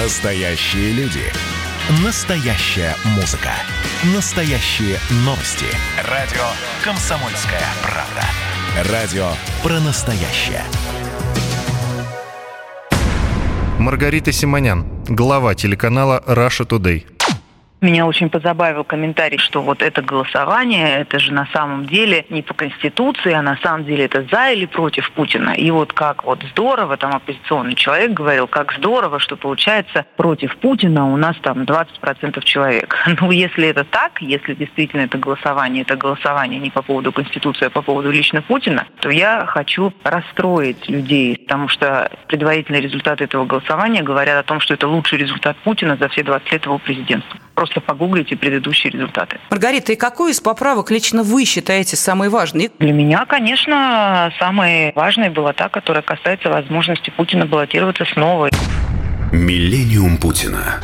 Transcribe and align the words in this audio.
Настоящие 0.00 0.92
люди. 0.92 1.24
Настоящая 2.04 2.94
музыка. 3.16 3.50
Настоящие 4.14 4.96
новости. 5.26 5.66
Радио 6.08 6.44
«Комсомольская 6.84 7.64
правда». 7.82 8.92
Радио 8.92 9.26
про 9.60 9.80
настоящее. 9.80 10.62
Маргарита 13.80 14.30
Симонян, 14.30 14.86
глава 15.08 15.56
телеканала 15.56 16.22
«Раша 16.26 16.62
Today. 16.62 17.04
Меня 17.80 18.06
очень 18.06 18.28
позабавил 18.28 18.82
комментарий, 18.82 19.38
что 19.38 19.62
вот 19.62 19.82
это 19.82 20.02
голосование, 20.02 20.98
это 20.98 21.20
же 21.20 21.32
на 21.32 21.46
самом 21.52 21.86
деле 21.86 22.26
не 22.28 22.42
по 22.42 22.52
Конституции, 22.52 23.32
а 23.32 23.40
на 23.40 23.56
самом 23.62 23.84
деле 23.84 24.06
это 24.06 24.26
за 24.32 24.50
или 24.50 24.66
против 24.66 25.12
Путина. 25.12 25.50
И 25.50 25.70
вот 25.70 25.92
как 25.92 26.24
вот 26.24 26.42
здорово, 26.50 26.96
там 26.96 27.14
оппозиционный 27.14 27.76
человек 27.76 28.10
говорил, 28.10 28.48
как 28.48 28.72
здорово, 28.72 29.20
что 29.20 29.36
получается 29.36 30.06
против 30.16 30.56
Путина 30.56 31.12
у 31.12 31.16
нас 31.16 31.36
там 31.40 31.62
20% 31.62 32.42
человек. 32.42 32.96
Ну, 33.20 33.30
если 33.32 33.68
это 33.68 33.84
так, 33.84 34.22
если 34.22 34.54
действительно 34.54 35.02
это 35.02 35.18
голосование, 35.18 35.82
это 35.82 35.96
голосование 35.96 36.60
не 36.60 36.70
по 36.70 36.82
поводу 36.82 37.10
Конституции, 37.10 37.66
а 37.66 37.70
по 37.70 37.82
поводу 37.82 38.10
лично 38.10 38.42
Путина, 38.42 38.86
то 39.00 39.10
я 39.10 39.44
хочу 39.46 39.92
расстроить 40.04 40.88
людей, 40.88 41.36
потому 41.36 41.68
что 41.68 42.10
предварительные 42.28 42.80
результаты 42.80 43.24
этого 43.24 43.44
голосования 43.44 44.02
говорят 44.02 44.38
о 44.38 44.46
том, 44.46 44.60
что 44.60 44.74
это 44.74 44.86
лучший 44.86 45.18
результат 45.18 45.56
Путина 45.58 45.96
за 45.96 46.08
все 46.08 46.22
20 46.22 46.52
лет 46.52 46.64
его 46.64 46.78
президентства 46.78 47.38
просто 47.58 47.67
погуглите 47.80 48.36
предыдущие 48.36 48.90
результаты. 48.90 49.38
Маргарита, 49.50 49.92
и 49.92 49.96
какую 49.96 50.32
из 50.32 50.40
поправок 50.40 50.90
лично 50.90 51.22
вы 51.22 51.44
считаете 51.44 51.96
самой 51.96 52.28
важной? 52.28 52.70
Для 52.78 52.92
меня, 52.92 53.24
конечно, 53.26 54.32
самой 54.38 54.92
важной 54.94 55.30
была 55.30 55.52
та, 55.52 55.68
которая 55.68 56.02
касается 56.02 56.48
возможности 56.48 57.10
Путина 57.10 57.46
баллотироваться 57.46 58.04
снова. 58.12 58.50
Миллениум 59.32 60.16
Путина. 60.16 60.80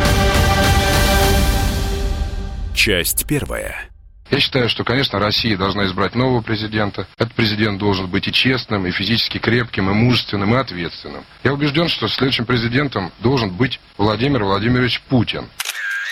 Часть 2.74 3.26
первая. 3.26 3.88
Я 4.30 4.40
считаю, 4.40 4.68
что, 4.68 4.84
конечно, 4.84 5.18
Россия 5.18 5.56
должна 5.56 5.84
избрать 5.86 6.14
нового 6.14 6.40
президента. 6.40 7.06
Этот 7.18 7.34
президент 7.34 7.78
должен 7.78 8.08
быть 8.08 8.26
и 8.26 8.32
честным, 8.32 8.86
и 8.86 8.90
физически 8.90 9.38
крепким, 9.38 9.90
и 9.90 9.94
мужественным, 9.94 10.54
и 10.54 10.58
ответственным. 10.58 11.24
Я 11.44 11.52
убежден, 11.52 11.88
что 11.88 12.08
следующим 12.08 12.46
президентом 12.46 13.12
должен 13.20 13.50
быть 13.50 13.80
Владимир 13.96 14.44
Владимирович 14.44 15.00
Путин. 15.02 15.48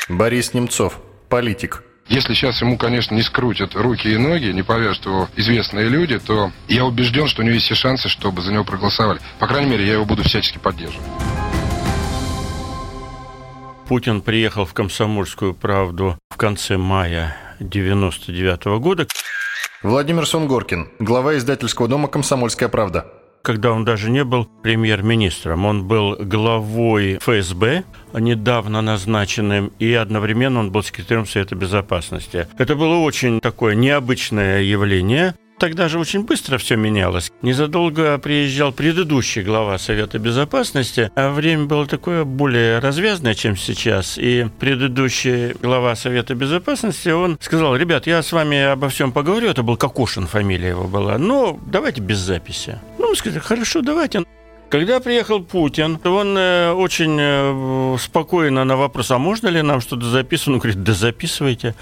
Борис 0.09 0.53
Немцов, 0.53 0.99
политик. 1.29 1.85
Если 2.09 2.35
сейчас 2.35 2.61
ему, 2.61 2.77
конечно, 2.77 3.15
не 3.15 3.23
скрутят 3.23 3.77
руки 3.77 4.09
и 4.09 4.19
ноги, 4.19 4.47
не 4.47 4.63
повяжут 4.63 5.07
его 5.07 5.29
известные 5.37 5.89
люди, 5.89 6.19
то 6.19 6.51
я 6.67 6.85
убежден, 6.85 7.29
что 7.29 7.43
у 7.43 7.45
него 7.45 7.55
есть 7.55 7.67
все 7.67 7.77
шансы, 7.77 8.09
чтобы 8.09 8.43
за 8.43 8.53
него 8.53 8.65
проголосовали. 8.65 9.21
По 9.39 9.47
крайней 9.47 9.71
мере, 9.71 9.87
я 9.87 9.95
его 9.95 10.05
буду 10.05 10.25
всячески 10.25 10.59
поддерживать. 10.59 11.07
Путин 13.87 14.23
приехал 14.23 14.65
в 14.65 14.75
«Комсомольскую 14.75 15.55
правду» 15.55 16.19
в 16.31 16.37
конце 16.37 16.77
мая 16.77 17.37
99 17.61 18.81
года. 18.81 19.07
Владимир 19.83 20.27
Сунгоркин, 20.27 20.91
глава 20.99 21.37
издательского 21.37 21.87
дома 21.87 22.09
«Комсомольская 22.09 22.69
правда» 22.69 23.22
когда 23.43 23.73
он 23.73 23.85
даже 23.85 24.11
не 24.11 24.25
был 24.25 24.47
премьер-министром. 24.63 25.65
Он 25.65 25.87
был 25.87 26.17
главой 26.19 27.19
ФСБ, 27.19 27.85
недавно 28.15 28.83
назначенным, 28.83 29.73
и 29.79 29.93
одновременно 29.93 30.61
он 30.61 30.71
был 30.71 30.83
секретарем 30.83 31.27
Совета 31.27 31.55
Безопасности. 31.55 32.47
Это 32.59 32.77
было 32.77 32.97
очень 32.97 33.41
такое 33.41 33.75
необычное 33.75 34.63
явление. 34.63 35.35
Тогда 35.59 35.89
же 35.89 36.01
очень 36.01 36.25
быстро 36.25 36.59
все 36.59 36.75
менялось. 36.75 37.31
Незадолго 37.41 38.19
приезжал 38.19 38.73
предыдущий 38.73 39.43
глава 39.43 39.79
Совета 39.79 40.19
Безопасности, 40.19 41.13
а 41.15 41.31
время 41.31 41.67
было 41.67 41.87
такое 41.87 42.25
более 42.25 42.81
развязное, 42.81 43.35
чем 43.35 43.57
сейчас. 43.57 44.19
И 44.19 44.49
предыдущий 44.59 45.53
глава 45.53 45.95
Совета 45.95 46.35
Безопасности, 46.35 47.11
он 47.11 47.39
сказал, 47.41 47.77
ребят, 47.77 48.09
я 48.09 48.25
с 48.25 48.33
вами 48.33 48.61
обо 48.61 48.89
всем 48.89 49.13
поговорю, 49.13 49.51
это 49.51 49.63
был 49.63 49.77
Кокошин, 49.77 50.27
фамилия 50.27 50.71
его 50.71 50.89
была, 50.89 51.17
но 51.17 51.61
давайте 51.65 52.01
без 52.01 52.19
записи. 52.19 52.81
Мы 53.13 53.17
сказали, 53.17 53.41
хорошо, 53.41 53.83
давайте. 53.83 54.25
Когда 54.73 55.01
приехал 55.01 55.43
Путин, 55.43 55.99
он 56.03 56.35
э, 56.35 56.73
очень 56.73 57.19
э, 57.21 57.97
спокойно 57.99 58.65
на 58.65 58.79
вопрос, 58.79 59.11
а 59.11 59.19
можно 59.19 59.49
ли 59.49 59.61
нам 59.61 59.83
что-то 59.83 60.07
записывать, 60.07 60.55
он 60.55 60.59
говорит, 60.61 60.83
да 60.83 60.95
записывайте. 60.95 61.75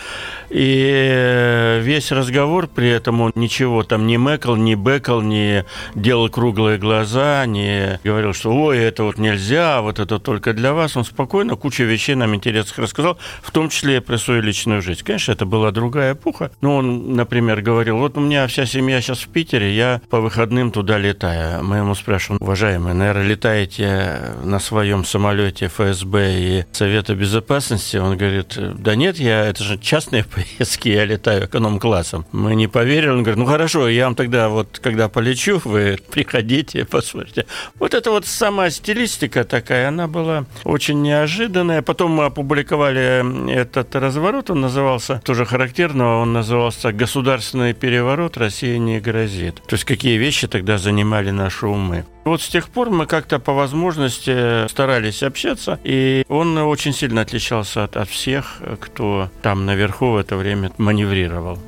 И 0.49 0.91
э, 0.91 1.79
весь 1.83 2.11
разговор 2.11 2.67
при 2.67 2.89
этом 2.89 3.21
он 3.21 3.31
ничего 3.37 3.85
там 3.85 4.09
не 4.09 4.19
мэкал, 4.19 4.57
не 4.57 4.75
бэкал, 4.75 5.21
не 5.21 5.67
делал 5.95 6.29
круглые 6.31 6.79
глаза, 6.79 7.47
не 7.47 8.01
говорил, 8.03 8.35
что 8.35 8.53
ой, 8.53 8.79
это 8.79 9.05
вот 9.05 9.19
нельзя, 9.19 9.83
вот 9.83 10.01
это 10.01 10.19
только 10.19 10.53
для 10.53 10.73
вас. 10.73 10.97
Он 10.97 11.05
спокойно 11.05 11.55
кучу 11.55 11.85
вещей 11.85 12.17
нам 12.17 12.35
интересных 12.35 12.77
рассказал, 12.77 13.19
в 13.41 13.53
том 13.53 13.69
числе 13.69 14.01
про 14.01 14.19
свою 14.19 14.43
личную 14.43 14.83
жизнь. 14.83 15.05
Конечно, 15.05 15.31
это 15.31 15.47
была 15.47 15.71
другая 15.71 16.15
эпоха. 16.15 16.51
Но 16.61 16.79
он, 16.79 17.15
например, 17.15 17.63
говорил, 17.63 17.99
вот 17.99 18.17
у 18.17 18.21
меня 18.21 18.49
вся 18.49 18.67
семья 18.67 19.01
сейчас 19.01 19.21
в 19.21 19.29
Питере, 19.29 19.77
я 19.77 20.01
по 20.11 20.21
выходным 20.21 20.73
туда 20.73 20.99
летаю. 20.99 21.63
Мы 21.63 21.77
ему 21.77 21.95
спрашиваем, 21.95 22.43
уважаемый, 22.43 22.80
уважаемый, 22.81 22.95
наверное, 22.95 23.27
летаете 23.27 24.37
на 24.43 24.59
своем 24.59 25.05
самолете 25.05 25.67
ФСБ 25.67 26.33
и 26.39 26.65
Совета 26.73 27.15
Безопасности? 27.15 27.97
Он 27.97 28.17
говорит, 28.17 28.57
да 28.57 28.95
нет, 28.95 29.19
я, 29.19 29.45
это 29.47 29.63
же 29.63 29.79
частные 29.79 30.25
поездки, 30.59 30.89
я 30.89 31.05
летаю 31.05 31.47
эконом-классом. 31.47 32.27
Мы 32.33 32.55
не 32.55 32.69
поверили. 32.69 33.11
Он 33.11 33.23
говорит, 33.23 33.39
ну 33.39 33.47
хорошо, 33.47 33.89
я 33.89 34.05
вам 34.05 34.15
тогда 34.15 34.49
вот, 34.49 34.79
когда 34.83 35.09
полечу, 35.09 35.61
вы 35.65 35.99
приходите, 36.11 36.85
посмотрите. 36.85 37.47
Вот 37.79 37.95
это 37.95 38.11
вот 38.11 38.27
сама 38.27 38.71
стилистика 38.71 39.45
такая, 39.45 39.89
она 39.89 40.09
была 40.09 40.45
очень 40.65 41.03
неожиданная. 41.03 41.83
Потом 41.83 42.13
мы 42.13 42.25
опубликовали 42.25 43.51
этот 43.51 43.95
разворот, 43.95 44.51
он 44.51 44.61
назывался, 44.61 45.21
тоже 45.25 45.45
характерно, 45.45 46.21
он 46.21 46.33
назывался 46.33 46.93
«Государственный 46.93 47.75
переворот 47.75 48.37
России 48.37 48.77
не 48.77 49.01
грозит». 49.01 49.57
То 49.67 49.75
есть 49.75 49.85
какие 49.85 50.17
вещи 50.17 50.49
тогда 50.49 50.79
занимали 50.79 51.31
наши 51.31 51.67
умы. 51.67 52.05
Вот 52.25 52.43
с 52.43 52.49
тех 52.49 52.70
пор 52.71 52.91
мы 52.91 53.07
как-то 53.07 53.39
по 53.39 53.53
возможности 53.53 54.69
старались 54.69 55.23
общаться, 55.23 55.79
и 55.85 56.25
он 56.29 56.57
очень 56.59 56.93
сильно 56.93 57.21
отличался 57.21 57.85
от, 57.85 57.97
от 57.97 58.09
всех, 58.09 58.63
кто 58.81 59.31
там 59.43 59.67
наверху 59.67 60.13
в 60.13 60.17
это 60.17 60.37
время 60.37 60.73
маневрировал. 60.79 61.59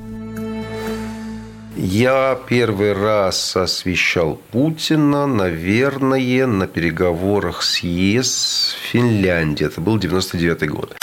Я 1.76 2.38
первый 2.48 2.92
раз 2.92 3.56
освещал 3.56 4.36
Путина, 4.50 5.26
наверное, 5.26 6.46
на 6.46 6.66
переговорах 6.66 7.62
с 7.62 7.78
ЕС 7.78 8.76
в 8.78 8.90
Финляндии. 8.90 9.66
Это 9.66 9.80
был 9.80 9.98
99 9.98 10.69
год. 10.69 10.94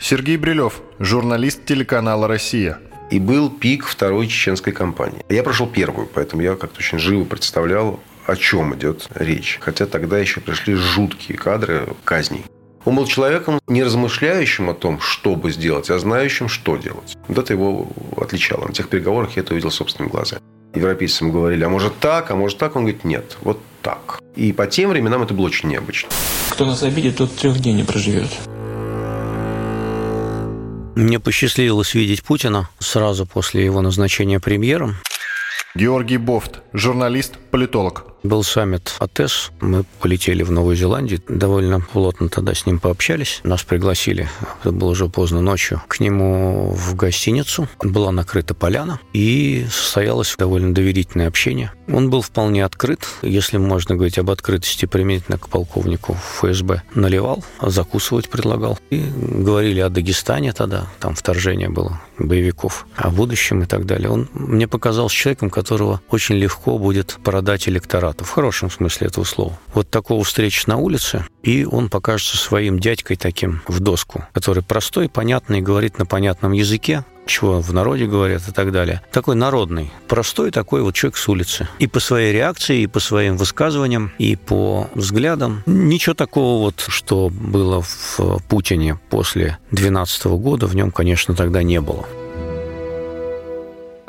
Сергей 0.00 0.36
Брилев, 0.36 0.80
журналист 0.98 1.64
телеканала 1.64 2.26
«Россия». 2.26 2.80
И 3.12 3.20
был 3.20 3.50
пик 3.50 3.86
второй 3.86 4.26
чеченской 4.26 4.72
кампании. 4.72 5.24
Я 5.28 5.42
прошел 5.44 5.68
первую, 5.68 6.08
поэтому 6.12 6.42
я 6.42 6.56
как-то 6.56 6.78
очень 6.78 6.98
живо 6.98 7.24
представлял 7.24 8.00
о 8.26 8.36
чем 8.36 8.74
идет 8.74 9.08
речь. 9.14 9.58
Хотя 9.60 9.86
тогда 9.86 10.18
еще 10.18 10.40
пришли 10.40 10.74
жуткие 10.74 11.38
кадры 11.38 11.88
казней. 12.04 12.44
Он 12.84 12.96
был 12.96 13.06
человеком, 13.06 13.60
не 13.68 13.84
размышляющим 13.84 14.70
о 14.70 14.74
том, 14.74 15.00
что 15.00 15.36
бы 15.36 15.52
сделать, 15.52 15.88
а 15.90 15.98
знающим, 15.98 16.48
что 16.48 16.76
делать. 16.76 17.16
Вот 17.28 17.38
это 17.38 17.52
его 17.52 17.88
отличало. 18.16 18.66
На 18.66 18.72
тех 18.72 18.88
переговорах 18.88 19.36
я 19.36 19.42
это 19.42 19.52
увидел 19.52 19.70
собственными 19.70 20.10
глазами. 20.10 20.42
Европейцам 20.74 21.30
говорили, 21.30 21.62
а 21.64 21.68
может 21.68 21.98
так, 22.00 22.30
а 22.30 22.34
может 22.34 22.58
так? 22.58 22.76
Он 22.76 22.82
говорит, 22.82 23.04
нет, 23.04 23.36
вот 23.42 23.60
так. 23.82 24.20
И 24.34 24.52
по 24.52 24.66
тем 24.66 24.90
временам 24.90 25.22
это 25.22 25.34
было 25.34 25.46
очень 25.46 25.68
необычно. 25.68 26.08
Кто 26.50 26.64
нас 26.64 26.82
обидит, 26.82 27.18
тот 27.18 27.36
трех 27.36 27.60
дней 27.60 27.74
не 27.74 27.84
проживет. 27.84 28.30
Мне 30.96 31.20
посчастливилось 31.20 31.94
видеть 31.94 32.22
Путина 32.22 32.68
сразу 32.78 33.26
после 33.26 33.64
его 33.64 33.80
назначения 33.80 34.40
премьером. 34.40 34.96
Георгий 35.74 36.18
Бофт, 36.18 36.60
журналист, 36.72 37.38
политолог. 37.50 38.11
Был 38.22 38.44
саммит 38.44 38.94
АТЭС. 39.00 39.50
Мы 39.60 39.84
полетели 40.00 40.44
в 40.44 40.50
Новую 40.52 40.76
Зеландию. 40.76 41.20
Довольно 41.28 41.80
плотно 41.80 42.28
тогда 42.28 42.54
с 42.54 42.66
ним 42.66 42.78
пообщались. 42.78 43.40
Нас 43.42 43.64
пригласили, 43.64 44.28
это 44.60 44.70
было 44.70 44.90
уже 44.90 45.08
поздно 45.08 45.40
ночью, 45.40 45.82
к 45.88 45.98
нему 45.98 46.72
в 46.72 46.94
гостиницу. 46.94 47.68
Была 47.82 48.12
накрыта 48.12 48.54
поляна, 48.54 49.00
и 49.12 49.66
состоялось 49.70 50.36
довольно 50.38 50.72
доверительное 50.72 51.26
общение. 51.26 51.72
Он 51.88 52.10
был 52.10 52.22
вполне 52.22 52.64
открыт, 52.64 53.06
если 53.22 53.56
можно 53.58 53.96
говорить 53.96 54.18
об 54.18 54.30
открытости 54.30 54.86
применительно 54.86 55.38
к 55.38 55.48
полковнику 55.48 56.16
ФСБ. 56.38 56.82
Наливал, 56.94 57.44
закусывать 57.60 58.30
предлагал. 58.30 58.78
И 58.90 59.04
говорили 59.18 59.80
о 59.80 59.88
Дагестане 59.88 60.52
тогда, 60.52 60.86
там 61.00 61.14
вторжение 61.14 61.68
было 61.68 62.00
боевиков, 62.18 62.86
о 62.94 63.10
будущем 63.10 63.62
и 63.62 63.66
так 63.66 63.84
далее. 63.84 64.10
Он 64.10 64.28
мне 64.32 64.68
показался 64.68 65.16
человеком, 65.16 65.50
которого 65.50 66.00
очень 66.08 66.36
легко 66.36 66.78
будет 66.78 67.18
продать 67.24 67.68
электорат 67.68 68.11
брата, 68.12 68.24
в 68.24 68.30
хорошем 68.30 68.70
смысле 68.70 69.06
этого 69.06 69.24
слова. 69.24 69.58
Вот 69.74 69.88
такого 69.88 70.22
встречи 70.24 70.64
на 70.66 70.76
улице, 70.76 71.24
и 71.42 71.64
он 71.64 71.88
покажется 71.88 72.36
своим 72.36 72.78
дядькой 72.78 73.16
таким 73.16 73.62
в 73.66 73.80
доску, 73.80 74.24
который 74.32 74.62
простой, 74.62 75.08
понятный, 75.08 75.60
говорит 75.60 75.98
на 75.98 76.04
понятном 76.04 76.52
языке, 76.52 77.04
чего 77.24 77.60
в 77.60 77.72
народе 77.72 78.06
говорят 78.06 78.42
и 78.48 78.52
так 78.52 78.72
далее. 78.72 79.00
Такой 79.12 79.34
народный, 79.34 79.90
простой 80.08 80.50
такой 80.50 80.82
вот 80.82 80.94
человек 80.94 81.16
с 81.16 81.28
улицы. 81.28 81.68
И 81.78 81.86
по 81.86 82.00
своей 82.00 82.32
реакции, 82.32 82.82
и 82.82 82.86
по 82.86 83.00
своим 83.00 83.36
высказываниям, 83.36 84.12
и 84.18 84.36
по 84.36 84.90
взглядам. 84.94 85.62
Ничего 85.66 86.14
такого 86.14 86.60
вот, 86.60 86.84
что 86.88 87.30
было 87.30 87.80
в 87.82 88.40
Путине 88.48 88.98
после 89.08 89.58
2012 89.70 90.26
года, 90.26 90.66
в 90.66 90.74
нем, 90.74 90.90
конечно, 90.90 91.34
тогда 91.34 91.62
не 91.62 91.80
было. 91.80 92.06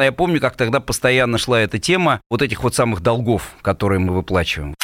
Я 0.06 0.12
помню, 0.12 0.40
как 0.40 0.56
тогда 0.56 0.80
постоянно 0.80 1.38
шла 1.38 1.62
эта 1.62 1.80
тема 1.80 2.22
вот 2.30 2.42
этих 2.42 2.64
вот 2.64 2.76
самых 2.76 3.02
долгов, 3.02 3.50
которые 3.62 4.00
мы 4.00 4.14
выплачиваем. 4.14 4.76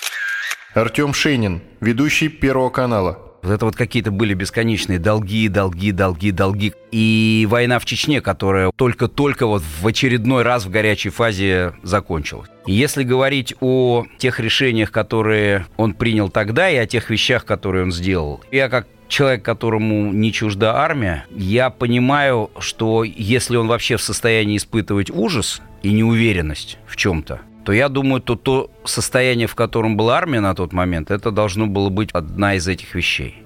Артем 0.74 1.14
Шейнин, 1.14 1.62
ведущий 1.82 2.30
Первого 2.30 2.70
канала. 2.70 3.20
Вот 3.42 3.54
это 3.54 3.66
вот 3.66 3.76
какие-то 3.76 4.12
были 4.12 4.34
бесконечные 4.34 5.00
долги, 5.00 5.48
долги, 5.48 5.92
долги, 5.92 6.32
долги. 6.32 6.74
И 6.92 7.48
война 7.50 7.80
в 7.80 7.86
Чечне, 7.86 8.22
которая 8.22 8.72
только-только 8.76 9.48
вот 9.48 9.62
в 9.62 9.88
очередной 9.88 10.44
раз 10.44 10.66
в 10.66 10.70
горячей 10.70 11.10
фазе 11.10 11.74
закончилась. 11.84 12.50
Если 12.66 13.04
говорить 13.04 13.56
о 13.62 14.06
тех 14.18 14.40
решениях, 14.40 14.92
которые 14.92 15.66
он 15.78 15.94
принял 15.94 16.30
тогда, 16.30 16.70
и 16.70 16.76
о 16.76 16.86
тех 16.86 17.10
вещах, 17.10 17.46
которые 17.46 17.84
он 17.84 17.92
сделал, 17.92 18.44
я 18.52 18.68
как 18.68 18.88
человек, 19.10 19.44
которому 19.44 20.14
не 20.14 20.32
чужда 20.32 20.76
армия, 20.76 21.26
я 21.36 21.70
понимаю, 21.70 22.50
что 22.60 23.04
если 23.04 23.58
он 23.58 23.68
вообще 23.68 23.98
в 23.98 24.02
состоянии 24.02 24.56
испытывать 24.56 25.10
ужас 25.10 25.62
и 25.82 25.92
неуверенность 25.92 26.78
в 26.88 26.96
чем-то, 26.96 27.42
то 27.66 27.74
я 27.74 27.90
думаю, 27.90 28.22
то 28.22 28.36
то 28.36 28.72
состояние, 28.86 29.48
в 29.48 29.56
котором 29.56 29.98
была 29.98 30.18
армия 30.18 30.40
на 30.40 30.56
тот 30.56 30.72
момент, 30.72 31.12
это 31.12 31.32
должно 31.32 31.68
было 31.68 31.90
быть 31.90 32.12
одна 32.14 32.56
из 32.56 32.68
этих 32.68 32.96
вещей. 32.96 33.44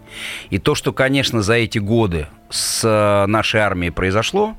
И 0.52 0.60
то, 0.60 0.76
что, 0.76 0.94
конечно, 0.94 1.42
за 1.42 1.56
эти 1.56 1.80
годы 1.80 2.28
с 2.50 2.84
э, 2.84 3.26
нашей 3.26 3.62
армией 3.62 3.90
произошло, 3.90 4.56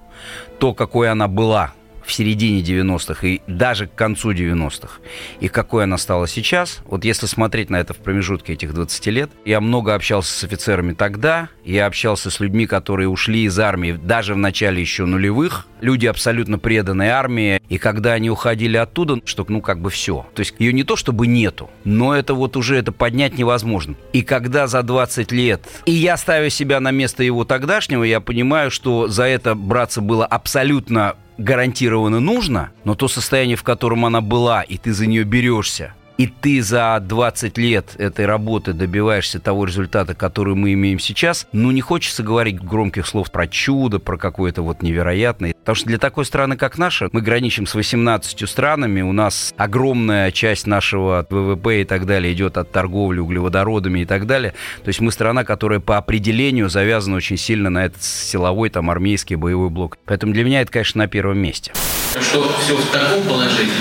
то, 0.58 0.74
какой 0.74 1.10
она 1.10 1.28
была 1.28 1.72
в 2.04 2.12
середине 2.12 2.60
90-х 2.60 3.26
и 3.26 3.40
даже 3.46 3.86
к 3.86 3.94
концу 3.94 4.32
90-х, 4.32 5.00
и 5.40 5.48
какой 5.48 5.84
она 5.84 5.98
стала 5.98 6.28
сейчас, 6.28 6.80
вот 6.84 7.04
если 7.04 7.26
смотреть 7.26 7.70
на 7.70 7.76
это 7.76 7.94
в 7.94 7.98
промежутке 7.98 8.52
этих 8.52 8.74
20 8.74 9.06
лет, 9.06 9.30
я 9.44 9.60
много 9.60 9.94
общался 9.94 10.32
с 10.32 10.44
офицерами 10.44 10.92
тогда, 10.92 11.48
я 11.64 11.86
общался 11.86 12.30
с 12.30 12.40
людьми, 12.40 12.66
которые 12.66 13.08
ушли 13.08 13.44
из 13.44 13.58
армии 13.58 13.92
даже 13.92 14.34
в 14.34 14.38
начале 14.38 14.80
еще 14.80 15.04
нулевых, 15.06 15.66
люди 15.80 16.06
абсолютно 16.06 16.58
преданные 16.58 17.10
армии, 17.10 17.62
и 17.68 17.78
когда 17.78 18.12
они 18.12 18.30
уходили 18.30 18.76
оттуда, 18.76 19.20
что 19.24 19.44
ну 19.48 19.60
как 19.60 19.80
бы 19.80 19.90
все. 19.90 20.26
То 20.34 20.40
есть 20.40 20.54
ее 20.58 20.72
не 20.72 20.84
то 20.84 20.96
чтобы 20.96 21.26
нету, 21.26 21.70
но 21.84 22.14
это 22.14 22.34
вот 22.34 22.56
уже 22.56 22.76
это 22.76 22.92
поднять 22.92 23.38
невозможно. 23.38 23.94
И 24.12 24.22
когда 24.22 24.66
за 24.66 24.82
20 24.82 25.30
лет, 25.32 25.62
и 25.86 25.92
я 25.92 26.16
ставлю 26.16 26.50
себя 26.50 26.80
на 26.80 26.90
место 26.90 27.22
его 27.22 27.44
тогдашнего, 27.44 28.02
я 28.02 28.20
понимаю, 28.20 28.70
что 28.70 29.08
за 29.08 29.24
это 29.24 29.54
браться 29.54 30.00
было 30.00 30.26
абсолютно 30.26 31.16
гарантированно 31.38 32.20
нужно, 32.20 32.70
но 32.84 32.94
то 32.94 33.08
состояние, 33.08 33.56
в 33.56 33.62
котором 33.62 34.04
она 34.04 34.20
была, 34.20 34.62
и 34.62 34.76
ты 34.76 34.92
за 34.92 35.06
нее 35.06 35.24
берешься, 35.24 35.94
и 36.16 36.26
ты 36.26 36.62
за 36.62 36.98
20 37.00 37.58
лет 37.58 37.94
этой 37.98 38.26
работы 38.26 38.72
добиваешься 38.72 39.40
того 39.40 39.64
результата, 39.64 40.14
который 40.14 40.54
мы 40.54 40.72
имеем 40.74 40.98
сейчас, 40.98 41.46
ну, 41.52 41.70
не 41.70 41.80
хочется 41.80 42.22
говорить 42.22 42.60
громких 42.60 43.06
слов 43.06 43.30
про 43.30 43.46
чудо, 43.46 43.98
про 43.98 44.16
какое-то 44.16 44.62
вот 44.62 44.82
невероятное. 44.82 45.54
Потому 45.54 45.76
что 45.76 45.86
для 45.86 45.98
такой 45.98 46.24
страны, 46.24 46.56
как 46.56 46.78
наша, 46.78 47.08
мы 47.12 47.20
граничим 47.20 47.66
с 47.66 47.74
18 47.74 48.48
странами, 48.48 49.02
у 49.02 49.12
нас 49.12 49.54
огромная 49.56 50.30
часть 50.30 50.66
нашего 50.66 51.26
ВВП 51.28 51.82
и 51.82 51.84
так 51.84 52.06
далее 52.06 52.32
идет 52.32 52.58
от 52.58 52.70
торговли 52.70 53.18
углеводородами 53.18 54.00
и 54.00 54.04
так 54.04 54.26
далее. 54.26 54.54
То 54.82 54.88
есть 54.88 55.00
мы 55.00 55.10
страна, 55.10 55.44
которая 55.44 55.80
по 55.80 55.96
определению 55.96 56.68
завязана 56.68 57.16
очень 57.16 57.36
сильно 57.36 57.70
на 57.70 57.86
этот 57.86 58.02
силовой, 58.02 58.70
там, 58.70 58.90
армейский 58.90 59.36
боевой 59.36 59.70
блок. 59.70 59.98
Поэтому 60.04 60.32
для 60.32 60.44
меня 60.44 60.60
это, 60.60 60.70
конечно, 60.70 60.98
на 61.00 61.08
первом 61.08 61.38
месте. 61.38 61.72
Что 62.20 62.48
все 62.60 62.76
в 62.76 62.86
таком 62.90 63.22
положении, 63.22 63.72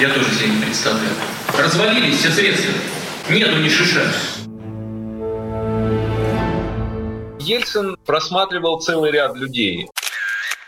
я 0.00 0.08
тоже 0.10 0.32
себе 0.34 0.50
не 0.50 0.62
представляю. 0.62 1.10
Развалились 1.58 2.20
все 2.20 2.30
средства. 2.30 2.72
Нету 3.28 3.56
ни 3.56 3.68
шиша. 3.68 4.02
Ельцин 7.40 7.96
просматривал 8.06 8.78
целый 8.80 9.10
ряд 9.10 9.34
людей. 9.36 9.88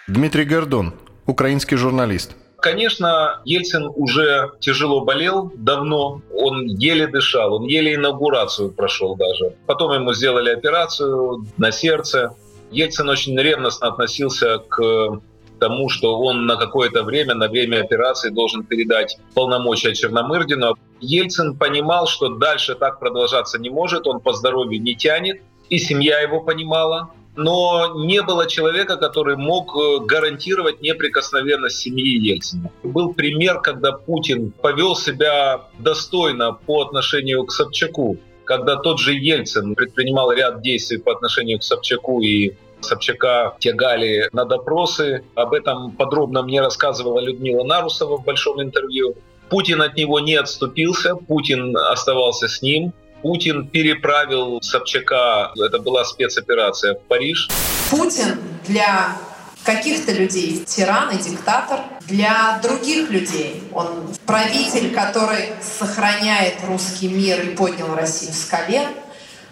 Дмитрий 0.08 0.44
Гордон, 0.44 0.94
украинский 1.26 1.76
журналист. 1.76 2.34
Конечно, 2.58 3.40
Ельцин 3.44 3.88
уже 3.94 4.50
тяжело 4.58 5.04
болел 5.04 5.52
давно, 5.54 6.22
он 6.34 6.66
еле 6.66 7.06
дышал, 7.06 7.54
он 7.54 7.66
еле 7.66 7.94
инаугурацию 7.94 8.72
прошел 8.72 9.14
даже. 9.14 9.54
Потом 9.66 9.92
ему 9.92 10.12
сделали 10.12 10.50
операцию 10.50 11.46
на 11.56 11.70
сердце. 11.70 12.34
Ельцин 12.72 13.08
очень 13.08 13.38
ревностно 13.38 13.88
относился 13.88 14.58
к 14.58 15.20
тому, 15.60 15.88
что 15.88 16.18
он 16.18 16.46
на 16.46 16.56
какое-то 16.56 17.04
время, 17.04 17.34
на 17.34 17.48
время 17.48 17.80
операции 17.80 18.30
должен 18.30 18.64
передать 18.64 19.18
полномочия 19.34 19.94
Черномырдину. 19.94 20.76
Ельцин 21.00 21.56
понимал, 21.56 22.08
что 22.08 22.28
дальше 22.30 22.74
так 22.74 22.98
продолжаться 22.98 23.58
не 23.58 23.70
может, 23.70 24.06
он 24.06 24.18
по 24.20 24.32
здоровью 24.32 24.82
не 24.82 24.96
тянет, 24.96 25.40
и 25.68 25.78
семья 25.78 26.20
его 26.20 26.40
понимала. 26.40 27.10
Но 27.36 28.04
не 28.04 28.22
было 28.22 28.48
человека, 28.48 28.96
который 28.96 29.36
мог 29.36 29.74
э, 29.76 30.04
гарантировать 30.04 30.82
неприкосновенность 30.82 31.76
семьи 31.76 32.18
Ельцина. 32.18 32.70
Был 32.82 33.14
пример, 33.14 33.60
когда 33.60 33.92
Путин 33.92 34.50
повел 34.50 34.96
себя 34.96 35.62
достойно 35.78 36.52
по 36.52 36.82
отношению 36.82 37.44
к 37.44 37.52
Собчаку, 37.52 38.16
когда 38.44 38.76
тот 38.76 38.98
же 38.98 39.14
Ельцин 39.14 39.76
предпринимал 39.76 40.32
ряд 40.32 40.60
действий 40.60 40.98
по 40.98 41.12
отношению 41.12 41.60
к 41.60 41.62
Собчаку 41.62 42.20
и 42.20 42.54
Собчака 42.82 43.54
тягали 43.58 44.28
на 44.32 44.44
допросы. 44.44 45.24
Об 45.34 45.52
этом 45.52 45.92
подробно 45.92 46.42
мне 46.42 46.60
рассказывала 46.60 47.20
Людмила 47.20 47.64
Нарусова 47.64 48.18
в 48.18 48.24
большом 48.24 48.62
интервью. 48.62 49.14
Путин 49.48 49.82
от 49.82 49.96
него 49.96 50.20
не 50.20 50.36
отступился, 50.36 51.16
Путин 51.16 51.76
оставался 51.76 52.48
с 52.48 52.62
ним. 52.62 52.92
Путин 53.22 53.68
переправил 53.68 54.60
Собчака, 54.62 55.52
это 55.56 55.78
была 55.78 56.04
спецоперация, 56.04 56.94
в 56.94 57.02
Париж. 57.02 57.48
Путин 57.90 58.38
для 58.66 59.16
каких-то 59.64 60.12
людей 60.12 60.64
тиран 60.64 61.10
и 61.10 61.18
диктатор, 61.18 61.80
для 62.06 62.58
других 62.62 63.10
людей 63.10 63.62
он 63.72 64.08
правитель, 64.26 64.94
который 64.94 65.50
сохраняет 65.60 66.54
русский 66.66 67.08
мир 67.08 67.42
и 67.42 67.54
поднял 67.54 67.94
Россию 67.94 68.32
с 68.32 68.44
колен. 68.46 68.88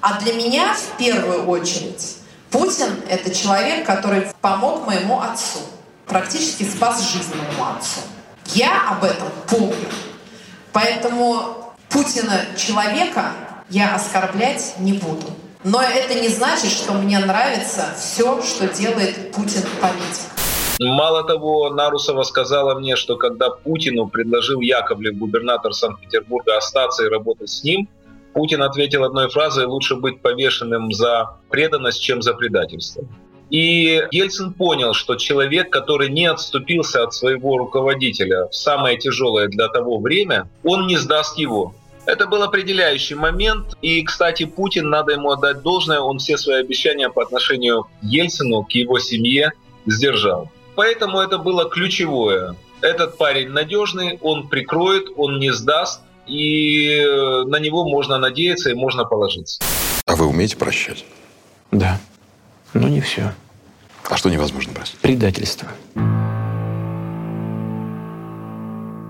А 0.01 0.21
для 0.21 0.33
меня 0.35 0.75
в 0.75 0.97
первую 0.97 1.47
очередь 1.47 2.18
Путин— 2.51 3.03
это 3.11 3.35
человек, 3.35 3.85
который 3.85 4.27
помог 4.41 4.87
моему 4.87 5.21
отцу, 5.21 5.59
практически 6.07 6.63
спас 6.63 7.13
жизнь 7.13 7.35
моему 7.35 7.77
отцу. 7.77 8.01
Я 8.55 8.91
об 8.91 9.05
этом 9.05 9.29
помню. 9.49 9.89
Поэтому 10.73 11.75
Путина 11.91 12.47
человека 12.57 13.33
я 13.69 13.95
оскорблять 13.95 14.75
не 14.79 14.95
буду. 14.95 15.27
Но 15.65 15.83
это 15.83 16.15
не 16.15 16.29
значит, 16.29 16.71
что 16.71 16.93
мне 16.93 17.19
нравится 17.19 17.95
все, 17.99 18.41
что 18.43 18.69
делает 18.69 19.33
Путин 19.33 19.63
политик. 19.81 20.29
Мало 20.81 21.25
того, 21.25 21.71
Нарусова 21.71 22.23
сказала 22.23 22.79
мне, 22.79 22.95
что 22.95 23.17
когда 23.17 23.51
Путину 23.51 24.09
предложил 24.09 24.61
Яковлев, 24.61 25.19
губернатор 25.19 25.75
Санкт-Петербурга, 25.75 26.57
остаться 26.57 27.05
и 27.05 27.09
работать 27.09 27.51
с 27.51 27.65
ним, 27.65 27.89
Путин 28.39 28.63
ответил 28.63 29.03
одной 29.03 29.29
фразой 29.29 29.67
«лучше 29.67 29.97
быть 29.97 30.23
повешенным 30.23 30.93
за 30.93 31.39
преданность, 31.51 32.01
чем 32.01 32.23
за 32.23 32.35
предательство». 32.35 33.03
И 33.51 34.01
Ельцин 34.13 34.53
понял, 34.53 34.95
что 34.95 35.17
человек, 35.17 35.71
который 35.71 36.09
не 36.09 36.27
отступился 36.27 37.03
от 37.03 37.13
своего 37.13 37.59
руководителя 37.59 38.47
в 38.47 38.55
самое 38.55 38.97
тяжелое 38.97 39.49
для 39.49 39.67
того 39.67 39.99
время, 39.99 40.49
он 40.63 40.87
не 40.87 40.97
сдаст 40.99 41.37
его. 41.37 41.75
Это 42.07 42.29
был 42.29 42.45
определяющий 42.45 43.17
момент. 43.17 43.77
И, 43.83 44.05
кстати, 44.05 44.45
Путин, 44.45 44.89
надо 44.89 45.15
ему 45.15 45.33
отдать 45.33 45.63
должное, 45.63 45.99
он 45.99 46.19
все 46.19 46.39
свои 46.39 46.61
обещания 46.61 47.09
по 47.09 47.25
отношению 47.25 47.83
к 47.83 47.89
Ельцину, 48.03 48.63
к 48.63 48.71
его 48.71 49.01
семье 49.01 49.51
сдержал. 49.85 50.49
Поэтому 50.77 51.19
это 51.19 51.39
было 51.39 51.69
ключевое. 51.69 52.55
Этот 52.83 53.19
парень 53.19 53.49
надежный, 53.49 54.17
он 54.23 54.47
прикроет, 54.47 55.07
он 55.17 55.41
не 55.41 55.51
сдаст, 55.51 56.03
и 56.29 56.89
э, 56.91 57.45
на 57.45 57.59
него 57.59 57.89
можно 57.89 58.19
надеяться 58.19 58.71
и 58.71 58.75
можно 58.75 59.05
положиться. 59.05 59.61
А 60.07 60.17
вы 60.17 60.27
умеете 60.27 60.57
прощать? 60.57 61.05
Да, 61.71 62.01
но 62.75 62.89
не 62.89 63.01
все. 63.01 63.35
А 64.09 64.17
что 64.17 64.31
невозможно 64.31 64.73
простить? 64.73 64.99
Предательство. 65.01 65.69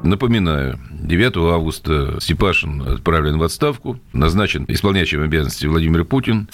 Напоминаю, 0.03 0.79
9 0.91 1.37
августа 1.37 2.19
Степашин 2.21 2.83
отправлен 2.83 3.39
в 3.39 3.43
отставку, 3.43 3.99
назначен 4.13 4.65
исполняющим 4.69 5.23
обязанности 5.23 5.67
Владимир 5.67 6.05
Путин. 6.05 6.49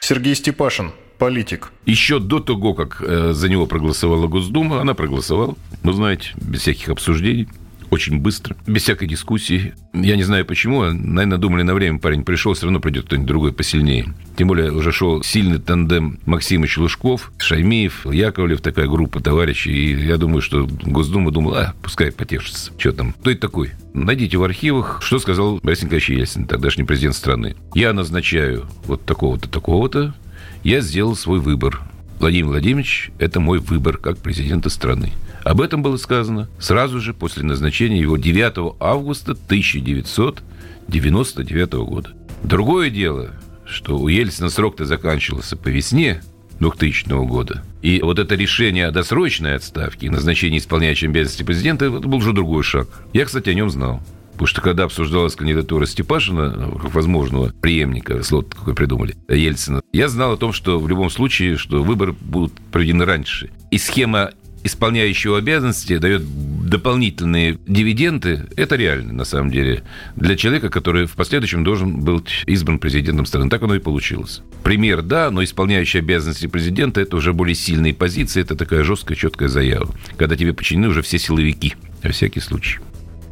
Сергей 0.00 0.34
Степашин, 0.34 0.92
политик. 1.18 1.72
Еще 1.86 2.20
до 2.20 2.40
того, 2.40 2.74
как 2.74 3.02
э, 3.02 3.32
за 3.32 3.48
него 3.48 3.66
проголосовала 3.66 4.26
Госдума, 4.26 4.80
она 4.80 4.94
проголосовала, 4.94 5.54
вы 5.82 5.92
знаете, 5.92 6.30
без 6.36 6.60
всяких 6.60 6.90
обсуждений. 6.90 7.48
Очень 7.90 8.20
быстро, 8.20 8.56
без 8.66 8.82
всякой 8.82 9.08
дискуссии. 9.08 9.74
Я 9.92 10.16
не 10.16 10.22
знаю 10.22 10.44
почему, 10.44 10.82
наверное, 10.84 11.38
думали 11.38 11.62
на 11.62 11.74
время 11.74 11.98
парень 11.98 12.24
пришел, 12.24 12.54
все 12.54 12.66
равно 12.66 12.80
придет 12.80 13.06
кто-нибудь 13.06 13.28
другой 13.28 13.52
посильнее. 13.52 14.14
Тем 14.36 14.48
более 14.48 14.72
уже 14.72 14.92
шел 14.92 15.22
сильный 15.22 15.58
тандем 15.58 16.18
Максимыч 16.26 16.76
Лужков, 16.78 17.32
Шаймиев, 17.38 18.06
Яковлев, 18.06 18.60
такая 18.60 18.86
группа 18.86 19.20
товарищей. 19.20 19.72
И 19.72 20.06
я 20.06 20.16
думаю, 20.16 20.42
что 20.42 20.68
Госдума 20.82 21.30
думала, 21.30 21.60
а, 21.60 21.74
пускай 21.82 22.12
потешится. 22.12 22.72
Что 22.78 22.92
там? 22.92 23.12
Кто 23.12 23.30
это 23.30 23.40
такой? 23.40 23.72
Найдите 23.94 24.36
в 24.36 24.44
архивах, 24.44 25.00
что 25.02 25.18
сказал 25.18 25.58
Борис 25.62 25.82
Николаевич 25.82 26.10
Ельцин, 26.10 26.46
тогдашний 26.46 26.84
президент 26.84 27.16
страны. 27.16 27.56
Я 27.74 27.92
назначаю 27.92 28.66
вот 28.84 29.04
такого-то, 29.04 29.48
такого-то. 29.48 30.14
Я 30.62 30.80
сделал 30.80 31.16
свой 31.16 31.40
выбор. 31.40 31.80
Владимир 32.18 32.46
Владимирович– 32.46 33.10
это 33.18 33.38
мой 33.38 33.58
выбор 33.58 33.96
как 33.96 34.18
президента 34.18 34.70
страны. 34.70 35.12
Об 35.44 35.60
этом 35.60 35.82
было 35.82 35.96
сказано 35.96 36.48
сразу 36.58 37.00
же 37.00 37.14
после 37.14 37.44
назначения 37.44 38.00
его 38.00 38.16
9 38.16 38.74
августа 38.80 39.32
1999 39.32 41.72
года. 41.74 42.10
Другое 42.42 42.90
дело, 42.90 43.30
что 43.66 43.96
у 43.98 44.08
Ельцина 44.08 44.50
срок-то 44.50 44.84
заканчивался 44.84 45.56
по 45.56 45.68
весне 45.68 46.20
2000 46.60 47.26
года. 47.26 47.64
И 47.82 48.00
вот 48.02 48.18
это 48.18 48.34
решение 48.34 48.86
о 48.86 48.90
досрочной 48.90 49.54
отставке 49.54 50.10
назначении 50.10 50.58
исполняющего 50.58 51.10
обязанности 51.10 51.44
президента, 51.44 51.86
это 51.86 52.00
был 52.00 52.18
уже 52.18 52.32
другой 52.32 52.64
шаг. 52.64 52.88
Я, 53.12 53.24
кстати, 53.24 53.50
о 53.50 53.54
нем 53.54 53.70
знал. 53.70 54.02
Потому 54.32 54.46
что 54.46 54.60
когда 54.60 54.84
обсуждалась 54.84 55.34
кандидатура 55.34 55.84
Степашина, 55.84 56.70
как 56.80 56.94
возможного 56.94 57.52
преемника, 57.60 58.22
слот 58.22 58.54
какой 58.54 58.74
придумали, 58.74 59.16
Ельцина, 59.28 59.80
я 59.92 60.08
знал 60.08 60.34
о 60.34 60.36
том, 60.36 60.52
что 60.52 60.78
в 60.78 60.88
любом 60.88 61.10
случае, 61.10 61.56
что 61.56 61.82
выборы 61.82 62.12
будут 62.12 62.52
проведены 62.70 63.04
раньше. 63.04 63.50
И 63.72 63.78
схема 63.78 64.30
исполняющего 64.64 65.38
обязанности 65.38 65.98
дает 65.98 66.22
дополнительные 66.68 67.58
дивиденды, 67.66 68.46
это 68.56 68.76
реально, 68.76 69.12
на 69.12 69.24
самом 69.24 69.50
деле, 69.50 69.82
для 70.16 70.36
человека, 70.36 70.68
который 70.68 71.06
в 71.06 71.12
последующем 71.12 71.64
должен 71.64 72.00
был 72.00 72.22
избран 72.46 72.78
президентом 72.78 73.26
страны. 73.26 73.48
Так 73.48 73.62
оно 73.62 73.74
и 73.74 73.78
получилось. 73.78 74.42
Пример, 74.62 75.02
да, 75.02 75.30
но 75.30 75.42
исполняющий 75.42 75.98
обязанности 75.98 76.46
президента– 76.46 77.00
это 77.02 77.16
уже 77.16 77.32
более 77.32 77.54
сильные 77.54 77.94
позиции, 77.94 78.42
это 78.42 78.54
такая 78.54 78.84
жесткая, 78.84 79.16
четкая 79.16 79.48
заява, 79.48 79.94
когда 80.16 80.36
тебе 80.36 80.52
подчинены 80.52 80.88
уже 80.88 81.02
все 81.02 81.18
силовики, 81.18 81.74
на 82.02 82.10
всякий 82.10 82.40
случай. 82.40 82.80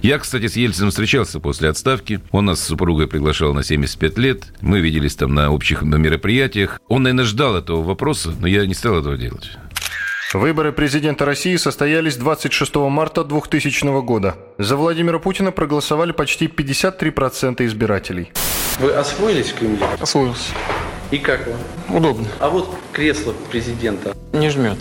Я, 0.02 0.18
кстати, 0.18 0.46
с 0.46 0.56
Ельциным 0.56 0.90
встречался 0.90 1.40
после 1.40 1.68
отставки. 1.68 2.20
Он 2.30 2.44
нас 2.44 2.60
с 2.60 2.66
супругой 2.66 3.08
приглашал 3.08 3.54
на 3.54 3.64
75 3.64 4.18
лет. 4.18 4.52
Мы 4.60 4.80
виделись 4.80 5.16
там 5.16 5.34
на 5.34 5.50
общих 5.50 5.82
мероприятиях. 5.82 6.80
Он, 6.86 7.02
наверное, 7.02 7.24
ждал 7.24 7.56
этого 7.56 7.82
вопроса, 7.82 8.32
но 8.38 8.46
я 8.46 8.66
не 8.66 8.74
стал 8.74 9.00
этого 9.00 9.16
делать. 9.16 9.50
Выборы 10.36 10.70
президента 10.70 11.24
России 11.24 11.56
состоялись 11.56 12.16
26 12.16 12.74
марта 12.74 13.24
2000 13.24 14.02
года. 14.02 14.34
За 14.58 14.76
Владимира 14.76 15.18
Путина 15.18 15.50
проголосовали 15.50 16.12
почти 16.12 16.46
53% 16.46 17.64
избирателей. 17.64 18.30
Вы 18.78 18.92
освоились 18.92 19.52
в 19.52 19.58
Кремле? 19.58 19.86
Освоился. 19.98 20.52
И 21.10 21.16
как 21.16 21.46
вам? 21.46 21.96
Удобно. 21.96 22.26
А 22.38 22.50
вот 22.50 22.68
кресло 22.92 23.32
президента? 23.50 24.14
Не 24.34 24.50
жмет. 24.50 24.76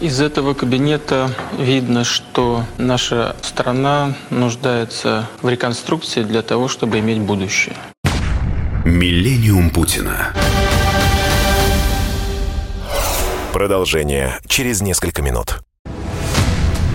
Из 0.00 0.18
этого 0.18 0.54
кабинета 0.54 1.30
видно, 1.58 2.02
что 2.02 2.64
наша 2.78 3.36
страна 3.42 4.14
нуждается 4.30 5.28
в 5.42 5.48
реконструкции 5.50 6.22
для 6.22 6.40
того, 6.40 6.68
чтобы 6.68 7.00
иметь 7.00 7.18
будущее. 7.18 7.76
Миллениум 8.86 9.68
Путина. 9.68 10.32
Продолжение 13.56 14.38
через 14.46 14.82
несколько 14.82 15.22
минут. 15.22 15.60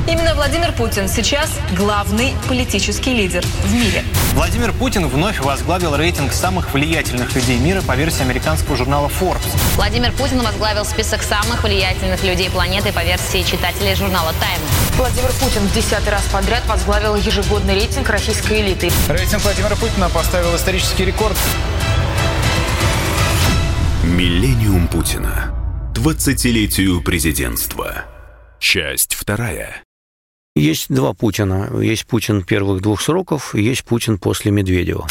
Именно 0.07 0.35
Владимир 0.35 0.71
Путин 0.73 1.07
сейчас 1.07 1.49
главный 1.75 2.35
политический 2.47 3.15
лидер 3.15 3.43
в 3.63 3.73
мире. 3.73 4.03
Владимир 4.35 4.71
Путин 4.71 5.07
вновь 5.07 5.39
возглавил 5.39 5.95
рейтинг 5.95 6.31
самых 6.31 6.71
влиятельных 6.71 7.33
людей 7.33 7.57
мира 7.57 7.81
по 7.81 7.95
версии 7.95 8.21
американского 8.21 8.77
журнала 8.77 9.07
Forbes. 9.07 9.49
Владимир 9.75 10.11
Путин 10.11 10.43
возглавил 10.43 10.85
список 10.85 11.23
самых 11.23 11.63
влиятельных 11.63 12.23
людей 12.23 12.51
планеты 12.51 12.93
по 12.93 13.03
версии 13.03 13.41
читателей 13.41 13.95
журнала 13.95 14.29
Time. 14.29 14.97
Владимир 14.97 15.31
Путин 15.39 15.63
в 15.63 15.73
десятый 15.73 16.11
раз 16.11 16.21
подряд 16.31 16.61
возглавил 16.67 17.15
ежегодный 17.15 17.73
рейтинг 17.73 18.07
российской 18.07 18.61
элиты. 18.61 18.91
Рейтинг 19.09 19.41
Владимира 19.41 19.75
Путина 19.75 20.09
поставил 20.09 20.55
исторический 20.55 21.05
рекорд. 21.05 21.37
Миллениум 24.03 24.87
Путина. 24.87 25.60
20-летию 26.03 27.03
президентства. 27.03 28.05
Часть 28.60 29.13
вторая. 29.13 29.84
Есть 30.55 30.88
два 30.91 31.13
Путина. 31.13 31.70
Есть 31.79 32.08
Путин 32.08 32.41
первых 32.43 32.81
двух 32.81 33.01
сроков, 33.01 33.53
и 33.53 33.62
есть 33.62 33.84
Путин 33.84 34.17
после 34.17 34.50
Медведева. 34.50 35.05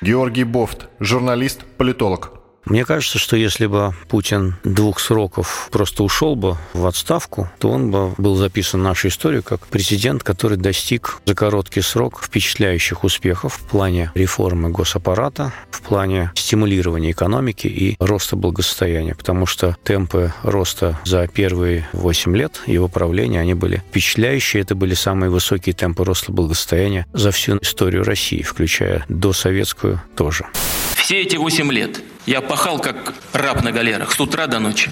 Георгий 0.00 0.44
Бофт, 0.44 0.88
журналист, 0.98 1.66
политолог. 1.76 2.43
Мне 2.64 2.84
кажется, 2.84 3.18
что 3.18 3.36
если 3.36 3.66
бы 3.66 3.94
Путин 4.08 4.56
двух 4.64 4.98
сроков 4.98 5.68
просто 5.70 6.02
ушел 6.02 6.34
бы 6.34 6.56
в 6.72 6.86
отставку, 6.86 7.48
то 7.58 7.70
он 7.70 7.90
бы 7.90 8.14
был 8.16 8.36
записан 8.36 8.80
в 8.80 8.84
нашу 8.84 9.08
историю 9.08 9.42
как 9.42 9.66
президент, 9.66 10.22
который 10.22 10.56
достиг 10.56 11.18
за 11.26 11.34
короткий 11.34 11.82
срок 11.82 12.22
впечатляющих 12.22 13.04
успехов 13.04 13.54
в 13.54 13.68
плане 13.68 14.10
реформы 14.14 14.70
госаппарата, 14.70 15.52
в 15.70 15.82
плане 15.82 16.32
стимулирования 16.34 17.10
экономики 17.10 17.66
и 17.66 17.96
роста 18.00 18.36
благосостояния, 18.36 19.14
потому 19.14 19.44
что 19.44 19.76
темпы 19.84 20.32
роста 20.42 20.98
за 21.04 21.26
первые 21.26 21.86
8 21.92 22.34
лет 22.34 22.62
его 22.66 22.88
правления, 22.88 23.40
они 23.40 23.54
были 23.54 23.82
впечатляющие, 23.90 24.62
это 24.62 24.74
были 24.74 24.94
самые 24.94 25.28
высокие 25.28 25.74
темпы 25.74 26.04
роста 26.04 26.32
благосостояния 26.32 27.06
за 27.12 27.30
всю 27.30 27.58
историю 27.58 28.04
России, 28.04 28.42
включая 28.42 29.04
досоветскую 29.08 30.00
тоже. 30.16 30.46
Все 31.04 31.20
эти 31.20 31.36
8 31.36 31.70
лет 31.70 32.02
я 32.24 32.40
пахал 32.40 32.78
как 32.78 33.12
раб 33.34 33.62
на 33.62 33.72
галерах 33.72 34.10
с 34.10 34.18
утра 34.20 34.46
до 34.46 34.58
ночи. 34.58 34.90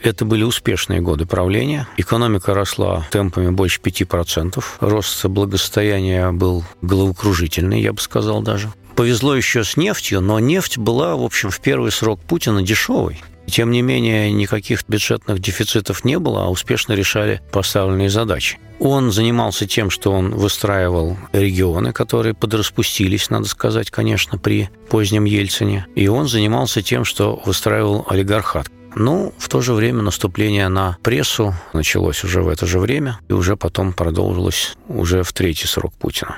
Это 0.00 0.24
были 0.24 0.42
успешные 0.42 1.00
годы 1.00 1.26
правления. 1.26 1.86
Экономика 1.96 2.54
росла 2.54 3.06
темпами 3.12 3.50
больше 3.50 3.80
5%. 3.80 4.60
Рост 4.80 5.24
благосостояния 5.26 6.32
был 6.32 6.64
головокружительный, 6.82 7.80
я 7.80 7.92
бы 7.92 8.00
сказал 8.00 8.42
даже. 8.42 8.72
Повезло 8.96 9.36
еще 9.36 9.62
с 9.62 9.76
нефтью, 9.76 10.20
но 10.22 10.40
нефть 10.40 10.76
была, 10.76 11.14
в 11.14 11.22
общем, 11.22 11.50
в 11.50 11.60
первый 11.60 11.92
срок 11.92 12.18
Путина 12.18 12.60
дешевой. 12.60 13.22
Тем 13.46 13.70
не 13.70 13.82
менее, 13.82 14.32
никаких 14.32 14.84
бюджетных 14.88 15.38
дефицитов 15.38 16.04
не 16.04 16.18
было, 16.18 16.44
а 16.44 16.48
успешно 16.48 16.94
решали 16.94 17.40
поставленные 17.52 18.10
задачи. 18.10 18.58
Он 18.80 19.12
занимался 19.12 19.66
тем, 19.66 19.90
что 19.90 20.12
он 20.12 20.34
выстраивал 20.34 21.16
регионы, 21.32 21.92
которые 21.92 22.34
подраспустились, 22.34 23.30
надо 23.30 23.46
сказать, 23.46 23.90
конечно, 23.90 24.38
при 24.38 24.68
позднем 24.88 25.24
Ельцине. 25.24 25.86
И 25.94 26.08
он 26.08 26.26
занимался 26.28 26.82
тем, 26.82 27.04
что 27.04 27.40
выстраивал 27.44 28.04
олигархат. 28.08 28.68
Ну, 28.96 29.34
в 29.38 29.48
то 29.48 29.60
же 29.60 29.72
время 29.72 30.02
наступление 30.02 30.68
на 30.68 30.98
прессу 31.02 31.54
началось 31.72 32.22
уже 32.22 32.42
в 32.42 32.48
это 32.48 32.66
же 32.66 32.78
время 32.78 33.18
и 33.28 33.32
уже 33.32 33.56
потом 33.56 33.92
продолжилось 33.92 34.74
уже 34.86 35.24
в 35.24 35.32
третий 35.32 35.66
срок 35.66 35.92
Путина. 35.94 36.36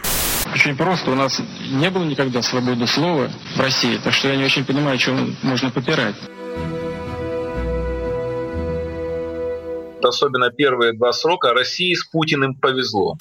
Очень 0.55 0.75
просто. 0.77 1.11
У 1.11 1.15
нас 1.15 1.41
не 1.71 1.91
было 1.91 2.05
никогда 2.05 2.41
свободы 2.41 2.87
слова 2.87 3.31
в 3.57 3.61
России, 3.61 3.99
так 4.03 4.15
что 4.15 4.29
я 4.29 4.37
не 4.37 4.45
очень 4.45 4.65
понимаю, 4.65 4.97
чем 4.97 5.37
можно 5.43 5.71
попирать. 5.71 6.15
Особенно 10.07 10.51
первые 10.51 10.93
два 10.93 11.13
срока, 11.13 11.53
России 11.53 11.95
с 11.95 12.05
Путиным 12.05 12.55
повезло. 12.55 13.17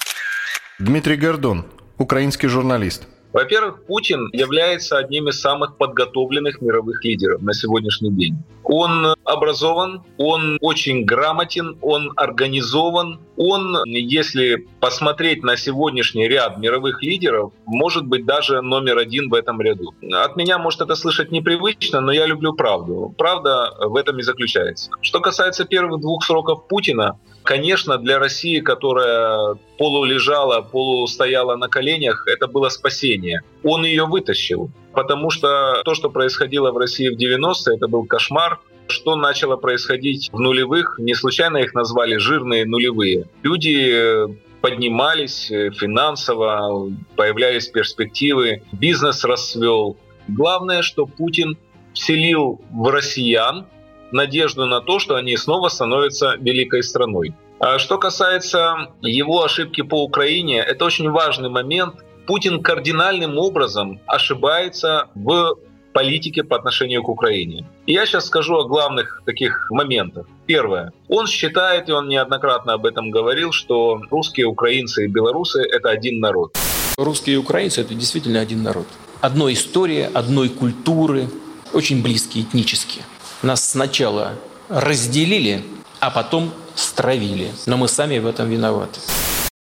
Дмитрий 0.78 1.16
Гордон, 1.16 1.66
украинский 1.98 2.48
журналист. 2.48 3.06
Во-первых, 3.36 3.84
Путин 3.84 4.30
является 4.32 4.96
одним 4.96 5.28
из 5.28 5.38
самых 5.42 5.76
подготовленных 5.76 6.62
мировых 6.62 7.04
лидеров 7.04 7.42
на 7.42 7.52
сегодняшний 7.52 8.10
день. 8.10 8.38
Он 8.64 9.14
образован, 9.24 10.04
он 10.16 10.56
очень 10.62 11.04
грамотен, 11.04 11.76
он 11.82 12.12
организован. 12.16 13.20
Он, 13.36 13.84
если 13.84 14.66
посмотреть 14.80 15.42
на 15.42 15.58
сегодняшний 15.58 16.26
ряд 16.26 16.56
мировых 16.56 17.02
лидеров, 17.02 17.52
может 17.66 18.06
быть 18.06 18.24
даже 18.24 18.62
номер 18.62 18.96
один 18.96 19.28
в 19.28 19.34
этом 19.34 19.60
ряду. 19.60 19.92
От 20.10 20.36
меня 20.36 20.56
может 20.56 20.80
это 20.80 20.94
слышать 20.94 21.30
непривычно, 21.30 22.00
но 22.00 22.12
я 22.12 22.24
люблю 22.24 22.54
правду. 22.54 23.14
Правда 23.18 23.70
в 23.78 23.96
этом 23.96 24.18
и 24.18 24.22
заключается. 24.22 24.90
Что 25.02 25.20
касается 25.20 25.66
первых 25.66 26.00
двух 26.00 26.24
сроков 26.24 26.66
Путина, 26.66 27.18
конечно, 27.42 27.98
для 27.98 28.18
России, 28.18 28.60
которая 28.60 29.56
полулежала, 29.78 30.62
полустояла 30.62 31.56
на 31.56 31.68
коленях, 31.68 32.26
это 32.26 32.46
было 32.46 32.70
спасение. 32.70 33.25
Он 33.62 33.84
ее 33.84 34.06
вытащил, 34.06 34.70
потому 34.92 35.30
что 35.30 35.82
то, 35.84 35.94
что 35.94 36.10
происходило 36.10 36.72
в 36.72 36.78
России 36.78 37.08
в 37.08 37.18
90-е, 37.18 37.76
это 37.76 37.88
был 37.88 38.04
кошмар. 38.04 38.60
Что 38.88 39.16
начало 39.16 39.56
происходить 39.56 40.30
в 40.32 40.38
нулевых, 40.38 40.96
не 40.98 41.14
случайно 41.14 41.56
их 41.56 41.74
назвали 41.74 42.18
жирные 42.18 42.64
нулевые. 42.64 43.26
Люди 43.42 43.90
э, 43.90 44.28
поднимались 44.60 45.50
э, 45.50 45.70
финансово, 45.72 46.92
появлялись 47.16 47.66
перспективы, 47.66 48.62
бизнес 48.70 49.24
расцвел. 49.24 49.96
Главное, 50.28 50.82
что 50.82 51.06
Путин 51.06 51.58
вселил 51.94 52.60
в 52.70 52.88
россиян 52.90 53.66
надежду 54.12 54.66
на 54.66 54.80
то, 54.80 54.98
что 54.98 55.16
они 55.16 55.36
снова 55.36 55.68
становятся 55.68 56.36
великой 56.38 56.82
страной. 56.82 57.34
А 57.58 57.78
что 57.78 57.98
касается 57.98 58.88
его 59.00 59.42
ошибки 59.42 59.82
по 59.82 60.02
Украине, 60.02 60.58
это 60.58 60.84
очень 60.84 61.10
важный 61.10 61.48
момент. 61.48 61.94
Путин 62.26 62.60
кардинальным 62.60 63.38
образом 63.38 64.00
ошибается 64.06 65.08
в 65.14 65.56
политике 65.92 66.42
по 66.42 66.56
отношению 66.56 67.02
к 67.02 67.08
Украине. 67.08 67.64
И 67.86 67.92
я 67.92 68.04
сейчас 68.04 68.26
скажу 68.26 68.56
о 68.56 68.64
главных 68.64 69.22
таких 69.24 69.70
моментах. 69.70 70.26
Первое. 70.44 70.92
Он 71.08 71.26
считает, 71.26 71.88
и 71.88 71.92
он 71.92 72.08
неоднократно 72.08 72.74
об 72.74 72.84
этом 72.84 73.10
говорил, 73.10 73.52
что 73.52 74.00
русские, 74.10 74.46
украинцы 74.46 75.04
и 75.04 75.08
белорусы– 75.08 75.62
это 75.72 75.88
один 75.88 76.20
народ. 76.20 76.56
Русские 76.98 77.36
и 77.36 77.38
украинцы– 77.38 77.80
это 77.82 77.94
действительно 77.94 78.40
один 78.40 78.62
народ. 78.62 78.86
Одной 79.20 79.54
истории, 79.54 80.08
одной 80.12 80.48
культуры, 80.48 81.28
очень 81.72 82.02
близкие 82.02 82.44
этнически. 82.44 83.02
Нас 83.42 83.70
сначала 83.70 84.32
разделили, 84.68 85.62
а 86.00 86.10
потом 86.10 86.50
стравили. 86.74 87.52
Но 87.66 87.76
мы 87.76 87.88
сами 87.88 88.18
в 88.18 88.26
этом 88.26 88.50
виноваты. 88.50 89.00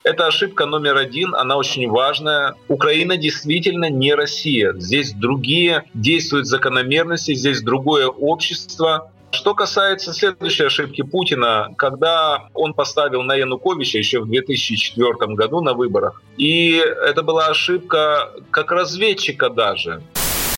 Это 0.04 0.26
ошибка 0.26 0.66
номер 0.66 0.98
один, 0.98 1.34
она 1.34 1.56
очень 1.56 1.88
важная. 1.88 2.56
Украина 2.68 3.16
действительно 3.16 3.88
не 3.88 4.14
Россия. 4.14 4.74
Здесь 4.74 5.14
другие 5.14 5.84
действуют 5.94 6.46
закономерности, 6.46 7.34
здесь 7.34 7.62
другое 7.62 8.08
общество. 8.08 9.10
Что 9.30 9.54
касается 9.54 10.12
следующей 10.12 10.64
ошибки 10.64 11.00
Путина, 11.00 11.70
когда 11.78 12.50
он 12.52 12.74
поставил 12.74 13.22
на 13.22 13.34
Януковича 13.34 13.96
еще 13.96 14.20
в 14.20 14.26
2004 14.26 15.34
году 15.34 15.62
на 15.62 15.72
выборах, 15.72 16.22
и 16.36 16.74
это 16.74 17.22
была 17.22 17.46
ошибка 17.46 18.30
как 18.50 18.72
разведчика 18.72 19.48
даже. 19.48 20.02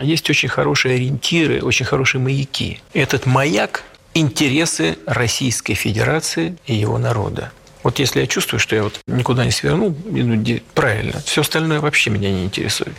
Есть 0.00 0.28
очень 0.28 0.48
хорошие 0.48 0.96
ориентиры, 0.96 1.62
очень 1.62 1.86
хорошие 1.86 2.20
маяки. 2.20 2.80
Этот 2.92 3.26
маяк– 3.26 3.84
интересы 4.14 4.98
Российской 5.06 5.74
Федерации 5.74 6.58
и 6.66 6.74
его 6.74 6.98
народа. 6.98 7.52
Вот 7.86 8.00
если 8.00 8.18
я 8.18 8.26
чувствую, 8.26 8.58
что 8.58 8.74
я 8.74 8.82
вот 8.82 8.98
никуда 9.06 9.44
не 9.44 9.52
свернул, 9.52 9.94
иду 10.10 10.60
правильно, 10.74 11.22
все 11.24 11.42
остальное 11.42 11.78
вообще 11.78 12.10
меня 12.10 12.32
не 12.32 12.42
интересует. 12.42 12.92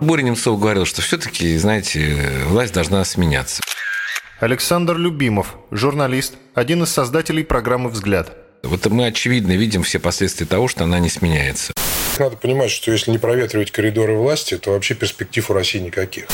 Боря 0.00 0.22
Немцов 0.22 0.58
говорил, 0.58 0.86
что 0.86 1.02
все-таки, 1.02 1.56
знаете, 1.56 2.16
власть 2.46 2.74
должна 2.74 3.04
сменяться. 3.04 3.62
Александр 4.40 4.96
Любимов, 4.96 5.54
журналист, 5.70 6.34
один 6.52 6.82
из 6.82 6.90
создателей 6.90 7.44
программы 7.44 7.90
«Взгляд». 7.90 8.36
Вот 8.64 8.84
мы 8.86 9.06
очевидно 9.06 9.52
видим 9.52 9.84
все 9.84 10.00
последствия 10.00 10.46
того, 10.46 10.66
что 10.66 10.82
она 10.82 10.98
не 10.98 11.10
сменяется. 11.10 11.72
Надо 12.18 12.36
понимать, 12.36 12.72
что 12.72 12.90
если 12.90 13.12
не 13.12 13.18
проветривать 13.18 13.70
коридоры 13.70 14.16
власти, 14.16 14.58
то 14.58 14.72
вообще 14.72 14.96
перспектив 14.96 15.48
у 15.48 15.52
России 15.52 15.78
никаких. 15.78 16.24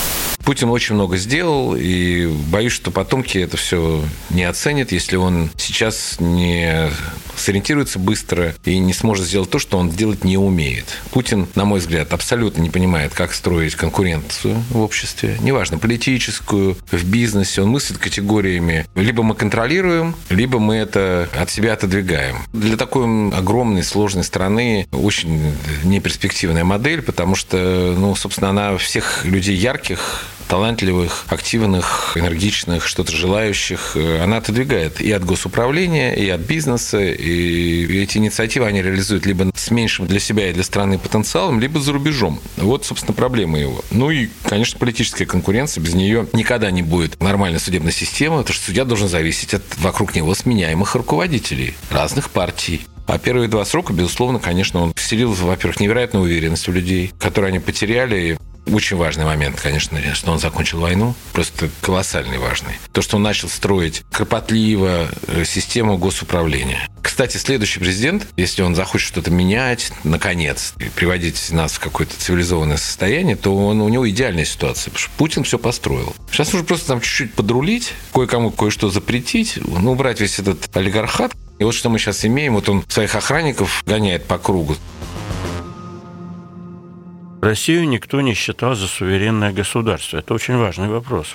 Путин 0.44 0.68
очень 0.70 0.94
много 0.94 1.16
сделал, 1.16 1.76
и 1.76 2.26
боюсь, 2.26 2.72
что 2.72 2.90
потомки 2.90 3.38
это 3.38 3.56
все 3.56 4.02
не 4.30 4.44
оценят, 4.44 4.92
если 4.92 5.16
он 5.16 5.50
сейчас 5.56 6.16
не 6.18 6.90
сориентируется 7.36 7.98
быстро 7.98 8.54
и 8.64 8.78
не 8.78 8.92
сможет 8.92 9.26
сделать 9.26 9.50
то, 9.50 9.58
что 9.58 9.78
он 9.78 9.90
делать 9.90 10.24
не 10.24 10.36
умеет. 10.36 10.84
Путин, 11.10 11.48
на 11.54 11.64
мой 11.64 11.80
взгляд, 11.80 12.12
абсолютно 12.12 12.62
не 12.62 12.70
понимает, 12.70 13.14
как 13.14 13.32
строить 13.32 13.74
конкуренцию 13.74 14.62
в 14.70 14.80
обществе, 14.80 15.38
неважно, 15.40 15.78
политическую, 15.78 16.76
в 16.90 17.04
бизнесе. 17.04 17.62
Он 17.62 17.68
мыслит 17.68 17.98
категориями 17.98 18.86
либо 18.94 19.22
мы 19.22 19.34
контролируем, 19.34 20.14
либо 20.30 20.58
мы 20.58 20.76
это 20.76 21.28
от 21.38 21.50
себя 21.50 21.74
отодвигаем. 21.74 22.38
Для 22.52 22.76
такой 22.76 23.30
огромной, 23.30 23.82
сложной 23.82 24.24
страны 24.24 24.86
очень 24.92 25.54
неперспективная 25.84 26.64
модель, 26.64 27.02
потому 27.02 27.34
что, 27.34 27.94
ну, 27.98 28.14
собственно, 28.14 28.50
она 28.50 28.76
всех 28.76 29.24
людей 29.24 29.56
ярких 29.56 30.24
талантливых, 30.52 31.24
активных, 31.30 32.12
энергичных, 32.14 32.86
что-то 32.86 33.10
желающих, 33.10 33.92
э, 33.94 34.22
она 34.22 34.36
отодвигает 34.36 35.00
и 35.00 35.10
от 35.10 35.24
госуправления, 35.24 36.12
и 36.12 36.28
от 36.28 36.42
бизнеса, 36.42 37.00
и 37.00 38.02
эти 38.02 38.18
инициативы 38.18 38.66
они 38.66 38.82
реализуют 38.82 39.24
либо 39.24 39.50
с 39.54 39.70
меньшим 39.70 40.06
для 40.06 40.20
себя 40.20 40.50
и 40.50 40.52
для 40.52 40.62
страны 40.62 40.98
потенциалом, 40.98 41.58
либо 41.58 41.80
за 41.80 41.94
рубежом. 41.94 42.38
Вот, 42.58 42.84
собственно, 42.84 43.14
проблема 43.14 43.58
его. 43.58 43.82
Ну 43.90 44.10
и, 44.10 44.28
конечно, 44.44 44.78
политическая 44.78 45.24
конкуренция, 45.24 45.80
без 45.80 45.94
нее 45.94 46.26
никогда 46.34 46.70
не 46.70 46.82
будет 46.82 47.18
нормальной 47.22 47.58
судебной 47.58 47.92
системы, 47.92 48.40
потому 48.40 48.54
что 48.54 48.66
судья 48.66 48.84
должен 48.84 49.08
зависеть 49.08 49.54
от 49.54 49.62
вокруг 49.78 50.14
него 50.14 50.34
сменяемых 50.34 50.94
руководителей 50.94 51.74
разных 51.88 52.28
партий. 52.28 52.82
А 53.06 53.18
первые 53.18 53.48
два 53.48 53.64
срока, 53.64 53.94
безусловно, 53.94 54.38
конечно, 54.38 54.82
он 54.82 54.92
вселил, 54.96 55.32
во-первых, 55.32 55.80
невероятную 55.80 56.24
уверенность 56.24 56.68
у 56.68 56.72
людей, 56.72 57.10
которые 57.18 57.48
они 57.48 57.58
потеряли 57.58 58.38
очень 58.66 58.96
важный 58.96 59.24
момент, 59.24 59.60
конечно, 59.60 59.98
что 60.14 60.32
он 60.32 60.38
закончил 60.38 60.80
войну, 60.80 61.14
просто 61.32 61.68
колоссальный 61.80 62.38
важный. 62.38 62.74
То, 62.92 63.02
что 63.02 63.16
он 63.16 63.22
начал 63.22 63.48
строить 63.48 64.02
кропотливо 64.10 65.08
э, 65.26 65.44
систему 65.44 65.98
госуправления. 65.98 66.88
Кстати, 67.02 67.36
следующий 67.36 67.80
президент, 67.80 68.26
если 68.36 68.62
он 68.62 68.74
захочет 68.74 69.08
что-то 69.08 69.30
менять, 69.30 69.92
наконец, 70.04 70.74
и 70.78 70.84
приводить 70.84 71.50
нас 71.50 71.72
в 71.72 71.80
какое-то 71.80 72.14
цивилизованное 72.16 72.76
состояние, 72.76 73.36
то 73.36 73.54
он, 73.54 73.80
у 73.80 73.88
него 73.88 74.08
идеальная 74.08 74.44
ситуация, 74.44 74.90
потому 74.90 74.98
что 74.98 75.10
Путин 75.16 75.44
все 75.44 75.58
построил. 75.58 76.14
Сейчас 76.30 76.52
нужно 76.52 76.66
просто 76.66 76.86
там 76.88 77.00
чуть-чуть 77.00 77.34
подрулить, 77.34 77.92
кое-кому 78.14 78.50
кое-что 78.50 78.90
запретить, 78.90 79.58
ну, 79.62 79.92
убрать 79.92 80.20
весь 80.20 80.38
этот 80.38 80.74
олигархат. 80.76 81.32
И 81.58 81.64
вот 81.64 81.74
что 81.74 81.90
мы 81.90 81.98
сейчас 81.98 82.24
имеем, 82.24 82.54
вот 82.54 82.68
он 82.68 82.84
своих 82.88 83.14
охранников 83.14 83.82
гоняет 83.86 84.24
по 84.24 84.38
кругу. 84.38 84.76
Россию 87.42 87.88
никто 87.88 88.20
не 88.20 88.34
считал 88.34 88.76
за 88.76 88.86
суверенное 88.86 89.52
государство. 89.52 90.18
Это 90.18 90.32
очень 90.32 90.56
важный 90.56 90.88
вопрос. 90.88 91.34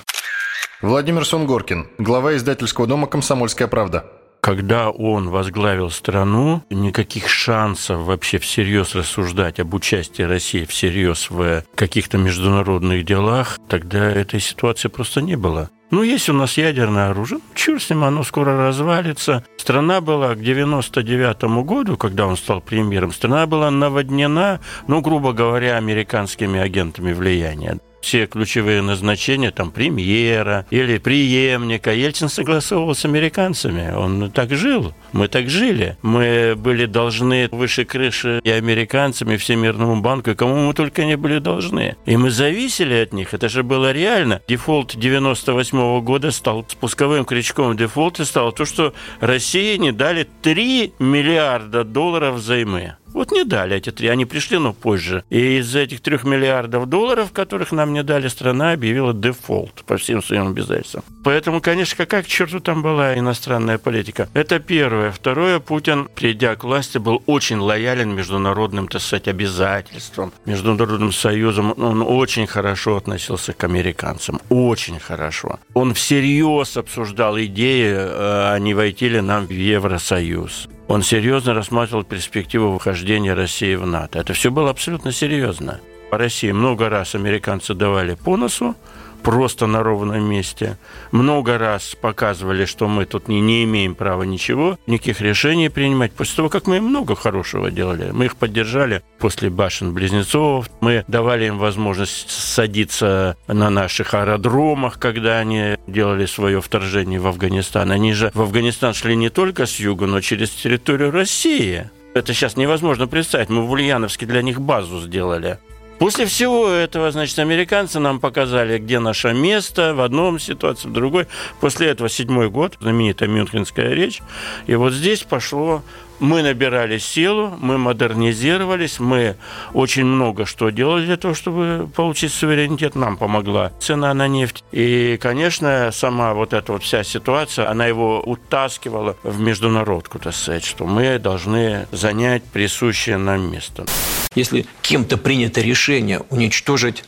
Владимир 0.80 1.24
Сунгоркин, 1.26 1.88
глава 1.98 2.34
издательского 2.34 2.86
дома 2.86 3.06
«Комсомольская 3.06 3.68
правда». 3.68 4.06
Когда 4.40 4.88
он 4.88 5.28
возглавил 5.28 5.90
страну, 5.90 6.62
никаких 6.70 7.28
шансов 7.28 8.00
вообще 8.06 8.38
всерьез 8.38 8.94
рассуждать 8.94 9.60
об 9.60 9.74
участии 9.74 10.22
России 10.22 10.64
всерьез 10.64 11.28
в 11.28 11.64
каких-то 11.74 12.16
международных 12.16 13.04
делах, 13.04 13.58
тогда 13.68 14.10
этой 14.10 14.40
ситуации 14.40 14.88
просто 14.88 15.20
не 15.20 15.36
было. 15.36 15.68
Ну, 15.90 16.02
есть 16.02 16.28
у 16.28 16.34
нас 16.34 16.58
ядерное 16.58 17.10
оружие, 17.10 17.40
черт 17.54 17.82
с 17.82 17.88
ним, 17.88 18.04
оно 18.04 18.22
скоро 18.22 18.56
развалится. 18.56 19.44
Страна 19.56 20.00
была 20.02 20.34
к 20.34 20.42
99 20.42 21.64
году, 21.64 21.96
когда 21.96 22.26
он 22.26 22.36
стал 22.36 22.60
премьером, 22.60 23.12
страна 23.12 23.46
была 23.46 23.70
наводнена, 23.70 24.60
ну, 24.86 25.00
грубо 25.00 25.32
говоря, 25.32 25.76
американскими 25.76 26.60
агентами 26.60 27.12
влияния 27.12 27.78
все 28.00 28.26
ключевые 28.26 28.82
назначения, 28.82 29.50
там, 29.50 29.70
премьера 29.70 30.66
или 30.70 30.98
преемника. 30.98 31.92
Ельцин 31.92 32.28
согласовывал 32.28 32.94
с 32.94 33.04
американцами. 33.04 33.92
Он 33.94 34.30
так 34.30 34.54
жил. 34.54 34.94
Мы 35.12 35.28
так 35.28 35.48
жили. 35.48 35.96
Мы 36.02 36.54
были 36.56 36.86
должны 36.86 37.48
выше 37.50 37.84
крыши 37.84 38.40
и 38.44 38.50
американцам, 38.50 39.30
и 39.30 39.36
Всемирному 39.36 40.00
банку, 40.00 40.30
и 40.30 40.34
кому 40.34 40.56
мы 40.56 40.74
только 40.74 41.04
не 41.04 41.16
были 41.16 41.38
должны. 41.38 41.96
И 42.06 42.16
мы 42.16 42.30
зависели 42.30 42.94
от 42.94 43.12
них. 43.12 43.34
Это 43.34 43.48
же 43.48 43.62
было 43.62 43.92
реально. 43.92 44.40
Дефолт 44.48 44.96
98 44.96 45.77
-го 45.78 46.02
года 46.02 46.30
стал 46.30 46.64
спусковым 46.68 47.24
крючком 47.24 47.76
дефолта 47.76 48.24
стало 48.24 48.52
то, 48.52 48.64
что 48.64 48.92
России 49.20 49.76
не 49.76 49.92
дали 49.92 50.28
3 50.42 50.94
миллиарда 50.98 51.84
долларов 51.84 52.36
взаймы. 52.36 52.97
Вот 53.12 53.32
не 53.32 53.44
дали 53.44 53.76
эти 53.76 53.90
три, 53.90 54.08
они 54.08 54.24
пришли, 54.24 54.58
но 54.58 54.72
позже. 54.72 55.24
И 55.30 55.58
из 55.58 55.74
этих 55.74 56.00
трех 56.00 56.24
миллиардов 56.24 56.86
долларов, 56.86 57.32
которых 57.32 57.72
нам 57.72 57.92
не 57.92 58.02
дали, 58.02 58.28
страна 58.28 58.72
объявила 58.72 59.12
дефолт 59.12 59.84
по 59.86 59.96
всем 59.96 60.22
своим 60.22 60.48
обязательствам. 60.48 61.04
Поэтому, 61.24 61.60
конечно, 61.60 61.96
какая 61.96 62.22
к 62.22 62.26
черту 62.26 62.60
там 62.60 62.82
была 62.82 63.18
иностранная 63.18 63.78
политика? 63.78 64.28
Это 64.34 64.60
первое. 64.60 65.10
Второе, 65.10 65.58
Путин, 65.58 66.08
придя 66.14 66.54
к 66.54 66.64
власти, 66.64 66.98
был 66.98 67.22
очень 67.26 67.58
лоялен 67.58 68.14
международным, 68.14 68.88
так 68.88 69.02
сказать, 69.02 69.28
обязательствам, 69.28 70.32
международным 70.46 71.12
союзом. 71.12 71.74
Он 71.76 72.02
очень 72.02 72.46
хорошо 72.46 72.96
относился 72.96 73.52
к 73.52 73.64
американцам. 73.64 74.40
Очень 74.48 74.98
хорошо. 74.98 75.58
Он 75.74 75.94
всерьез 75.94 76.76
обсуждал 76.76 77.38
идеи, 77.38 77.94
а 77.94 78.56
не 78.58 78.74
войти 78.74 79.08
ли 79.08 79.20
нам 79.20 79.46
в 79.46 79.50
Евросоюз 79.50 80.68
он 80.88 81.02
серьезно 81.02 81.52
рассматривал 81.52 82.02
перспективу 82.02 82.72
выхождения 82.72 83.34
России 83.34 83.74
в 83.74 83.86
НАТО. 83.86 84.18
Это 84.18 84.32
все 84.32 84.50
было 84.50 84.70
абсолютно 84.70 85.12
серьезно. 85.12 85.80
По 86.10 86.16
России 86.16 86.50
много 86.50 86.88
раз 86.88 87.14
американцы 87.14 87.74
давали 87.74 88.14
по 88.14 88.38
носу, 88.38 88.74
просто 89.22 89.66
на 89.66 89.82
ровном 89.82 90.22
месте. 90.22 90.78
Много 91.12 91.58
раз 91.58 91.96
показывали, 92.00 92.64
что 92.64 92.88
мы 92.88 93.04
тут 93.04 93.28
не, 93.28 93.40
не 93.40 93.64
имеем 93.64 93.94
права 93.94 94.22
ничего, 94.22 94.78
никаких 94.86 95.20
решений 95.20 95.68
принимать. 95.68 96.12
После 96.12 96.36
того, 96.36 96.48
как 96.48 96.66
мы 96.66 96.80
много 96.80 97.14
хорошего 97.14 97.70
делали, 97.70 98.10
мы 98.12 98.26
их 98.26 98.36
поддержали 98.36 99.02
после 99.18 99.50
башен-близнецов, 99.50 100.70
мы 100.80 101.04
давали 101.08 101.46
им 101.46 101.58
возможность 101.58 102.30
садиться 102.30 103.36
на 103.46 103.70
наших 103.70 104.14
аэродромах, 104.14 104.98
когда 104.98 105.38
они 105.38 105.76
делали 105.86 106.26
свое 106.26 106.60
вторжение 106.60 107.20
в 107.20 107.26
Афганистан. 107.26 107.90
Они 107.90 108.12
же 108.12 108.30
в 108.34 108.42
Афганистан 108.42 108.94
шли 108.94 109.16
не 109.16 109.30
только 109.30 109.66
с 109.66 109.78
юга, 109.78 110.06
но 110.06 110.20
через 110.20 110.50
территорию 110.50 111.10
России. 111.10 111.90
Это 112.14 112.34
сейчас 112.34 112.56
невозможно 112.56 113.06
представить. 113.06 113.48
Мы 113.48 113.62
в 113.62 113.70
Ульяновске 113.70 114.26
для 114.26 114.42
них 114.42 114.60
базу 114.60 115.00
сделали. 115.00 115.58
После 115.98 116.26
всего 116.26 116.68
этого, 116.68 117.10
значит, 117.10 117.38
американцы 117.38 117.98
нам 117.98 118.20
показали, 118.20 118.78
где 118.78 119.00
наше 119.00 119.32
место, 119.34 119.94
в 119.94 120.00
одном 120.00 120.38
ситуации, 120.38 120.88
в 120.88 120.92
другой. 120.92 121.26
После 121.60 121.88
этого 121.88 122.08
седьмой 122.08 122.50
год, 122.50 122.76
знаменитая 122.80 123.28
Мюнхенская 123.28 123.92
речь. 123.94 124.22
И 124.66 124.74
вот 124.76 124.92
здесь 124.92 125.22
пошло 125.22 125.82
мы 126.20 126.42
набирали 126.42 126.98
силу, 126.98 127.56
мы 127.60 127.78
модернизировались, 127.78 128.98
мы 129.00 129.36
очень 129.72 130.04
много 130.04 130.46
что 130.46 130.70
делали 130.70 131.06
для 131.06 131.16
того, 131.16 131.34
чтобы 131.34 131.88
получить 131.94 132.32
суверенитет. 132.32 132.94
Нам 132.94 133.16
помогла 133.16 133.72
цена 133.80 134.12
на 134.14 134.28
нефть. 134.28 134.64
И, 134.72 135.18
конечно, 135.20 135.90
сама 135.92 136.34
вот 136.34 136.52
эта 136.52 136.72
вот 136.72 136.82
вся 136.82 137.04
ситуация, 137.04 137.68
она 137.70 137.86
его 137.86 138.20
утаскивала 138.20 139.16
в 139.22 139.40
международку, 139.40 140.18
так 140.18 140.34
сказать, 140.34 140.64
что 140.64 140.86
мы 140.86 141.18
должны 141.18 141.86
занять 141.92 142.42
присущее 142.44 143.18
нам 143.18 143.50
место. 143.50 143.86
Если 144.34 144.66
кем-то 144.82 145.16
принято 145.16 145.60
решение 145.60 146.20
уничтожить 146.30 147.04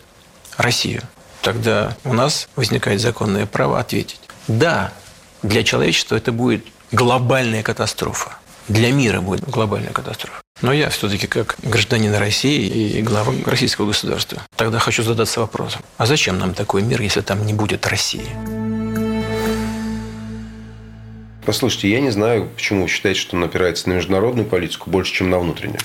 Россию, 0.57 1.03
тогда 1.43 1.97
у 2.05 2.13
нас 2.13 2.49
возникает 2.57 3.01
законное 3.01 3.47
право 3.47 3.79
ответить. 3.79 4.21
Да, 4.49 4.93
для 5.43 5.63
человечества 5.63 6.17
это 6.17 6.33
будет 6.33 6.65
глобальная 6.93 7.63
катастрофа 7.63 8.40
для 8.71 8.93
мира 8.93 9.21
будет 9.21 9.43
глобальная 9.49 9.93
катастрофа. 9.93 10.41
Но 10.63 10.73
я 10.73 10.91
все-таки 10.91 11.27
как 11.27 11.57
гражданин 11.63 12.15
России 12.15 12.99
и 12.99 13.03
глава 13.03 13.33
российского 13.47 13.87
государства 13.87 14.43
тогда 14.57 14.79
хочу 14.79 15.03
задаться 15.03 15.41
вопросом, 15.41 15.83
а 15.97 16.07
зачем 16.07 16.39
нам 16.39 16.55
такой 16.55 16.83
мир, 16.83 17.01
если 17.01 17.21
там 17.21 17.45
не 17.45 17.53
будет 17.53 17.87
России? 17.87 18.29
Послушайте, 21.45 21.91
я 21.91 22.01
не 22.01 22.11
знаю, 22.11 22.49
почему 22.55 22.83
вы 22.83 22.89
считаете, 22.89 23.19
что 23.19 23.37
он 23.37 23.43
опирается 23.43 23.89
на 23.89 23.95
международную 23.95 24.47
политику 24.47 24.91
больше, 24.91 25.15
чем 25.15 25.31
на 25.31 25.39
внутреннюю. 25.39 25.81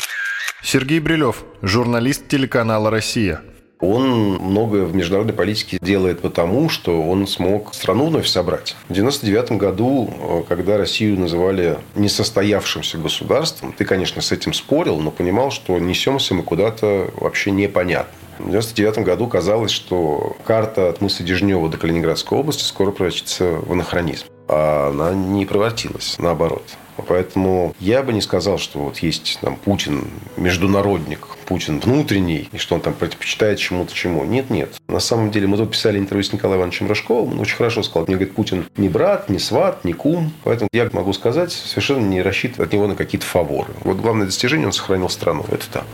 Сергей 0.62 1.00
Брилев, 1.00 1.43
журналист 1.62 2.28
телеканала 2.28 2.91
«Россия». 2.91 3.41
Он 3.86 4.36
многое 4.36 4.86
в 4.86 4.95
международной 4.95 5.34
политике 5.34 5.78
делает 5.82 6.21
потому, 6.21 6.69
что 6.69 7.02
он 7.02 7.28
смог 7.28 7.74
страну 7.74 8.08
вновь 8.08 8.28
собрать. 8.28 8.76
В 8.89 8.93
99 8.93 9.54
году, 9.54 10.10
э, 10.10 10.43
когда 10.48 10.78
Россию 10.78 11.19
называли 11.19 11.78
несостоявшимся 11.95 12.98
государством, 12.98 13.74
ты, 13.74 13.86
конечно, 13.86 14.21
с 14.21 14.32
этим 14.32 14.54
спорил, 14.54 15.00
но 15.00 15.12
понимал, 15.12 15.52
что 15.52 15.78
несемся 15.78 16.34
мы 16.34 16.43
куда-то 16.43 17.12
вообще 17.15 17.52
непонятно. 17.52 18.12
В 18.38 18.48
1999 18.50 19.06
году 19.06 19.28
казалось, 19.28 19.71
что 19.71 20.36
карта 20.43 20.89
от 20.89 21.00
мыса 21.00 21.24
Дежнева 21.24 21.69
до 21.69 21.78
Калининградской 21.78 22.38
области 22.38 22.63
скоро 22.63 22.91
превратится 22.91 23.45
в 23.45 23.71
анахронизм. 23.71 24.26
А 24.48 24.89
она 24.89 25.13
не 25.13 25.45
превратилась, 25.45 26.15
наоборот. 26.19 26.63
Поэтому 27.08 27.76
я 27.80 28.04
бы 28.04 28.14
не 28.14 28.22
сказал, 28.22 28.58
что 28.58 28.80
вот 28.80 29.00
есть 29.00 29.40
там 29.42 29.56
Путин 29.58 30.08
международник, 30.38 31.28
Путин 31.46 31.80
внутренний, 31.80 32.50
и 32.52 32.58
что 32.58 32.76
он 32.76 32.82
там 32.82 32.94
предпочитает 32.94 33.60
чему-то 33.60 33.94
чему. 33.94 34.24
Нет, 34.24 34.50
нет. 34.50 34.74
На 34.88 35.00
самом 35.00 35.32
деле 35.32 35.48
мы 35.48 35.58
тут 35.58 35.72
писали 35.72 36.00
интервью 36.00 36.24
с 36.24 36.34
Николаем 36.34 36.60
Ивановичем 36.60 36.88
Рожковым, 36.88 37.34
он 37.34 37.40
очень 37.40 37.56
хорошо 37.56 37.84
сказал, 37.84 38.06
мне 38.08 38.16
говорит, 38.16 38.36
Путин 38.36 38.66
не 38.78 38.90
брат, 38.90 39.30
не 39.30 39.40
сват, 39.40 39.84
не 39.84 39.94
кум. 39.94 40.32
Поэтому 40.44 40.70
я 40.72 40.90
могу 40.94 41.14
сказать, 41.14 41.52
совершенно 41.52 42.06
не 42.06 42.22
рассчитывать 42.22 42.70
от 42.70 42.74
него 42.74 42.88
на 42.88 42.96
какие-то 42.96 43.26
фаворы. 43.26 43.74
Вот 43.84 43.98
главное 43.98 44.26
достижение, 44.26 44.68
он 44.68 44.74
сохранил 44.74 45.10
страну. 45.10 45.46
Это 45.52 45.70
так. 45.70 45.86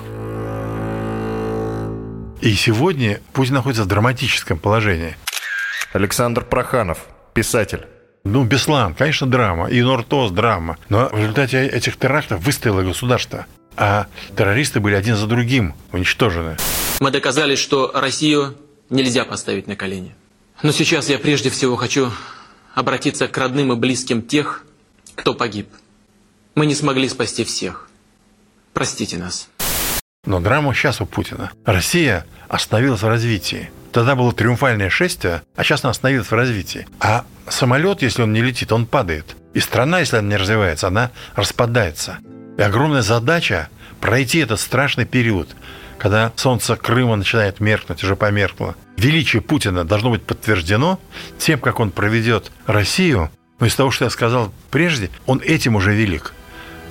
И 2.41 2.53
сегодня 2.55 3.21
Путин 3.33 3.55
находится 3.55 3.83
в 3.83 3.87
драматическом 3.87 4.57
положении. 4.57 5.15
Александр 5.93 6.43
Проханов, 6.43 7.05
писатель. 7.33 7.85
Ну, 8.23 8.43
Беслан, 8.43 8.93
конечно, 8.93 9.27
драма. 9.27 9.67
И 9.67 9.81
Нортос– 9.81 10.31
драма. 10.33 10.77
Но 10.89 11.09
в 11.09 11.17
результате 11.17 11.65
этих 11.65 11.97
терактов 11.97 12.41
выстояло 12.41 12.83
государство. 12.83 13.47
А 13.75 14.07
террористы 14.37 14.79
были 14.79 14.95
один 14.95 15.15
за 15.15 15.25
другим 15.27 15.73
уничтожены. 15.91 16.57
Мы 16.99 17.09
доказали, 17.09 17.55
что 17.55 17.91
Россию 17.93 18.55
нельзя 18.89 19.25
поставить 19.25 19.67
на 19.67 19.75
колени. 19.75 20.15
Но 20.61 20.71
сейчас 20.71 21.09
я 21.09 21.17
прежде 21.17 21.49
всего 21.49 21.75
хочу 21.75 22.11
обратиться 22.75 23.27
к 23.27 23.35
родным 23.37 23.73
и 23.73 23.75
близким 23.75 24.21
тех, 24.21 24.65
кто 25.15 25.33
погиб. 25.33 25.67
Мы 26.53 26.67
не 26.67 26.75
смогли 26.75 27.09
спасти 27.09 27.43
всех. 27.43 27.89
Простите 28.73 29.17
нас. 29.17 29.49
Но 30.25 30.39
драма 30.39 30.75
сейчас 30.75 31.01
у 31.01 31.07
Путина. 31.07 31.51
Россия 31.65 32.27
остановилась 32.47 33.01
в 33.01 33.07
развитии. 33.07 33.71
Тогда 33.91 34.15
было 34.15 34.31
триумфальное 34.31 34.89
шествие, 34.89 35.41
а 35.55 35.63
сейчас 35.63 35.83
она 35.83 35.91
остановилась 35.91 36.27
в 36.27 36.33
развитии. 36.33 36.87
А 36.99 37.25
самолет, 37.49 38.01
если 38.01 38.23
он 38.23 38.31
не 38.31 38.41
летит, 38.41 38.71
он 38.71 38.85
падает. 38.85 39.35
И 39.53 39.59
страна, 39.59 39.99
если 39.99 40.17
она 40.17 40.29
не 40.29 40.37
развивается, 40.37 40.87
она 40.87 41.11
распадается. 41.35 42.19
И 42.57 42.61
огромная 42.61 43.01
задача 43.01 43.69
пройти 43.99 44.39
этот 44.39 44.59
страшный 44.59 45.05
период, 45.05 45.49
когда 45.97 46.31
солнце 46.37 46.77
Крыма 46.77 47.17
начинает 47.17 47.59
меркнуть, 47.59 48.03
уже 48.03 48.15
померкло. 48.15 48.75
Величие 48.97 49.41
Путина 49.41 49.83
должно 49.83 50.11
быть 50.11 50.23
подтверждено 50.23 50.99
тем, 51.37 51.59
как 51.59 51.79
он 51.79 51.91
проведет 51.91 52.51
Россию. 52.67 53.29
Но 53.59 53.65
из 53.65 53.75
того, 53.75 53.91
что 53.91 54.05
я 54.05 54.09
сказал 54.09 54.53
прежде, 54.69 55.09
он 55.25 55.41
этим 55.43 55.75
уже 55.75 55.93
велик. 55.93 56.33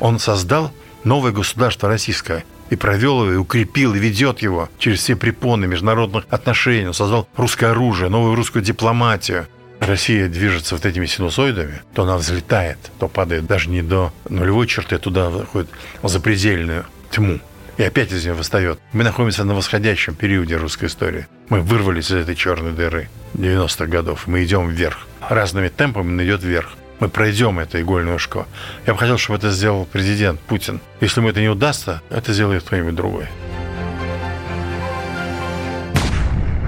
Он 0.01 0.19
создал 0.19 0.73
новое 1.03 1.33
государство 1.33 1.89
российское– 1.89 2.45
и 2.71 2.77
провел 2.77 3.25
его, 3.25 3.33
и 3.33 3.37
укрепил, 3.37 3.95
и 3.95 3.99
ведет 3.99 4.41
его 4.41 4.69
через 4.79 5.01
все 5.01 5.17
препоны 5.17 5.67
международных 5.67 6.25
отношений. 6.31 6.87
Он 6.87 6.95
создал 6.95 7.29
русское 7.37 7.73
оружие, 7.73 8.09
новую 8.09 8.35
русскую 8.37 8.65
дипломатию. 8.65 9.47
Россия 9.81 10.29
движется 10.29 10.75
вот 10.75 10.85
этими 10.85 11.07
синусоидами, 11.07 11.81
то 11.95 12.03
она 12.03 12.17
взлетает, 12.17 12.79
то 12.99 13.09
падает 13.09 13.47
даже 13.47 13.71
не 13.71 13.83
до 13.83 14.13
нулевой 14.29 14.67
черты, 14.67 14.97
а 14.97 14.99
туда 14.99 15.31
выходит 15.31 15.71
в 16.03 16.09
запредельную 16.09 16.85
тьму. 17.11 17.41
И 17.79 17.83
опять 17.83 18.13
из 18.13 18.25
нее 18.25 18.35
восстает. 18.35 18.79
Мы 18.93 19.05
находимся 19.05 19.43
на 19.45 19.55
восходящем 19.55 20.15
периоде 20.15 20.57
русской 20.57 20.85
истории. 20.85 21.27
Мы 21.49 21.63
вырвались 21.63 22.11
из 22.11 22.17
этой 22.17 22.37
черной 22.37 22.73
дыры 22.73 23.09
90-х 23.35 23.87
годов. 23.87 24.27
Мы 24.27 24.45
идем 24.45 24.69
вверх. 24.69 25.07
Разными 25.31 25.69
темпами 25.69 26.23
идет 26.23 26.43
вверх 26.43 26.77
мы 27.01 27.09
пройдем 27.09 27.59
это 27.59 27.81
игольное 27.81 28.15
ушко. 28.15 28.47
Я 28.87 28.93
бы 28.93 28.99
хотел, 28.99 29.19
чтобы 29.19 29.39
это 29.39 29.51
сделал 29.51 29.87
президент 29.87 30.39
Путин. 30.41 30.81
Если 31.01 31.21
ему 31.21 31.31
это 31.31 31.41
не 31.41 31.49
удастся, 31.49 32.03
это 32.11 32.33
сделает 32.33 32.63
кто-нибудь 32.63 32.95
другой. 32.95 33.27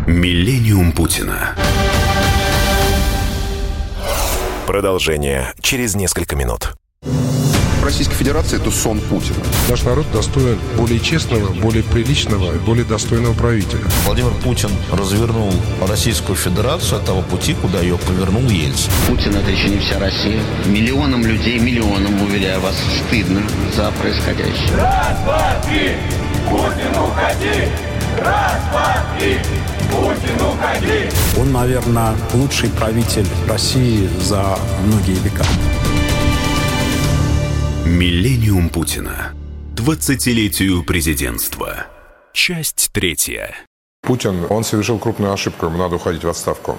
Миллениум 0.07 0.92
Путина. 0.92 1.55
Продолжение 4.66 5.53
через 5.61 5.95
несколько 5.95 6.35
минут. 6.35 6.75
Российской 7.83 8.14
Федерации 8.14 8.61
это 8.61 8.71
сон 8.71 9.01
Путина. 9.01 9.38
Наш 9.68 9.83
народ 9.83 10.07
достоин 10.12 10.59
более 10.77 11.01
честного, 11.01 11.53
более 11.53 11.83
приличного, 11.83 12.53
более 12.53 12.85
достойного 12.85 13.35
правителя. 13.35 13.83
Владимир 14.07 14.31
Путин 14.45 14.71
развернул 14.92 15.53
Российскую 15.88 16.37
Федерацию 16.37 16.99
от 16.99 17.07
того 17.07 17.23
пути, 17.23 17.55
куда 17.55 17.81
ее 17.81 17.99
повернул 17.99 18.42
Ельцин. 18.42 18.90
Путин 19.09 19.35
это 19.35 19.51
еще 19.51 19.68
не 19.68 19.79
вся 19.79 19.99
Россия. 19.99 20.40
Миллионам 20.66 21.27
людей, 21.27 21.59
миллионам, 21.59 22.23
уверяю 22.23 22.61
вас, 22.61 22.77
стыдно 23.07 23.42
за 23.77 23.90
происходящее. 24.01 24.77
Раз, 24.77 25.18
два, 25.25 25.61
три! 25.66 25.97
Путин, 26.49 26.90
уходи! 26.99 27.68
Раз, 28.18 28.61
два, 28.71 29.05
три! 29.18 29.38
Путин, 29.90 30.47
уходи! 30.47 31.40
Он, 31.40 31.53
наверное, 31.53 32.14
лучший 32.35 32.71
правитель 32.71 33.27
России 33.49 34.09
за 34.21 34.59
многие 34.87 35.18
века. 35.23 35.45
Миллениум 37.85 38.68
Путина. 38.68 39.35
20-летию 39.75 40.85
президентства. 40.85 41.87
Часть 42.33 42.90
третья. 42.92 43.57
Путин, 44.03 44.47
он 44.51 44.62
совершил 44.62 45.01
крупную 45.01 45.33
ошибку, 45.33 45.66
ему 45.66 45.79
надо 45.79 45.97
уходить 45.97 46.23
в 46.23 46.29
отставку. 46.29 46.79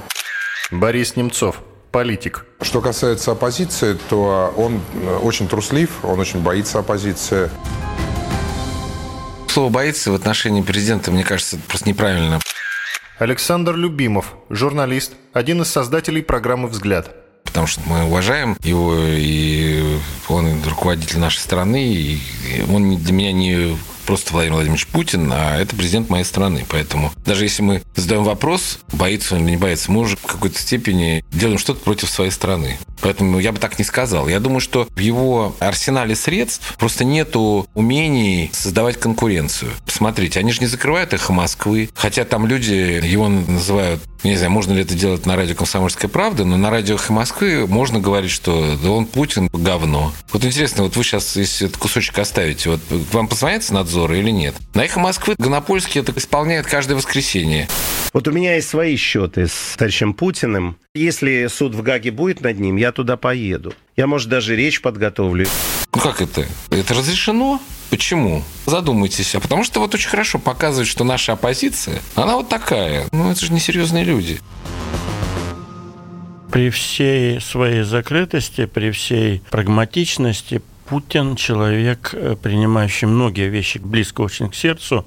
Борис 0.71 1.17
Немцов, 1.17 1.59
политик. 1.91 2.45
Что 2.61 2.79
касается 2.79 3.33
оппозиции, 3.33 3.97
то 4.09 4.53
он 4.55 4.79
очень 5.21 5.49
труслив, 5.49 5.89
он 6.05 6.21
очень 6.21 6.39
боится 6.39 6.79
оппозиции. 6.79 7.49
Слово 9.49 9.69
«боится» 9.69 10.09
в 10.09 10.15
отношении 10.15 10.61
президента, 10.61 11.11
мне 11.11 11.25
кажется, 11.25 11.59
просто 11.67 11.89
неправильно. 11.89 12.39
Александр 13.19 13.75
Любимов, 13.75 14.35
журналист, 14.49 15.13
один 15.33 15.63
из 15.63 15.67
создателей 15.67 16.23
программы 16.23 16.69
«Взгляд» 16.69 17.22
потому 17.53 17.67
что 17.67 17.81
мы 17.85 18.05
уважаем 18.05 18.57
его, 18.63 18.95
и 18.97 19.99
он 20.27 20.63
руководитель 20.63 21.19
нашей 21.19 21.37
страны, 21.37 21.93
и 21.93 22.19
он 22.67 22.97
для 22.97 23.13
меня 23.13 23.31
не 23.31 23.77
просто 24.05 24.33
Владимир 24.33 24.55
Владимирович 24.55 24.87
Путин, 24.87 25.31
а 25.33 25.57
это 25.57 25.75
президент 25.75 26.09
моей 26.09 26.23
страны. 26.23 26.65
Поэтому 26.69 27.11
даже 27.25 27.45
если 27.45 27.61
мы 27.61 27.81
задаем 27.95 28.23
вопрос, 28.23 28.79
боится 28.91 29.35
он 29.35 29.43
или 29.43 29.51
не 29.51 29.57
боится, 29.57 29.91
мы 29.91 30.01
уже 30.01 30.15
в 30.15 30.21
какой-то 30.21 30.59
степени 30.59 31.23
делаем 31.31 31.57
что-то 31.57 31.79
против 31.81 32.09
своей 32.09 32.31
страны. 32.31 32.77
Поэтому 33.01 33.39
я 33.39 33.51
бы 33.51 33.59
так 33.59 33.77
не 33.77 33.85
сказал. 33.85 34.29
Я 34.29 34.39
думаю, 34.39 34.61
что 34.61 34.87
в 34.95 34.99
его 34.99 35.55
арсенале 35.59 36.15
средств 36.15 36.75
просто 36.77 37.03
нету 37.03 37.67
умений 37.73 38.49
создавать 38.53 38.97
конкуренцию. 38.97 39.71
Посмотрите, 39.85 40.39
они 40.39 40.53
же 40.53 40.61
не 40.61 40.67
закрывают 40.67 41.13
эхо 41.13 41.33
Москвы, 41.33 41.89
хотя 41.93 42.23
там 42.23 42.47
люди 42.47 42.73
его 42.73 43.27
называют 43.27 44.01
не 44.23 44.37
знаю, 44.37 44.51
можно 44.51 44.73
ли 44.73 44.81
это 44.81 44.93
делать 44.93 45.25
на 45.25 45.35
радио 45.35 45.55
«Комсомольская 45.55 46.09
правда», 46.09 46.45
но 46.45 46.55
на 46.55 46.69
радио 46.69 46.95
«Эхо 46.95 47.11
Москвы» 47.11 47.67
можно 47.67 47.99
говорить, 47.99 48.31
что 48.31 48.77
да 48.81 48.91
он 48.91 49.05
Путин 49.05 49.49
говно. 49.51 50.13
Вот 50.31 50.45
интересно, 50.45 50.83
вот 50.83 50.95
вы 50.95 51.03
сейчас, 51.03 51.35
если 51.35 51.67
этот 51.67 51.77
кусочек 51.77 52.17
оставите, 52.17 52.69
вот 52.69 52.79
вам 53.11 53.27
позвонят 53.27 53.63
с 53.63 53.71
надзора 53.93 54.17
или 54.17 54.31
нет? 54.31 54.55
На 54.73 54.85
«Эхо 54.85 54.99
Москвы» 54.99 55.35
Гонопольский 55.37 56.01
это 56.01 56.11
исполняет 56.15 56.65
каждое 56.65 56.95
воскресенье. 56.95 57.67
Вот 58.11 58.27
у 58.27 58.31
меня 58.31 58.55
есть 58.55 58.69
свои 58.69 58.95
счеты 58.95 59.47
с 59.47 59.75
товарищем 59.77 60.13
Путиным. 60.13 60.77
Если 60.95 61.47
суд 61.47 61.75
в 61.75 61.81
Гаге 61.81 62.11
будет 62.11 62.41
над 62.41 62.59
ним, 62.59 62.75
я 62.77 62.91
туда 62.91 63.17
поеду. 63.17 63.73
Я, 63.95 64.07
может, 64.07 64.29
даже 64.29 64.55
речь 64.55 64.81
подготовлю. 64.81 65.47
Ну 65.93 66.01
как 66.01 66.21
это? 66.21 66.45
Это 66.71 66.93
разрешено? 66.95 67.61
Почему? 67.91 68.43
Задумайтесь. 68.65 69.35
А 69.35 69.39
потому 69.39 69.63
что 69.63 69.79
вот 69.79 69.93
очень 69.93 70.09
хорошо 70.09 70.39
показывает, 70.39 70.87
что 70.87 71.03
наша 71.03 71.33
оппозиция, 71.33 72.01
она 72.15 72.35
вот 72.35 72.49
такая. 72.49 73.07
Ну 73.11 73.29
это 73.31 73.45
же 73.45 73.53
несерьезные 73.53 74.03
люди. 74.03 74.39
При 76.51 76.69
всей 76.69 77.41
своей 77.41 77.83
закрытости, 77.83 78.65
при 78.65 78.91
всей 78.91 79.41
прагматичности, 79.49 80.61
Путин 80.93 81.35
человек, 81.35 82.11
э, 82.13 82.35
принимающий 82.39 83.07
многие 83.07 83.49
вещи 83.49 83.79
близко 83.79 84.21
очень 84.21 84.47
к 84.51 84.53
сердцу. 84.53 85.03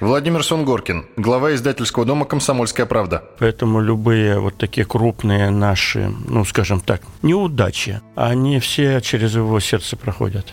Владимир 0.00 0.42
Сунгоркин, 0.42 1.04
глава 1.18 1.54
издательского 1.54 2.06
дома 2.06 2.24
«Комсомольская 2.24 2.86
правда». 2.86 3.22
Поэтому 3.38 3.82
любые 3.82 4.38
вот 4.38 4.56
такие 4.56 4.86
крупные 4.86 5.50
наши, 5.50 6.10
ну, 6.26 6.46
скажем 6.46 6.80
так, 6.80 7.02
неудачи, 7.20 8.00
они 8.16 8.58
все 8.58 9.02
через 9.02 9.34
его 9.34 9.60
сердце 9.60 9.98
проходят. 9.98 10.46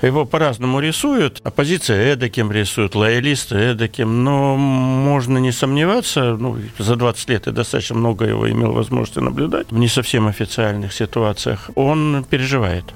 Его 0.00 0.24
по-разному 0.24 0.80
рисуют. 0.80 1.42
Оппозиция 1.44 2.14
эдаким 2.14 2.50
рисует, 2.50 2.94
лоялисты 2.94 3.56
эдаким. 3.56 4.24
Но 4.24 4.56
можно 4.56 5.36
не 5.36 5.52
сомневаться, 5.52 6.38
ну, 6.38 6.56
за 6.78 6.96
20 6.96 7.28
лет 7.28 7.46
я 7.46 7.52
достаточно 7.52 7.96
много 7.96 8.24
его 8.24 8.50
имел 8.50 8.72
возможности 8.72 9.18
наблюдать 9.18 9.70
в 9.70 9.76
не 9.76 9.88
совсем 9.88 10.26
официальных 10.26 10.94
ситуациях. 10.94 11.70
Он 11.74 12.24
переживает. 12.24 12.86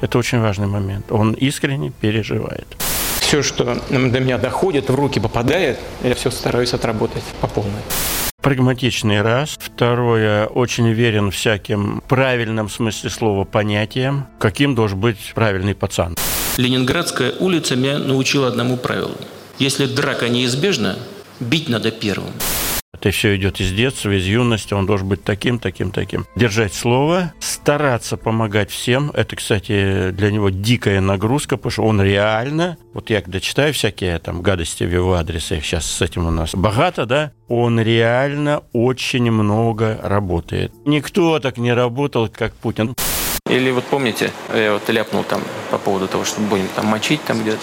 Это 0.00 0.18
очень 0.18 0.40
важный 0.40 0.66
момент. 0.66 1.10
Он 1.10 1.32
искренне 1.32 1.90
переживает 1.90 2.66
все, 3.28 3.42
что 3.42 3.78
до 3.90 4.20
меня 4.20 4.38
доходит, 4.38 4.88
в 4.88 4.94
руки 4.94 5.20
попадает, 5.20 5.78
я 6.02 6.14
все 6.14 6.30
стараюсь 6.30 6.72
отработать 6.72 7.22
по 7.42 7.46
полной. 7.46 7.82
Прагматичный 8.40 9.20
раз. 9.20 9.58
Второе, 9.60 10.46
очень 10.46 10.88
верен 10.88 11.30
всяким 11.30 12.02
правильном 12.08 12.70
смысле 12.70 13.10
слова 13.10 13.44
понятиям, 13.44 14.26
каким 14.38 14.74
должен 14.74 14.98
быть 14.98 15.18
правильный 15.34 15.74
пацан. 15.74 16.16
Ленинградская 16.56 17.32
улица 17.38 17.76
меня 17.76 17.98
научила 17.98 18.48
одному 18.48 18.78
правилу. 18.78 19.16
Если 19.58 19.84
драка 19.84 20.30
неизбежна, 20.30 20.96
бить 21.38 21.68
надо 21.68 21.90
первым. 21.90 22.30
Это 22.94 23.10
все 23.10 23.36
идет 23.36 23.60
из 23.60 23.70
детства, 23.72 24.16
из 24.16 24.24
юности. 24.24 24.72
Он 24.72 24.86
должен 24.86 25.08
быть 25.08 25.22
таким, 25.22 25.58
таким, 25.58 25.90
таким. 25.90 26.24
Держать 26.36 26.72
слово, 26.72 27.34
стараться 27.38 28.16
помогать 28.16 28.70
всем. 28.70 29.10
Это, 29.10 29.36
кстати, 29.36 30.10
для 30.10 30.32
него 30.32 30.48
дикая 30.48 31.02
нагрузка, 31.02 31.58
потому 31.58 31.70
что 31.70 31.82
он 31.82 32.00
реально, 32.00 32.78
вот 32.94 33.10
я 33.10 33.20
когда 33.20 33.40
читаю 33.40 33.74
всякие 33.74 34.18
там 34.18 34.40
гадости 34.40 34.84
в 34.84 34.92
его 34.92 35.12
адрес, 35.14 35.52
их 35.52 35.66
сейчас 35.66 35.84
с 35.84 36.00
этим 36.00 36.26
у 36.26 36.30
нас 36.30 36.54
богато, 36.54 37.04
да, 37.04 37.32
он 37.46 37.78
реально 37.78 38.62
очень 38.72 39.30
много 39.30 40.00
работает. 40.02 40.72
Никто 40.86 41.40
так 41.40 41.58
не 41.58 41.74
работал, 41.74 42.28
как 42.28 42.54
Путин. 42.54 42.94
Или 43.48 43.70
вот 43.70 43.84
помните, 43.84 44.32
я 44.54 44.74
вот 44.74 44.88
ляпнул 44.88 45.24
там 45.24 45.42
по 45.70 45.78
поводу 45.78 46.06
того, 46.08 46.24
что 46.24 46.40
будем 46.40 46.68
там 46.74 46.86
мочить 46.86 47.22
там 47.24 47.40
где-то. 47.40 47.60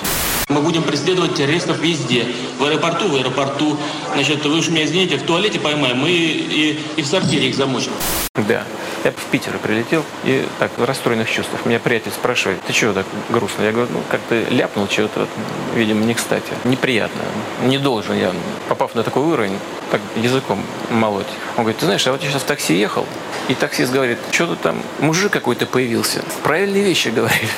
Мы 0.50 0.62
будем 0.62 0.84
преследовать 0.84 1.36
террористов 1.36 1.80
везде. 1.80 2.26
В 2.60 2.64
аэропорту, 2.66 3.08
в 3.08 3.16
аэропорту. 3.16 3.78
Значит, 4.14 4.46
вы 4.46 4.58
уж 4.60 4.70
меня 4.70 4.86
извините, 4.86 5.18
в 5.18 5.24
туалете 5.24 5.60
поймаем, 5.60 5.98
мы 5.98 6.10
и, 6.12 6.80
и 6.96 7.02
в 7.02 7.08
сортире 7.08 7.50
их 7.50 7.56
замочим. 7.56 7.92
Да. 8.36 8.64
Я 9.04 9.12
в 9.12 9.26
Питер 9.32 9.58
прилетел 9.60 10.04
и 10.24 10.46
так, 10.58 10.72
в 10.78 10.84
расстроенных 10.84 11.30
чувствах. 11.30 11.66
Меня 11.66 11.80
приятель 11.80 12.12
спрашивает, 12.12 12.60
ты 12.64 12.74
чего 12.74 12.92
так 12.92 13.06
грустно? 13.30 13.62
Я 13.64 13.72
говорю, 13.72 13.90
ну, 13.94 14.02
как-то 14.10 14.44
ляпнул 14.50 14.88
чего-то, 14.88 15.22
вот, 15.22 15.30
видимо, 15.76 16.04
не 16.04 16.16
кстати. 16.16 16.52
Неприятно. 16.64 17.22
Не 17.64 17.78
должен 17.78 18.18
я, 18.18 18.34
попав 18.68 18.96
на 18.96 19.04
такой 19.04 19.24
уровень, 19.24 19.58
так 19.92 20.02
языком 20.16 20.60
молоть. 20.90 21.28
Он 21.56 21.64
говорит, 21.64 21.78
ты 21.78 21.86
знаешь, 21.86 22.04
я 22.06 22.12
вот 22.12 22.22
сейчас 22.22 22.42
в 22.42 22.46
такси 22.46 22.74
ехал, 22.74 23.06
и 23.48 23.54
таксист 23.54 23.94
говорит, 23.94 24.18
что-то 24.32 24.56
там, 24.56 24.82
мужик 25.00 25.32
какой-то 25.32 25.68
появился. 25.76 26.24
Правильные 26.42 26.84
вещи 26.84 27.10
говорит. 27.10 27.50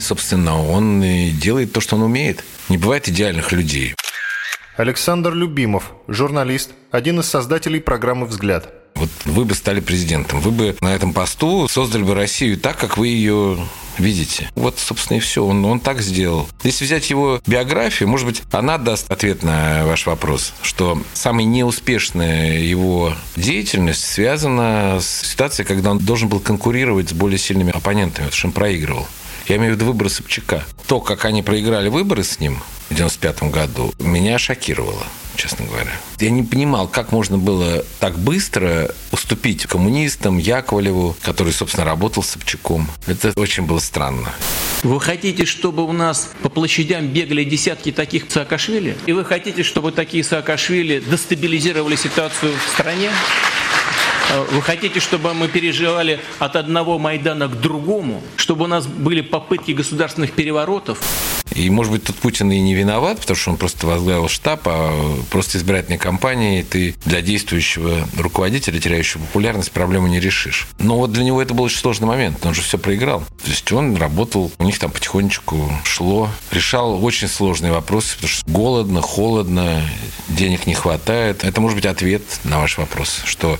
Собственно, 0.00 0.60
он 0.60 1.00
и 1.00 1.30
делает 1.30 1.72
то, 1.72 1.80
что 1.80 1.94
он 1.94 2.02
умеет. 2.02 2.42
Не 2.68 2.76
бывает 2.76 3.08
идеальных 3.08 3.52
людей. 3.52 3.94
Александр 4.76 5.32
Любимов, 5.32 5.92
журналист, 6.08 6.72
один 6.90 7.20
из 7.20 7.26
создателей 7.26 7.80
программы 7.80 8.26
«Взгляд». 8.26 8.79
Вот 8.94 9.10
вы 9.24 9.44
бы 9.44 9.54
стали 9.54 9.80
президентом, 9.80 10.40
вы 10.40 10.50
бы 10.50 10.76
на 10.80 10.94
этом 10.94 11.12
посту 11.12 11.68
создали 11.68 12.02
бы 12.02 12.14
Россию 12.14 12.58
так, 12.58 12.76
как 12.76 12.98
вы 12.98 13.08
ее 13.08 13.58
видите. 13.98 14.50
Вот, 14.54 14.78
собственно, 14.78 15.18
и 15.18 15.20
все. 15.20 15.44
Он, 15.44 15.64
он 15.64 15.80
так 15.80 16.00
сделал. 16.00 16.48
Если 16.62 16.84
взять 16.84 17.10
его 17.10 17.40
биографию, 17.46 18.08
может 18.08 18.26
быть, 18.26 18.42
она 18.50 18.78
даст 18.78 19.10
ответ 19.10 19.42
на 19.42 19.84
ваш 19.84 20.06
вопрос, 20.06 20.52
что 20.62 21.00
самая 21.12 21.44
неуспешная 21.44 22.58
его 22.58 23.14
деятельность 23.36 24.04
связана 24.04 24.98
с 25.00 25.28
ситуацией, 25.28 25.66
когда 25.66 25.90
он 25.92 25.98
должен 25.98 26.28
был 26.28 26.40
конкурировать 26.40 27.10
с 27.10 27.12
более 27.12 27.38
сильными 27.38 27.72
оппонентами, 27.72 28.26
потому 28.26 28.38
что 28.38 28.46
он 28.48 28.52
проигрывал. 28.52 29.06
Я 29.48 29.56
имею 29.56 29.72
в 29.72 29.76
виду 29.76 29.86
выборы 29.86 30.10
Собчака. 30.10 30.64
То, 30.86 31.00
как 31.00 31.24
они 31.24 31.42
проиграли 31.42 31.88
выборы 31.88 32.22
с 32.22 32.38
ним 32.38 32.60
в 32.88 32.94
95 32.94 33.44
году, 33.44 33.92
меня 33.98 34.38
шокировало 34.38 35.04
честно 35.36 35.66
говоря. 35.66 35.90
Я 36.18 36.30
не 36.30 36.42
понимал, 36.42 36.88
как 36.88 37.12
можно 37.12 37.38
было 37.38 37.84
так 37.98 38.18
быстро 38.18 38.94
уступить 39.12 39.66
коммунистам, 39.66 40.38
Яковлеву, 40.38 41.16
который, 41.22 41.52
собственно, 41.52 41.84
работал 41.84 42.22
с 42.22 42.30
Собчаком. 42.30 42.88
Это 43.06 43.32
очень 43.36 43.64
было 43.64 43.78
странно. 43.78 44.30
Вы 44.82 45.00
хотите, 45.00 45.44
чтобы 45.44 45.84
у 45.84 45.92
нас 45.92 46.30
по 46.42 46.48
площадям 46.48 47.08
бегали 47.08 47.44
десятки 47.44 47.92
таких 47.92 48.24
Саакашвили? 48.30 48.96
И 49.06 49.12
вы 49.12 49.24
хотите, 49.24 49.62
чтобы 49.62 49.92
такие 49.92 50.24
Саакашвили 50.24 51.00
дестабилизировали 51.00 51.96
ситуацию 51.96 52.52
в 52.54 52.70
стране? 52.72 53.10
Э, 54.30 54.44
вы 54.52 54.62
хотите, 54.62 55.00
чтобы 55.00 55.34
мы 55.34 55.48
переживали 55.48 56.20
от 56.38 56.56
одного 56.56 56.98
Майдана 56.98 57.48
к 57.48 57.60
другому? 57.60 58.22
Чтобы 58.36 58.64
у 58.64 58.68
нас 58.68 58.86
были 58.86 59.20
попытки 59.20 59.72
государственных 59.72 60.32
переворотов? 60.32 61.00
И, 61.54 61.68
может 61.70 61.92
быть, 61.92 62.04
тут 62.04 62.16
Путин 62.16 62.50
и 62.52 62.60
не 62.60 62.74
виноват, 62.74 63.20
потому 63.20 63.36
что 63.36 63.50
он 63.50 63.56
просто 63.56 63.86
возглавил 63.86 64.28
штаб, 64.28 64.62
а 64.66 65.20
просто 65.30 65.58
избирательной 65.58 65.98
кампании 65.98 66.62
ты 66.62 66.94
для 67.04 67.20
действующего 67.22 68.06
руководителя, 68.16 68.80
теряющего 68.80 69.22
популярность, 69.22 69.72
проблему 69.72 70.06
не 70.06 70.20
решишь. 70.20 70.68
Но 70.78 70.96
вот 70.96 71.12
для 71.12 71.24
него 71.24 71.40
это 71.42 71.54
был 71.54 71.64
очень 71.64 71.78
сложный 71.78 72.06
момент, 72.06 72.44
он 72.44 72.54
же 72.54 72.62
все 72.62 72.78
проиграл. 72.78 73.20
То 73.42 73.50
есть 73.50 73.70
он 73.72 73.96
работал, 73.96 74.52
у 74.58 74.64
них 74.64 74.78
там 74.78 74.90
потихонечку 74.90 75.70
шло, 75.84 76.28
решал 76.50 77.02
очень 77.04 77.28
сложные 77.28 77.72
вопросы, 77.72 78.14
потому 78.14 78.28
что 78.28 78.50
голодно, 78.50 79.02
холодно, 79.02 79.82
денег 80.28 80.66
не 80.66 80.74
хватает. 80.74 81.44
Это 81.44 81.60
может 81.60 81.76
быть 81.76 81.86
ответ 81.86 82.22
на 82.44 82.60
ваш 82.60 82.78
вопрос, 82.78 83.22
что 83.24 83.58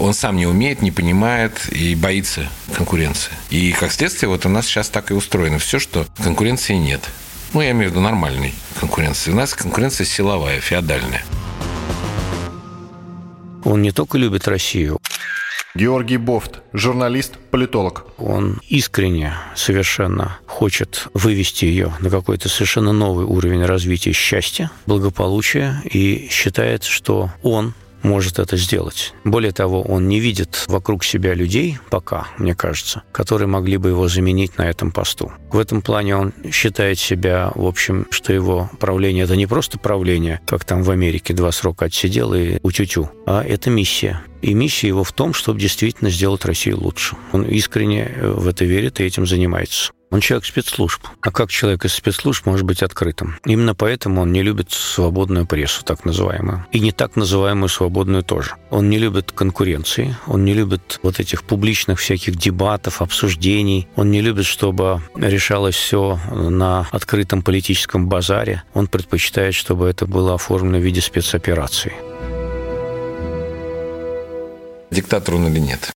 он 0.00 0.14
сам 0.14 0.36
не 0.36 0.46
умеет, 0.46 0.82
не 0.82 0.90
понимает 0.90 1.72
и 1.72 1.94
боится 1.94 2.48
конкуренции. 2.74 3.32
И, 3.50 3.72
как 3.72 3.92
следствие, 3.92 4.28
вот 4.28 4.46
у 4.46 4.48
нас 4.48 4.66
сейчас 4.66 4.88
так 4.88 5.10
и 5.10 5.14
устроено 5.14 5.58
все, 5.58 5.78
что 5.78 6.06
конкуренции 6.22 6.74
нет. 6.74 7.02
Ну, 7.52 7.60
я 7.60 7.72
имею 7.72 7.90
в 7.90 7.92
виду 7.92 8.00
нормальной 8.00 8.54
конкуренции. 8.80 9.30
У 9.30 9.34
нас 9.34 9.54
конкуренция 9.54 10.06
силовая, 10.06 10.60
феодальная. 10.60 11.22
Он 13.64 13.82
не 13.82 13.92
только 13.92 14.18
любит 14.18 14.48
Россию. 14.48 14.98
Георгий 15.74 16.18
Бофт, 16.18 16.60
журналист, 16.74 17.38
политолог. 17.50 18.04
Он 18.18 18.60
искренне 18.68 19.32
совершенно 19.54 20.38
хочет 20.46 21.08
вывести 21.14 21.64
ее 21.64 21.94
на 22.00 22.10
какой-то 22.10 22.50
совершенно 22.50 22.92
новый 22.92 23.24
уровень 23.24 23.64
развития 23.64 24.12
счастья, 24.12 24.70
благополучия 24.86 25.80
и 25.84 26.28
считает, 26.30 26.84
что 26.84 27.30
он 27.42 27.72
может 28.02 28.38
это 28.38 28.56
сделать. 28.56 29.14
Более 29.24 29.52
того, 29.52 29.82
он 29.82 30.08
не 30.08 30.20
видит 30.20 30.64
вокруг 30.68 31.04
себя 31.04 31.34
людей 31.34 31.78
пока, 31.90 32.28
мне 32.38 32.54
кажется, 32.54 33.02
которые 33.12 33.48
могли 33.48 33.76
бы 33.76 33.90
его 33.90 34.08
заменить 34.08 34.58
на 34.58 34.68
этом 34.68 34.90
посту. 34.90 35.32
В 35.50 35.58
этом 35.58 35.82
плане 35.82 36.16
он 36.16 36.32
считает 36.50 36.98
себя, 36.98 37.52
в 37.54 37.66
общем, 37.66 38.06
что 38.10 38.32
его 38.32 38.70
правление– 38.78 39.24
это 39.24 39.36
не 39.36 39.46
просто 39.46 39.78
правление, 39.78 40.40
как 40.46 40.64
там 40.64 40.82
в 40.82 40.90
Америке 40.90 41.34
два 41.34 41.52
срока 41.52 41.86
отсидел 41.86 42.34
и 42.34 42.58
утю-тю, 42.62 43.10
а 43.26 43.42
это 43.42 43.70
миссия. 43.70 44.22
И 44.40 44.54
миссия 44.54 44.88
его 44.88 45.04
в 45.04 45.12
том, 45.12 45.34
чтобы 45.34 45.60
действительно 45.60 46.10
сделать 46.10 46.44
Россию 46.44 46.80
лучше. 46.80 47.16
Он 47.32 47.44
искренне 47.44 48.10
в 48.20 48.48
это 48.48 48.64
верит 48.64 49.00
и 49.00 49.04
этим 49.04 49.26
занимается. 49.26 49.92
Он 50.12 50.20
человек 50.20 50.44
спецслужб. 50.44 51.00
А 51.22 51.30
как 51.30 51.50
человек 51.50 51.86
из 51.86 51.94
спецслужб 51.94 52.44
может 52.44 52.66
быть 52.66 52.82
открытым? 52.82 53.38
Именно 53.46 53.74
поэтому 53.74 54.20
он 54.20 54.30
не 54.30 54.42
любит 54.42 54.70
свободную 54.70 55.46
прессу, 55.46 55.82
так 55.84 56.04
называемую. 56.04 56.66
И 56.70 56.80
не 56.80 56.92
так 56.92 57.16
называемую 57.16 57.70
свободную 57.70 58.22
тоже. 58.22 58.50
Он 58.68 58.90
не 58.90 58.98
любит 58.98 59.32
конкуренции, 59.32 60.14
он 60.26 60.44
не 60.44 60.52
любит 60.52 61.00
вот 61.02 61.18
этих 61.18 61.44
публичных 61.44 61.98
всяких 61.98 62.36
дебатов, 62.36 63.00
обсуждений. 63.00 63.88
Он 63.96 64.10
не 64.10 64.20
любит, 64.20 64.44
чтобы 64.44 65.00
решалось 65.16 65.76
все 65.76 66.20
на 66.30 66.86
открытом 66.92 67.40
политическом 67.40 68.06
базаре. 68.06 68.64
Он 68.74 68.88
предпочитает, 68.88 69.54
чтобы 69.54 69.88
это 69.88 70.04
было 70.04 70.34
оформлено 70.34 70.78
в 70.78 70.82
виде 70.82 71.00
спецоперации. 71.00 71.94
Диктатор 74.90 75.36
он 75.36 75.46
или 75.46 75.58
нет? 75.58 75.90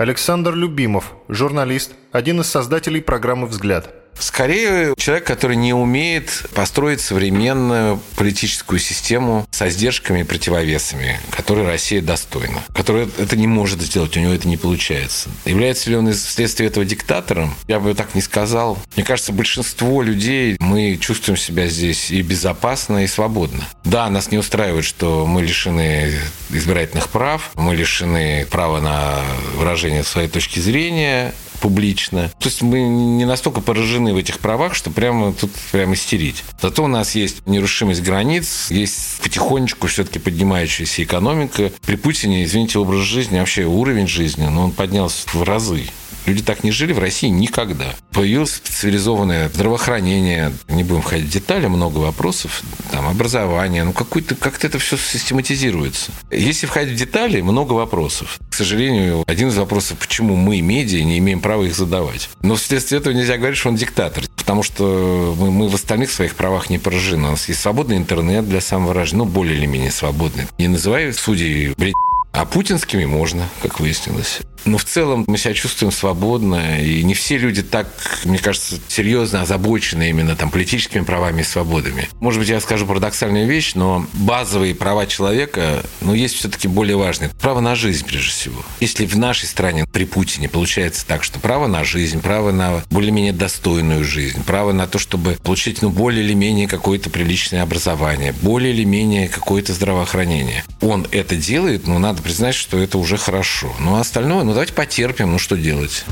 Александр 0.00 0.54
Любимов, 0.54 1.12
журналист, 1.28 1.92
один 2.10 2.40
из 2.40 2.46
создателей 2.46 3.02
программы 3.02 3.46
«Взгляд». 3.46 3.99
Скорее, 4.20 4.94
человек, 4.96 5.26
который 5.26 5.56
не 5.56 5.72
умеет 5.72 6.46
построить 6.54 7.00
современную 7.00 8.00
политическую 8.16 8.78
систему 8.78 9.46
со 9.50 9.68
сдержками 9.70 10.20
и 10.20 10.24
противовесами, 10.24 11.18
которой 11.30 11.66
Россия 11.66 12.02
достойна, 12.02 12.62
который 12.74 13.08
это 13.18 13.36
не 13.36 13.46
может 13.46 13.80
сделать, 13.80 14.16
у 14.16 14.20
него 14.20 14.32
это 14.32 14.46
не 14.46 14.56
получается. 14.56 15.30
Является 15.44 15.90
ли 15.90 15.96
он 15.96 16.12
вследствие 16.12 16.68
этого 16.68 16.84
диктатором? 16.84 17.54
Я 17.66 17.80
бы 17.80 17.94
так 17.94 18.14
не 18.14 18.20
сказал. 18.20 18.78
Мне 18.94 19.04
кажется, 19.04 19.32
большинство 19.32 20.02
людей, 20.02 20.56
мы 20.60 20.98
чувствуем 21.00 21.38
себя 21.38 21.66
здесь 21.66 22.10
и 22.10 22.22
безопасно, 22.22 23.04
и 23.04 23.06
свободно. 23.06 23.64
Да, 23.84 24.08
нас 24.10 24.30
не 24.30 24.38
устраивает, 24.38 24.84
что 24.84 25.26
мы 25.26 25.42
лишены 25.42 26.12
избирательных 26.50 27.08
прав, 27.08 27.50
мы 27.54 27.74
лишены 27.74 28.46
права 28.50 28.80
на 28.80 29.20
выражение 29.56 30.04
своей 30.04 30.28
точки 30.28 30.60
зрения, 30.60 31.34
публично. 31.60 32.30
То 32.38 32.48
есть 32.48 32.62
мы 32.62 32.80
не 32.80 33.24
настолько 33.24 33.60
поражены 33.60 34.14
в 34.14 34.16
этих 34.16 34.38
правах, 34.38 34.74
что 34.74 34.90
прямо 34.90 35.32
тут 35.32 35.50
прямо 35.72 35.94
истерить. 35.94 36.42
Зато 36.60 36.84
у 36.84 36.86
нас 36.88 37.14
есть 37.14 37.46
нерушимость 37.46 38.02
границ, 38.02 38.66
есть 38.70 39.20
потихонечку 39.22 39.86
все-таки 39.86 40.18
поднимающаяся 40.18 41.02
экономика. 41.02 41.72
При 41.82 41.96
Путине, 41.96 42.44
извините, 42.44 42.78
образ 42.78 43.00
жизни, 43.00 43.38
вообще 43.38 43.64
уровень 43.64 44.08
жизни, 44.08 44.46
но 44.46 44.64
он 44.64 44.72
поднялся 44.72 45.28
в 45.32 45.42
разы. 45.42 45.84
Люди 46.26 46.42
так 46.42 46.64
не 46.64 46.70
жили 46.70 46.92
в 46.92 46.98
России 46.98 47.28
никогда. 47.28 47.94
Появилось 48.12 48.54
специализованное 48.54 49.48
здравоохранение. 49.48 50.52
Не 50.68 50.84
будем 50.84 51.02
входить 51.02 51.26
в 51.26 51.30
детали, 51.30 51.66
много 51.66 51.98
вопросов. 51.98 52.62
Там 52.90 53.08
образование. 53.08 53.84
Ну, 53.84 53.92
какой-то, 53.92 54.34
как-то 54.34 54.66
это 54.66 54.78
все 54.78 54.96
систематизируется. 54.96 56.12
Если 56.30 56.66
входить 56.66 56.94
в 56.94 56.96
детали, 56.96 57.40
много 57.40 57.72
вопросов. 57.72 58.38
К 58.50 58.54
сожалению, 58.54 59.24
один 59.26 59.48
из 59.48 59.56
вопросов, 59.56 59.98
почему 59.98 60.36
мы, 60.36 60.60
медиа, 60.60 61.02
не 61.02 61.18
имеем 61.18 61.40
права 61.40 61.64
их 61.64 61.74
задавать. 61.74 62.30
Но 62.42 62.56
вследствие 62.56 63.00
этого 63.00 63.14
нельзя 63.14 63.36
говорить, 63.36 63.58
что 63.58 63.68
он 63.68 63.76
диктатор. 63.76 64.24
Потому 64.36 64.62
что 64.62 65.34
мы, 65.38 65.50
мы 65.50 65.68
в 65.68 65.74
остальных 65.74 66.10
своих 66.10 66.34
правах 66.34 66.70
не 66.70 66.78
поражены. 66.78 67.28
У 67.28 67.30
нас 67.32 67.48
есть 67.48 67.60
свободный 67.60 67.96
интернет 67.96 68.48
для 68.48 68.60
самовыражения. 68.60 69.24
Ну, 69.24 69.30
более 69.30 69.56
или 69.56 69.66
менее 69.66 69.90
свободный. 69.90 70.46
Не 70.58 70.68
называю 70.68 71.12
судей 71.14 71.74
блядь, 71.76 71.94
а 72.32 72.44
путинскими 72.44 73.04
можно, 73.04 73.48
как 73.62 73.80
выяснилось. 73.80 74.40
Но 74.64 74.78
в 74.78 74.84
целом 74.84 75.24
мы 75.26 75.38
себя 75.38 75.54
чувствуем 75.54 75.92
свободно, 75.92 76.80
и 76.80 77.02
не 77.02 77.14
все 77.14 77.38
люди 77.38 77.62
так, 77.62 77.88
мне 78.24 78.38
кажется, 78.38 78.78
серьезно 78.88 79.42
озабочены 79.42 80.10
именно 80.10 80.36
там 80.36 80.50
политическими 80.50 81.02
правами 81.02 81.40
и 81.40 81.44
свободами. 81.44 82.08
Может 82.20 82.40
быть, 82.40 82.48
я 82.48 82.60
скажу 82.60 82.86
парадоксальную 82.86 83.46
вещь, 83.46 83.72
но 83.74 84.06
базовые 84.12 84.74
права 84.74 85.06
человека, 85.06 85.82
ну, 86.00 86.14
есть 86.14 86.36
все-таки 86.36 86.68
более 86.68 86.96
важные. 86.96 87.30
Право 87.40 87.60
на 87.60 87.74
жизнь, 87.74 88.04
прежде 88.06 88.30
всего. 88.30 88.62
Если 88.80 89.06
в 89.06 89.16
нашей 89.16 89.46
стране 89.46 89.86
при 89.90 90.04
Путине 90.04 90.48
получается 90.48 91.06
так, 91.06 91.24
что 91.24 91.40
право 91.40 91.66
на 91.66 91.84
жизнь, 91.84 92.20
право 92.20 92.52
на 92.52 92.84
более-менее 92.90 93.32
достойную 93.32 94.04
жизнь, 94.04 94.44
право 94.44 94.72
на 94.72 94.86
то, 94.86 94.98
чтобы 94.98 95.38
получить, 95.42 95.80
ну, 95.82 95.90
более 95.90 96.22
или 96.22 96.34
менее 96.34 96.68
какое-то 96.68 97.08
приличное 97.08 97.62
образование, 97.62 98.34
более 98.42 98.74
или 98.74 98.84
менее 98.84 99.28
какое-то 99.28 99.72
здравоохранение. 99.72 100.64
Он 100.80 101.06
это 101.10 101.36
делает, 101.36 101.86
но 101.86 101.98
надо 101.98 102.19
признать, 102.20 102.54
что 102.54 102.78
это 102.78 102.98
уже 102.98 103.16
хорошо. 103.16 103.72
Ну, 103.80 103.96
а 103.96 104.00
остальное, 104.00 104.44
ну 104.44 104.52
давайте 104.52 104.72
потерпим, 104.72 105.32
ну 105.32 105.38
что 105.38 105.56
делать? 105.56 106.04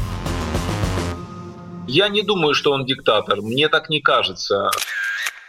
Я 1.86 2.08
не 2.08 2.22
думаю, 2.22 2.54
что 2.54 2.72
он 2.72 2.84
диктатор. 2.84 3.40
Мне 3.40 3.68
так 3.68 3.88
не 3.88 4.00
кажется. 4.00 4.70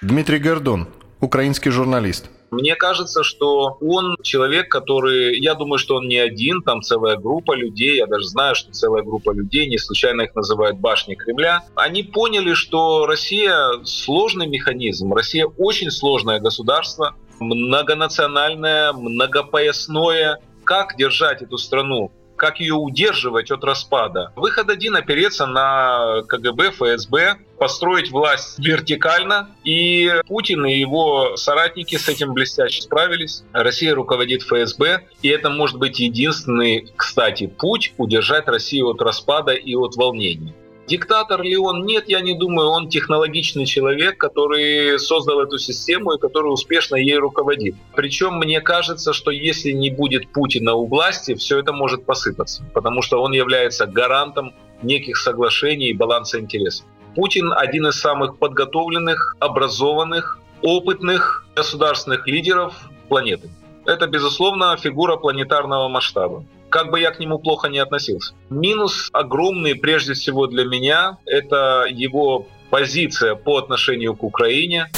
Дмитрий 0.02 0.40
Гордон, 0.40 0.88
украинский 1.20 1.70
журналист. 1.70 2.30
Мне 2.52 2.76
кажется, 2.76 3.24
что 3.24 3.78
он 3.82 4.18
человек, 4.24 4.70
который, 4.72 5.40
я 5.40 5.54
думаю, 5.54 5.78
что 5.78 5.98
он 5.98 6.08
не 6.08 6.18
один, 6.18 6.62
там 6.64 6.82
целая 6.82 7.16
группа 7.16 7.54
людей, 7.54 7.98
я 7.98 8.08
даже 8.08 8.26
знаю, 8.26 8.56
что 8.56 8.72
целая 8.72 9.04
группа 9.04 9.32
людей, 9.32 9.70
не 9.70 9.78
случайно 9.78 10.22
их 10.22 10.34
называют 10.34 10.78
башни 10.78 11.16
Кремля, 11.16 11.62
они 11.76 12.04
поняли, 12.04 12.54
что 12.54 13.06
Россия 13.06 13.84
сложный 13.84 14.48
механизм, 14.48 15.14
Россия 15.14 15.46
очень 15.46 15.92
сложное 15.92 16.40
государство, 16.40 17.16
многонациональное, 17.40 18.94
многопоясное. 18.94 20.40
Как 20.70 20.96
держать 20.98 21.42
эту 21.42 21.58
страну 21.58 22.12
как 22.36 22.62
ее 22.62 22.76
удерживать 22.76 23.52
от 23.52 23.66
распада. 23.66 24.32
Выход 24.38 24.70
один– 24.70 24.96
опереться 24.96 25.46
на 25.46 26.22
КГБ, 26.26 26.72
ФСБ, 26.72 27.36
построить 27.58 28.12
власть 28.12 28.58
вертикально, 28.60 29.50
и 29.66 30.10
Путин 30.26 30.66
и 30.66 30.80
его 30.80 31.36
соратники 31.36 31.98
с 31.98 32.08
этим 32.08 32.34
блестяще 32.34 32.82
справились. 32.82 33.44
Россия 33.52 33.94
руководит 33.94 34.44
ФСБ, 34.44 35.02
и 35.22 35.28
это 35.28 35.50
может 35.50 35.78
быть 35.78 36.00
единственный, 36.00 36.88
кстати, 36.96 37.48
путь 37.48 37.94
удержать 37.98 38.48
Россию 38.48 38.92
от 38.92 39.02
распада 39.02 39.52
и 39.52 39.76
от 39.76 39.98
волнений. 39.98 40.54
Диктатор 40.90 41.44
ли 41.44 41.56
он? 41.56 41.86
Нет, 41.86 42.06
я 42.08 42.20
не 42.20 42.34
думаю. 42.34 42.70
Он 42.70 42.90
технологичный 42.90 43.68
человек, 43.68 44.18
который 44.18 44.98
создал 44.98 45.40
эту 45.40 45.60
систему 45.60 46.14
и 46.14 46.20
который 46.20 46.48
успешно 46.48 46.96
ей 46.96 47.18
руководит. 47.18 47.76
Причем 47.96 48.38
мне 48.38 48.60
кажется, 48.60 49.14
что 49.14 49.30
если 49.30 49.70
не 49.70 49.92
будет 49.92 50.32
Путина 50.32 50.74
у 50.74 50.88
власти, 50.88 51.36
все 51.36 51.60
это 51.60 51.74
может 51.74 52.06
посыпаться, 52.06 52.64
потому 52.74 53.04
что 53.04 53.22
он 53.22 53.34
является 53.34 53.86
гарантом 53.86 54.56
неких 54.82 55.18
соглашений 55.18 55.90
и 55.90 55.94
баланса 55.94 56.40
интересов. 56.40 56.88
Путин 57.16 57.54
один 57.54 57.86
из 57.86 58.00
самых 58.00 58.40
подготовленных, 58.40 59.36
образованных, 59.40 60.40
опытных 60.64 61.46
государственных 61.56 62.26
лидеров 62.26 62.74
планеты. 63.10 63.52
Это, 63.86 64.08
безусловно, 64.08 64.76
фигура 64.76 65.18
планетарного 65.18 65.88
масштаба 65.88 66.44
как 66.70 66.92
бы 66.92 67.00
я 67.00 67.12
к 67.12 67.20
нему 67.20 67.40
плохо 67.40 67.68
не 67.68 67.80
относился. 67.80 68.34
Минус 68.50 69.10
огромный 69.12 69.76
прежде 69.76 70.14
всего 70.14 70.48
для 70.48 70.66
меня– 70.66 71.18
это 71.26 71.86
его 71.90 72.48
позиция 72.70 73.36
по 73.36 73.58
отношению 73.58 74.16
к 74.16 74.24
Украине. 74.24 74.90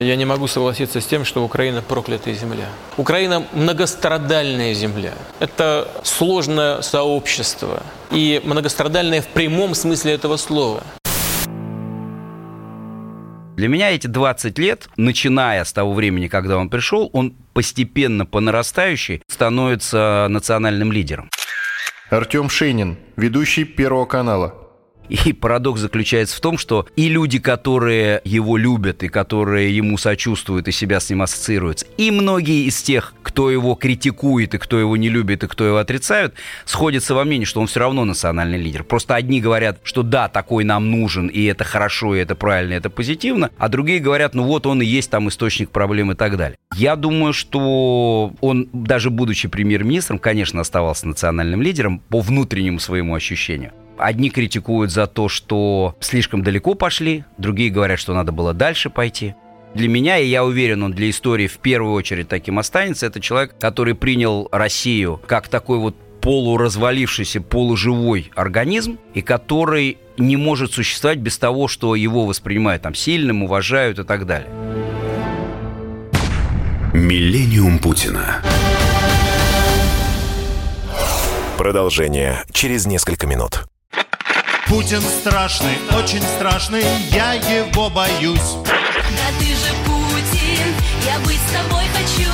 Я 0.00 0.14
не 0.14 0.24
могу 0.24 0.46
согласиться 0.46 1.00
с 1.00 1.06
тем, 1.06 1.24
что 1.24 1.44
Украина 1.44 1.82
проклятая 1.82 2.32
земля. 2.32 2.66
Украина 2.96 3.44
многострадальная 3.52 4.72
земля. 4.72 5.14
Это 5.40 5.88
сложное 6.04 6.82
сообщество. 6.82 7.82
И 8.12 8.40
многострадальное 8.44 9.22
в 9.22 9.26
прямом 9.26 9.74
смысле 9.74 10.12
этого 10.12 10.36
слова. 10.36 10.84
Для 13.58 13.66
меня 13.66 13.90
эти 13.90 14.06
20 14.06 14.56
лет, 14.60 14.88
начиная 14.96 15.64
с 15.64 15.72
того 15.72 15.92
времени, 15.92 16.28
когда 16.28 16.58
он 16.58 16.70
пришел, 16.70 17.10
он 17.12 17.34
постепенно 17.54 18.24
по 18.24 18.38
нарастающей 18.38 19.20
становится 19.26 20.28
национальным 20.30 20.92
лидером. 20.92 21.28
Артем 22.08 22.50
Шейнин, 22.50 22.98
ведущий 23.16 23.64
Первого 23.64 24.04
канала. 24.04 24.67
И 25.08 25.32
парадокс 25.32 25.80
заключается 25.80 26.36
в 26.36 26.40
том, 26.40 26.58
что 26.58 26.86
и 26.96 27.08
люди, 27.08 27.38
которые 27.38 28.20
его 28.24 28.56
любят, 28.56 29.02
и 29.02 29.08
которые 29.08 29.74
ему 29.74 29.98
сочувствуют, 29.98 30.68
и 30.68 30.72
себя 30.72 31.00
с 31.00 31.08
ним 31.10 31.22
ассоциируются, 31.22 31.86
и 31.96 32.10
многие 32.10 32.66
из 32.66 32.82
тех, 32.82 33.14
кто 33.22 33.50
его 33.50 33.74
критикует, 33.74 34.54
и 34.54 34.58
кто 34.58 34.78
его 34.78 34.96
не 34.96 35.08
любит, 35.08 35.44
и 35.44 35.48
кто 35.48 35.64
его 35.64 35.78
отрицают, 35.78 36.34
сходятся 36.64 37.14
во 37.14 37.24
мнении, 37.24 37.44
что 37.44 37.60
он 37.60 37.66
все 37.66 37.80
равно 37.80 38.04
национальный 38.04 38.58
лидер. 38.58 38.84
Просто 38.84 39.14
одни 39.14 39.40
говорят, 39.40 39.80
что 39.82 40.02
да, 40.02 40.28
такой 40.28 40.64
нам 40.64 40.90
нужен, 40.90 41.28
и 41.28 41.44
это 41.44 41.64
хорошо, 41.64 42.14
и 42.14 42.20
это 42.20 42.34
правильно, 42.34 42.74
и 42.74 42.76
это 42.76 42.90
позитивно, 42.90 43.50
а 43.58 43.68
другие 43.68 44.00
говорят, 44.00 44.34
ну 44.34 44.44
вот 44.44 44.66
он 44.66 44.82
и 44.82 44.86
есть 44.86 45.10
там 45.10 45.28
источник 45.28 45.70
проблем 45.70 46.12
и 46.12 46.14
так 46.14 46.36
далее. 46.36 46.58
Я 46.74 46.96
думаю, 46.96 47.32
что 47.32 48.32
он, 48.40 48.68
даже 48.72 49.10
будучи 49.10 49.48
премьер-министром, 49.48 50.18
конечно, 50.18 50.60
оставался 50.60 51.08
национальным 51.08 51.62
лидером 51.62 52.00
по 52.08 52.20
внутреннему 52.20 52.78
своему 52.78 53.14
ощущению. 53.14 53.72
Одни 53.98 54.30
критикуют 54.30 54.92
за 54.92 55.06
то, 55.06 55.28
что 55.28 55.96
слишком 56.00 56.42
далеко 56.42 56.74
пошли, 56.74 57.24
другие 57.36 57.70
говорят, 57.70 57.98
что 57.98 58.14
надо 58.14 58.30
было 58.30 58.54
дальше 58.54 58.90
пойти. 58.90 59.34
Для 59.74 59.88
меня, 59.88 60.18
и 60.18 60.26
я 60.26 60.44
уверен, 60.44 60.82
он 60.82 60.92
для 60.92 61.10
истории 61.10 61.46
в 61.46 61.58
первую 61.58 61.94
очередь 61.94 62.28
таким 62.28 62.58
останется, 62.58 63.06
это 63.06 63.20
человек, 63.20 63.56
который 63.58 63.94
принял 63.94 64.48
Россию 64.50 65.20
как 65.26 65.48
такой 65.48 65.78
вот 65.78 65.96
полуразвалившийся, 66.20 67.40
полуживой 67.40 68.30
организм, 68.34 68.98
и 69.14 69.22
который 69.22 69.98
не 70.16 70.36
может 70.36 70.72
существовать 70.72 71.18
без 71.18 71.38
того, 71.38 71.68
что 71.68 71.94
его 71.94 72.24
воспринимают 72.26 72.82
там 72.82 72.94
сильным, 72.94 73.42
уважают 73.42 73.98
и 73.98 74.04
так 74.04 74.26
далее. 74.26 74.48
Миллениум 76.92 77.78
Путина. 77.78 78.42
Продолжение 81.56 82.44
через 82.52 82.86
несколько 82.86 83.26
минут. 83.26 83.64
Путин 84.68 85.00
страшный, 85.00 85.78
очень 85.96 86.20
страшный, 86.20 86.84
я 87.10 87.32
его 87.32 87.88
боюсь. 87.88 88.54
Да 88.64 89.28
ты 89.38 89.46
же 89.46 89.72
Путин, 89.86 90.74
я 91.06 91.18
быть 91.20 91.40
с 91.40 91.52
тобой 91.52 91.84
хочу, 91.94 92.30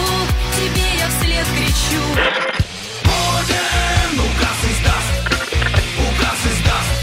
тебе 0.56 0.86
я 0.98 1.06
вслед 1.08 1.46
кричу. 1.56 2.02
Путин 3.04 4.18
указ 4.18 4.58
издаст, 4.68 5.12
указ 5.96 6.40
издаст, 6.50 6.94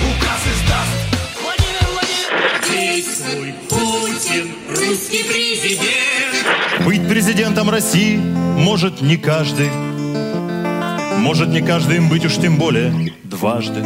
указ 0.00 0.42
издаст. 0.54 0.96
Владимир 1.42 1.84
Владимирович! 1.92 3.04
Действуй, 3.04 3.54
Путин, 3.68 4.44
русский 4.70 5.22
президент. 5.24 6.86
Быть 6.86 7.06
президентом 7.06 7.68
России 7.68 8.16
может 8.16 9.02
не 9.02 9.18
каждый. 9.18 9.70
Может 11.18 11.48
не 11.48 11.60
каждый 11.60 11.96
им 11.96 12.08
быть 12.08 12.24
уж 12.24 12.36
тем 12.36 12.56
более 12.56 13.12
дважды. 13.24 13.84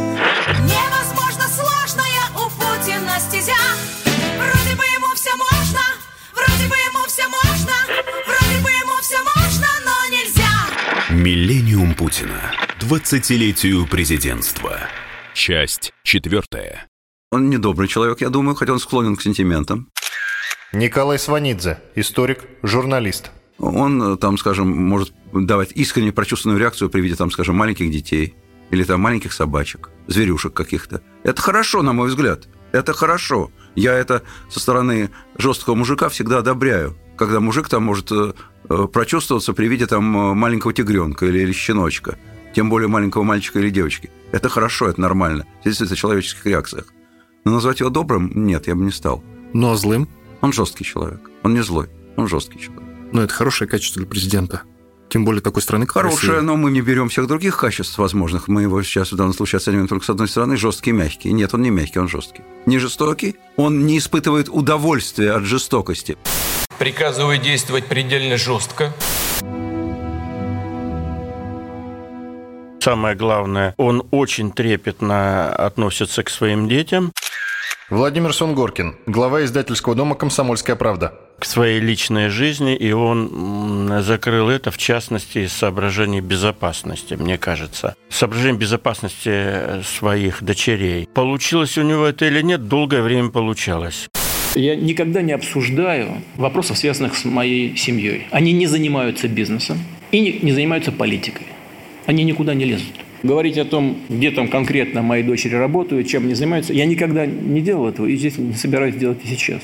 Миллениум 11.23 11.93
Путина. 11.93 12.51
20-летию 12.79 13.85
президентства. 13.85 14.79
Часть 15.35 15.93
четвертая. 16.01 16.87
Он 17.31 17.47
недобрый 17.51 17.87
человек, 17.87 18.21
я 18.21 18.29
думаю, 18.29 18.55
хотя 18.55 18.73
он 18.73 18.79
склонен 18.79 19.15
к 19.15 19.21
сентиментам. 19.21 19.91
Николай 20.73 21.19
Сванидзе, 21.19 21.79
историк, 21.93 22.45
журналист. 22.63 23.29
Он, 23.59 24.17
там, 24.17 24.39
скажем, 24.39 24.69
может 24.69 25.13
давать 25.31 25.73
искренне 25.73 26.11
прочувственную 26.11 26.59
реакцию 26.59 26.89
при 26.89 27.01
виде, 27.01 27.13
там, 27.13 27.29
скажем, 27.29 27.55
маленьких 27.55 27.91
детей 27.91 28.33
или 28.71 28.83
там 28.83 28.99
маленьких 28.99 29.31
собачек, 29.31 29.91
зверюшек 30.07 30.53
каких-то. 30.53 31.03
Это 31.23 31.39
хорошо, 31.39 31.83
на 31.83 31.93
мой 31.93 32.07
взгляд. 32.07 32.47
Это 32.71 32.93
хорошо. 32.93 33.51
Я 33.75 33.93
это 33.93 34.23
со 34.49 34.59
стороны 34.59 35.11
жесткого 35.37 35.75
мужика 35.75 36.09
всегда 36.09 36.39
одобряю. 36.39 36.97
Когда 37.21 37.39
мужик 37.39 37.69
там 37.69 37.83
может 37.83 38.11
э, 38.11 38.33
э, 38.67 38.87
прочувствоваться 38.91 39.53
при 39.53 39.67
виде 39.67 39.85
там 39.85 40.03
маленького 40.03 40.73
тигренка 40.73 41.27
или, 41.27 41.37
или 41.37 41.51
щеночка. 41.51 42.17
Тем 42.55 42.67
более 42.67 42.87
маленького 42.87 43.21
мальчика 43.21 43.59
или 43.59 43.69
девочки. 43.69 44.09
Это 44.31 44.49
хорошо, 44.49 44.87
это 44.87 44.99
нормально. 44.99 45.45
Здесь 45.63 45.81
это 45.81 45.93
о 45.93 45.95
человеческих 45.95 46.47
реакциях. 46.47 46.85
Но 47.45 47.51
назвать 47.51 47.79
его 47.79 47.91
добрым, 47.91 48.31
нет, 48.33 48.65
я 48.65 48.73
бы 48.73 48.83
не 48.83 48.91
стал. 48.91 49.23
Ну 49.53 49.69
а 49.71 49.75
злым? 49.75 50.09
Он 50.41 50.51
жесткий 50.51 50.83
человек. 50.83 51.29
Он 51.43 51.53
не 51.53 51.61
злой, 51.61 51.89
он 52.15 52.27
жесткий 52.27 52.59
человек. 52.59 52.81
Но 53.11 53.21
это 53.21 53.31
хорошее 53.31 53.69
качество 53.69 53.99
для 53.99 54.09
президента. 54.09 54.63
Тем 55.09 55.23
более 55.23 55.43
такой 55.43 55.61
страны, 55.61 55.85
как 55.85 55.93
Хорошее, 55.93 56.31
Россия. 56.31 56.41
но 56.41 56.57
мы 56.57 56.71
не 56.71 56.81
берем 56.81 57.09
всех 57.09 57.27
других 57.27 57.55
качеств 57.55 57.99
возможных. 57.99 58.47
Мы 58.47 58.63
его 58.63 58.81
сейчас 58.81 59.11
в 59.11 59.15
данном 59.15 59.33
случае 59.35 59.57
оцениваем 59.57 59.87
только 59.87 60.05
с 60.05 60.09
одной 60.09 60.27
стороны, 60.27 60.57
жесткий 60.57 60.91
мягкий. 60.91 61.31
Нет, 61.31 61.53
он 61.53 61.61
не 61.61 61.69
мягкий, 61.69 61.99
он 61.99 62.07
жесткий. 62.07 62.41
Не 62.65 62.79
жестокий, 62.79 63.35
он 63.57 63.85
не 63.85 63.99
испытывает 63.99 64.49
удовольствия 64.49 65.33
от 65.33 65.43
жестокости. 65.43 66.17
Приказываю 66.81 67.37
действовать 67.37 67.85
предельно 67.85 68.37
жестко. 68.37 68.91
Самое 72.79 73.15
главное, 73.15 73.75
он 73.77 74.07
очень 74.09 74.51
трепетно 74.51 75.53
относится 75.53 76.23
к 76.23 76.29
своим 76.31 76.67
детям. 76.67 77.11
Владимир 77.91 78.33
Сунгоркин, 78.33 78.95
глава 79.05 79.43
издательского 79.43 79.93
дома 79.93 80.15
«Комсомольская 80.15 80.75
правда». 80.75 81.13
К 81.37 81.45
своей 81.45 81.79
личной 81.79 82.29
жизни, 82.29 82.75
и 82.75 82.91
он 82.93 84.01
закрыл 84.01 84.49
это, 84.49 84.71
в 84.71 84.79
частности, 84.79 85.37
из 85.45 85.53
соображений 85.53 86.21
безопасности, 86.21 87.13
мне 87.13 87.37
кажется. 87.37 87.95
Соображений 88.09 88.57
безопасности 88.57 89.83
своих 89.83 90.41
дочерей. 90.41 91.07
Получилось 91.13 91.77
у 91.77 91.83
него 91.83 92.07
это 92.07 92.25
или 92.25 92.41
нет, 92.41 92.67
долгое 92.67 93.03
время 93.03 93.29
получалось. 93.29 94.09
Я 94.55 94.75
никогда 94.75 95.21
не 95.21 95.31
обсуждаю 95.31 96.09
вопросов, 96.35 96.77
связанных 96.77 97.15
с 97.15 97.23
моей 97.23 97.77
семьей. 97.77 98.23
Они 98.31 98.51
не 98.51 98.67
занимаются 98.67 99.29
бизнесом 99.29 99.77
и 100.11 100.19
не, 100.19 100.51
занимаются 100.51 100.91
политикой. 100.91 101.45
Они 102.05 102.23
никуда 102.25 102.53
не 102.53 102.65
лезут. 102.65 102.93
Говорить 103.23 103.57
о 103.57 103.65
том, 103.65 103.97
где 104.09 104.31
там 104.31 104.49
конкретно 104.49 105.03
мои 105.03 105.23
дочери 105.23 105.55
работают, 105.55 106.07
чем 106.07 106.25
они 106.25 106.33
занимаются, 106.33 106.73
я 106.73 106.85
никогда 106.85 107.25
не 107.25 107.61
делал 107.61 107.87
этого 107.87 108.07
и 108.07 108.17
здесь 108.17 108.37
не 108.37 108.53
собираюсь 108.53 108.95
делать 108.95 109.19
и 109.23 109.27
сейчас. 109.27 109.61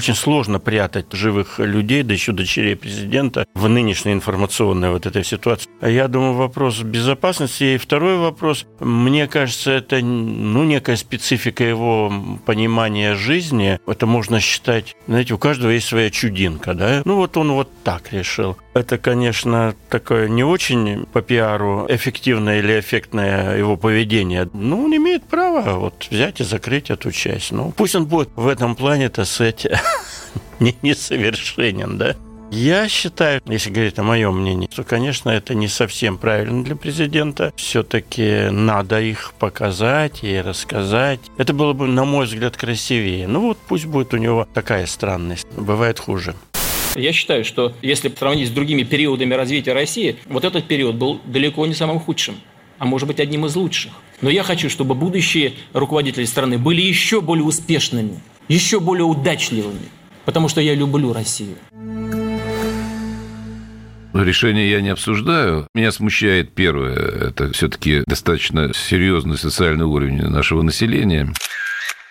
Очень 0.00 0.14
сложно 0.14 0.58
прятать 0.58 1.12
живых 1.12 1.58
людей, 1.58 2.02
да 2.02 2.14
еще 2.14 2.32
дочерей 2.32 2.74
президента, 2.74 3.44
в 3.52 3.68
нынешней 3.68 4.14
информационной 4.14 4.88
вот 4.92 5.04
этой 5.04 5.22
ситуации. 5.22 5.68
Я 5.82 6.08
думаю, 6.08 6.32
вопрос 6.32 6.80
безопасности. 6.80 7.74
И 7.74 7.76
второй 7.76 8.16
вопрос, 8.16 8.64
мне 8.78 9.26
кажется, 9.26 9.72
это 9.72 10.00
ну, 10.00 10.64
некая 10.64 10.96
специфика 10.96 11.64
его 11.64 12.10
понимания 12.46 13.14
жизни. 13.14 13.78
Это 13.86 14.06
можно 14.06 14.40
считать, 14.40 14.96
знаете, 15.06 15.34
у 15.34 15.38
каждого 15.38 15.70
есть 15.70 15.88
своя 15.88 16.08
чудинка, 16.08 16.72
да? 16.72 17.02
Ну 17.04 17.16
вот 17.16 17.36
он 17.36 17.52
вот 17.52 17.68
так 17.84 18.10
решил. 18.10 18.56
Это, 18.72 18.98
конечно, 18.98 19.74
такое 19.88 20.28
не 20.28 20.44
очень 20.44 21.06
по 21.06 21.22
пиару 21.22 21.86
эффективное 21.88 22.60
или 22.60 22.78
эффектное 22.78 23.56
его 23.56 23.76
поведение. 23.76 24.48
Ну, 24.52 24.84
он 24.84 24.96
имеет 24.96 25.24
право 25.24 25.78
вот 25.78 26.06
взять 26.10 26.40
и 26.40 26.44
закрыть 26.44 26.90
эту 26.90 27.10
часть. 27.10 27.50
Ну, 27.50 27.72
пусть 27.76 27.96
он 27.96 28.06
будет 28.06 28.30
в 28.36 28.46
этом 28.46 28.76
плане, 28.76 29.08
так 29.08 29.26
сказать, 29.26 29.66
не, 30.60 30.76
несовершенен, 30.82 31.98
да? 31.98 32.14
Я 32.52 32.88
считаю, 32.88 33.40
если 33.46 33.70
говорить 33.70 33.98
о 34.00 34.02
моем 34.02 34.40
мнении, 34.40 34.66
то, 34.66 34.82
конечно, 34.82 35.30
это 35.30 35.54
не 35.54 35.68
совсем 35.68 36.18
правильно 36.18 36.64
для 36.64 36.74
президента. 36.74 37.52
Все-таки 37.54 38.48
надо 38.50 39.00
их 39.00 39.34
показать 39.38 40.24
и 40.24 40.40
рассказать. 40.40 41.20
Это 41.38 41.54
было 41.54 41.74
бы, 41.74 41.86
на 41.86 42.04
мой 42.04 42.26
взгляд, 42.26 42.56
красивее. 42.56 43.28
Ну 43.28 43.40
вот 43.40 43.58
пусть 43.68 43.86
будет 43.86 44.14
у 44.14 44.16
него 44.16 44.48
такая 44.52 44.86
странность. 44.86 45.46
Бывает 45.56 46.00
хуже. 46.00 46.34
Я 46.96 47.12
считаю, 47.12 47.44
что 47.44 47.74
если 47.82 48.08
сравнить 48.08 48.48
с 48.48 48.50
другими 48.50 48.82
периодами 48.82 49.34
развития 49.34 49.72
России, 49.72 50.16
вот 50.26 50.44
этот 50.44 50.66
период 50.66 50.96
был 50.96 51.20
далеко 51.24 51.66
не 51.66 51.74
самым 51.74 52.00
худшим, 52.00 52.36
а 52.78 52.84
может 52.84 53.06
быть 53.06 53.20
одним 53.20 53.46
из 53.46 53.54
лучших. 53.54 53.92
Но 54.20 54.30
я 54.30 54.42
хочу, 54.42 54.68
чтобы 54.68 54.94
будущие 54.94 55.54
руководители 55.72 56.24
страны 56.24 56.58
были 56.58 56.80
еще 56.80 57.20
более 57.20 57.44
успешными, 57.44 58.20
еще 58.48 58.80
более 58.80 59.04
удачливыми, 59.04 59.88
потому 60.24 60.48
что 60.48 60.60
я 60.60 60.74
люблю 60.74 61.12
Россию. 61.12 61.56
Решение 64.12 64.68
я 64.70 64.80
не 64.80 64.88
обсуждаю. 64.88 65.68
Меня 65.74 65.92
смущает 65.92 66.52
первое. 66.52 66.96
Это 67.28 67.52
все-таки 67.52 68.02
достаточно 68.06 68.72
серьезный 68.74 69.38
социальный 69.38 69.84
уровень 69.84 70.22
нашего 70.22 70.62
населения. 70.62 71.32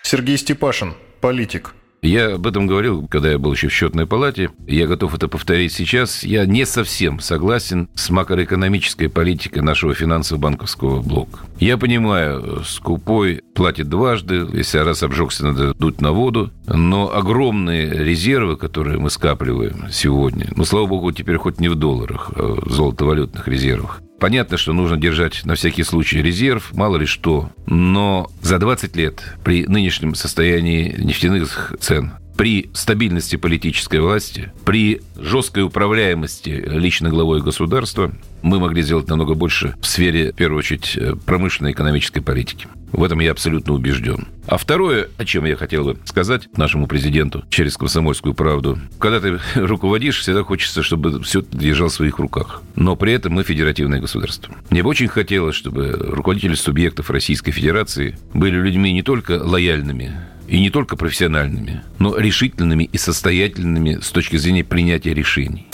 Сергей 0.02 0.38
Степашин, 0.38 0.94
политик. 1.20 1.74
Я 2.02 2.34
об 2.34 2.46
этом 2.46 2.66
говорил, 2.66 3.06
когда 3.08 3.30
я 3.30 3.38
был 3.38 3.52
еще 3.52 3.68
в 3.68 3.72
счетной 3.72 4.06
палате. 4.06 4.50
Я 4.66 4.86
готов 4.86 5.14
это 5.14 5.28
повторить 5.28 5.72
сейчас. 5.72 6.24
Я 6.24 6.46
не 6.46 6.64
совсем 6.64 7.20
согласен 7.20 7.88
с 7.94 8.10
макроэкономической 8.10 9.08
политикой 9.08 9.60
нашего 9.60 9.94
финансово-банковского 9.94 11.02
блока. 11.02 11.40
Я 11.58 11.76
понимаю, 11.76 12.62
скупой 12.64 13.42
платит 13.54 13.88
дважды. 13.88 14.46
Если 14.52 14.78
раз 14.78 15.02
обжегся, 15.02 15.44
надо 15.44 15.74
дуть 15.74 16.00
на 16.00 16.12
воду. 16.12 16.50
Но 16.66 17.14
огромные 17.14 17.90
резервы, 17.90 18.56
которые 18.56 18.98
мы 18.98 19.10
скапливаем 19.10 19.86
сегодня, 19.90 20.48
ну, 20.56 20.64
слава 20.64 20.86
богу, 20.86 21.12
теперь 21.12 21.36
хоть 21.36 21.60
не 21.60 21.68
в 21.68 21.74
долларах, 21.74 22.32
а 22.34 22.60
в 22.62 22.70
золотовалютных 22.70 23.46
резервах, 23.46 24.00
Понятно, 24.20 24.58
что 24.58 24.74
нужно 24.74 24.98
держать 24.98 25.46
на 25.46 25.54
всякий 25.54 25.82
случай 25.82 26.20
резерв, 26.20 26.74
мало 26.74 26.98
ли 26.98 27.06
что. 27.06 27.50
Но 27.66 28.30
за 28.42 28.58
20 28.58 28.94
лет 28.94 29.22
при 29.42 29.66
нынешнем 29.66 30.14
состоянии 30.14 30.94
нефтяных 30.98 31.74
цен 31.80 32.12
при 32.36 32.70
стабильности 32.72 33.36
политической 33.36 34.00
власти, 34.00 34.50
при 34.64 35.02
жесткой 35.14 35.64
управляемости 35.64 36.48
лично 36.48 37.10
главой 37.10 37.42
государства 37.42 38.12
мы 38.42 38.58
могли 38.58 38.82
сделать 38.82 39.08
намного 39.08 39.34
больше 39.34 39.74
в 39.80 39.86
сфере, 39.86 40.32
в 40.32 40.36
первую 40.36 40.58
очередь, 40.58 40.98
промышленной 41.26 41.72
экономической 41.72 42.20
политики. 42.20 42.68
В 42.92 43.04
этом 43.04 43.20
я 43.20 43.30
абсолютно 43.30 43.74
убежден. 43.74 44.28
А 44.46 44.56
второе, 44.56 45.08
о 45.16 45.24
чем 45.24 45.44
я 45.44 45.56
хотел 45.56 45.84
бы 45.84 45.98
сказать 46.04 46.48
нашему 46.56 46.86
президенту 46.86 47.44
через 47.48 47.76
комсомольскую 47.76 48.34
правду. 48.34 48.78
Когда 48.98 49.20
ты 49.20 49.38
руководишь, 49.54 50.18
всегда 50.18 50.42
хочется, 50.42 50.82
чтобы 50.82 51.22
все 51.22 51.42
держал 51.52 51.88
в 51.88 51.92
своих 51.92 52.18
руках. 52.18 52.62
Но 52.74 52.96
при 52.96 53.12
этом 53.12 53.34
мы 53.34 53.44
федеративное 53.44 54.00
государство. 54.00 54.54
Мне 54.70 54.82
бы 54.82 54.88
очень 54.88 55.08
хотелось, 55.08 55.54
чтобы 55.54 55.92
руководители 55.92 56.54
субъектов 56.54 57.10
Российской 57.10 57.52
Федерации 57.52 58.18
были 58.34 58.56
людьми 58.56 58.92
не 58.92 59.02
только 59.02 59.40
лояльными, 59.42 60.12
и 60.48 60.58
не 60.58 60.70
только 60.70 60.96
профессиональными, 60.96 61.82
но 62.00 62.18
решительными 62.18 62.82
и 62.82 62.98
состоятельными 62.98 64.00
с 64.02 64.10
точки 64.10 64.36
зрения 64.36 64.64
принятия 64.64 65.14
решений. 65.14 65.68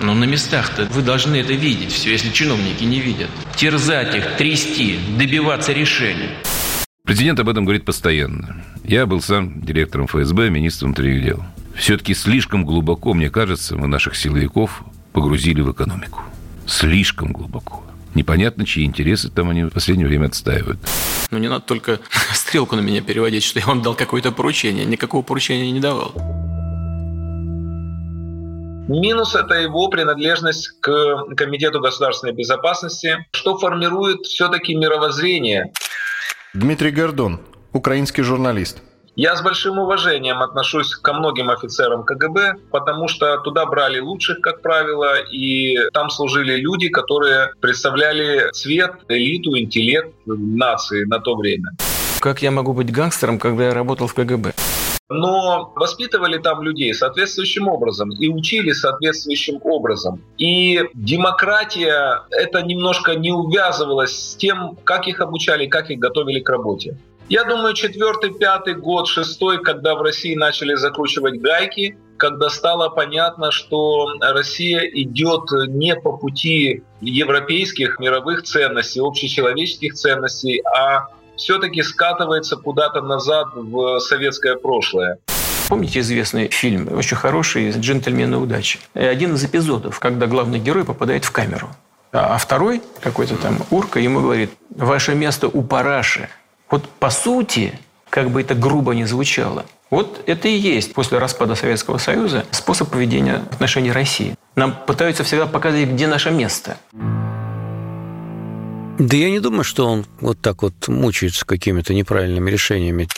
Но 0.00 0.14
на 0.14 0.24
местах-то 0.24 0.86
вы 0.86 1.02
должны 1.02 1.36
это 1.36 1.52
видеть 1.52 1.92
все, 1.92 2.12
если 2.12 2.30
чиновники 2.30 2.84
не 2.84 3.00
видят. 3.00 3.28
Терзать 3.54 4.14
их, 4.14 4.36
трясти, 4.36 4.98
добиваться 5.18 5.72
решений. 5.72 6.30
Президент 7.04 7.38
об 7.40 7.48
этом 7.48 7.64
говорит 7.64 7.84
постоянно. 7.84 8.64
Я 8.84 9.04
был 9.04 9.20
сам 9.20 9.60
директором 9.60 10.06
ФСБ, 10.06 10.48
министром 10.48 10.94
внутренних 10.94 11.24
дел. 11.24 11.44
Все-таки 11.74 12.14
слишком 12.14 12.64
глубоко, 12.64 13.14
мне 13.14 13.30
кажется, 13.30 13.76
мы 13.76 13.88
наших 13.88 14.16
силовиков 14.16 14.82
погрузили 15.12 15.60
в 15.60 15.72
экономику. 15.72 16.22
Слишком 16.66 17.32
глубоко. 17.32 17.84
Непонятно, 18.14 18.64
чьи 18.64 18.84
интересы 18.84 19.28
там 19.28 19.50
они 19.50 19.64
в 19.64 19.70
последнее 19.70 20.08
время 20.08 20.26
отстаивают. 20.26 20.78
Но 21.30 21.38
не 21.38 21.48
надо 21.48 21.64
только 21.64 22.00
стрелку 22.32 22.74
на 22.74 22.80
меня 22.80 23.02
переводить, 23.02 23.44
что 23.44 23.60
я 23.60 23.66
вам 23.66 23.82
дал 23.82 23.94
какое-то 23.94 24.32
поручение. 24.32 24.84
Никакого 24.84 25.22
поручения 25.22 25.70
не 25.70 25.80
давал. 25.80 26.14
Минус– 28.90 29.34
это 29.36 29.54
его 29.54 29.86
принадлежность 29.86 30.80
к 30.80 31.34
Комитету 31.36 31.78
государственной 31.78 32.32
безопасности, 32.32 33.24
что 33.30 33.56
формирует 33.56 34.26
все-таки 34.26 34.74
мировоззрение. 34.74 35.72
Дмитрий 36.54 36.90
Гордон, 36.90 37.40
украинский 37.72 38.24
журналист. 38.24 38.82
Я 39.14 39.36
с 39.36 39.42
большим 39.42 39.78
уважением 39.78 40.42
отношусь 40.42 40.96
ко 40.96 41.12
многим 41.12 41.50
офицерам 41.50 42.02
КГБ, 42.02 42.54
потому 42.72 43.06
что 43.06 43.38
туда 43.38 43.64
брали 43.64 44.00
лучших, 44.00 44.40
как 44.40 44.60
правило, 44.60 45.20
и 45.20 45.76
там 45.92 46.10
служили 46.10 46.56
люди, 46.56 46.88
которые 46.88 47.50
представляли 47.60 48.50
цвет, 48.50 48.94
элиту, 49.06 49.56
интеллект 49.56 50.12
нации 50.26 51.04
на 51.04 51.20
то 51.20 51.36
время. 51.36 51.76
Как 52.18 52.42
я 52.42 52.50
могу 52.50 52.72
быть 52.72 52.90
гангстером, 52.90 53.38
когда 53.38 53.68
я 53.68 53.72
работал 53.72 54.08
в 54.08 54.14
КГБ? 54.14 54.52
Но 55.10 55.72
воспитывали 55.74 56.38
там 56.38 56.62
людей 56.62 56.94
соответствующим 56.94 57.68
образом 57.68 58.10
и 58.10 58.28
учили 58.28 58.72
соответствующим 58.72 59.60
образом. 59.64 60.22
И 60.38 60.80
демократия 60.94 62.22
это 62.30 62.62
немножко 62.62 63.16
не 63.16 63.32
увязывалась 63.32 64.12
с 64.12 64.36
тем, 64.36 64.78
как 64.84 65.08
их 65.08 65.20
обучали, 65.20 65.66
как 65.66 65.90
их 65.90 65.98
готовили 65.98 66.40
к 66.40 66.48
работе. 66.48 66.96
Я 67.28 67.44
думаю, 67.44 67.74
четвертый, 67.74 68.32
пятый 68.34 68.74
год, 68.74 69.06
шестой, 69.06 69.62
когда 69.62 69.94
в 69.94 70.02
России 70.02 70.34
начали 70.34 70.74
закручивать 70.74 71.40
гайки, 71.40 71.96
когда 72.16 72.50
стало 72.50 72.88
понятно, 72.88 73.50
что 73.50 74.14
Россия 74.20 74.80
идет 74.80 75.44
не 75.68 75.94
по 75.94 76.16
пути 76.16 76.82
европейских 77.00 77.98
мировых 77.98 78.42
ценностей, 78.42 79.00
общечеловеческих 79.00 79.94
ценностей, 79.94 80.60
а 80.76 81.06
все-таки 81.40 81.82
скатывается 81.82 82.56
куда-то 82.56 83.00
назад 83.00 83.48
в 83.54 83.98
советское 84.00 84.56
прошлое. 84.56 85.18
Помните 85.68 86.00
известный 86.00 86.48
фильм, 86.48 86.88
очень 86.92 87.16
хороший, 87.16 87.70
«Джентльмены 87.70 88.38
удачи»? 88.38 88.78
И 88.94 89.00
один 89.00 89.34
из 89.34 89.44
эпизодов, 89.44 90.00
когда 90.00 90.26
главный 90.26 90.58
герой 90.58 90.84
попадает 90.84 91.24
в 91.24 91.30
камеру. 91.30 91.70
А 92.12 92.36
второй, 92.38 92.82
какой-то 93.00 93.36
там 93.36 93.58
урка, 93.70 94.00
ему 94.00 94.20
говорит, 94.20 94.50
ваше 94.74 95.14
место 95.14 95.46
у 95.46 95.62
параши. 95.62 96.28
Вот 96.68 96.88
по 96.88 97.10
сути, 97.10 97.78
как 98.10 98.30
бы 98.30 98.40
это 98.40 98.54
грубо 98.54 98.94
не 98.94 99.04
звучало, 99.04 99.64
вот 99.90 100.22
это 100.26 100.48
и 100.48 100.56
есть 100.56 100.92
после 100.92 101.18
распада 101.18 101.54
Советского 101.54 101.98
Союза 101.98 102.44
способ 102.50 102.90
поведения 102.90 103.42
в 103.50 103.54
отношении 103.54 103.90
России. 103.90 104.34
Нам 104.56 104.76
пытаются 104.86 105.24
всегда 105.24 105.46
показать, 105.46 105.88
где 105.88 106.06
наше 106.06 106.30
место. 106.30 106.76
Да 109.00 109.16
я 109.16 109.30
не 109.30 109.40
думаю, 109.40 109.64
что 109.64 109.86
он 109.86 110.04
вот 110.20 110.42
так 110.42 110.62
вот 110.62 110.88
мучается 110.88 111.46
какими-то 111.46 111.94
неправильными 111.94 112.50
решениями. 112.50 113.08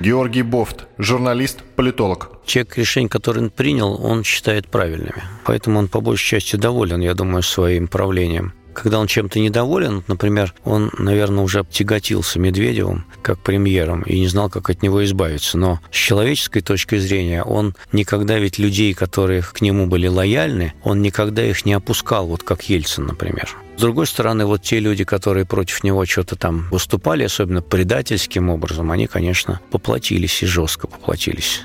Георгий 0.00 0.40
Бофт, 0.40 0.86
журналист, 0.96 1.58
политолог. 1.76 2.30
Человек 2.46 2.78
решений, 2.78 3.08
который 3.08 3.42
он 3.42 3.50
принял, 3.50 4.02
он 4.02 4.24
считает 4.24 4.68
правильными. 4.68 5.22
Поэтому 5.44 5.78
он 5.78 5.88
по 5.88 6.00
большей 6.00 6.40
части 6.40 6.56
доволен, 6.56 7.02
я 7.02 7.12
думаю, 7.12 7.42
своим 7.42 7.86
правлением. 7.86 8.54
Когда 8.82 8.98
он 8.98 9.08
чем-то 9.08 9.38
недоволен, 9.38 10.02
например, 10.08 10.54
он, 10.64 10.90
наверное, 10.96 11.44
уже 11.44 11.66
тяготился 11.70 12.38
Медведевым 12.38 13.04
как 13.20 13.38
премьером 13.38 14.00
и 14.04 14.18
не 14.18 14.26
знал, 14.26 14.48
как 14.48 14.70
от 14.70 14.82
него 14.82 15.04
избавиться. 15.04 15.58
Но 15.58 15.80
с 15.92 15.96
человеческой 15.96 16.62
точки 16.62 16.96
зрения 16.96 17.42
он 17.42 17.74
никогда 17.92 18.38
ведь 18.38 18.58
людей, 18.58 18.94
которые 18.94 19.42
к 19.42 19.60
нему 19.60 19.86
были 19.86 20.06
лояльны, 20.06 20.72
он 20.82 21.02
никогда 21.02 21.44
их 21.44 21.66
не 21.66 21.74
опускал, 21.74 22.26
вот 22.26 22.42
как 22.42 22.62
Ельцин, 22.70 23.04
например. 23.04 23.54
С 23.76 23.82
другой 23.82 24.06
стороны, 24.06 24.46
вот 24.46 24.62
те 24.62 24.78
люди, 24.78 25.04
которые 25.04 25.44
против 25.44 25.84
него 25.84 26.06
что-то 26.06 26.36
там 26.36 26.66
выступали, 26.70 27.24
особенно 27.24 27.60
предательским 27.60 28.48
образом, 28.48 28.90
они, 28.90 29.06
конечно, 29.06 29.60
поплатились 29.70 30.42
и 30.42 30.46
жестко 30.46 30.86
поплатились. 30.86 31.64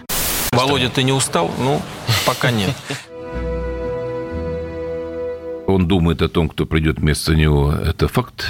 Володя, 0.51 0.89
ты 0.89 1.03
не 1.03 1.13
устал? 1.13 1.49
Ну, 1.59 1.82
пока 2.26 2.51
нет. 2.51 2.76
Он 5.68 5.88
думает 5.88 6.22
о 6.22 6.30
том, 6.30 6.49
кто 6.49 6.66
придет 6.66 6.99
вместо 6.99 7.36
него. 7.36 7.74
Это 7.74 8.07
факт. 8.07 8.45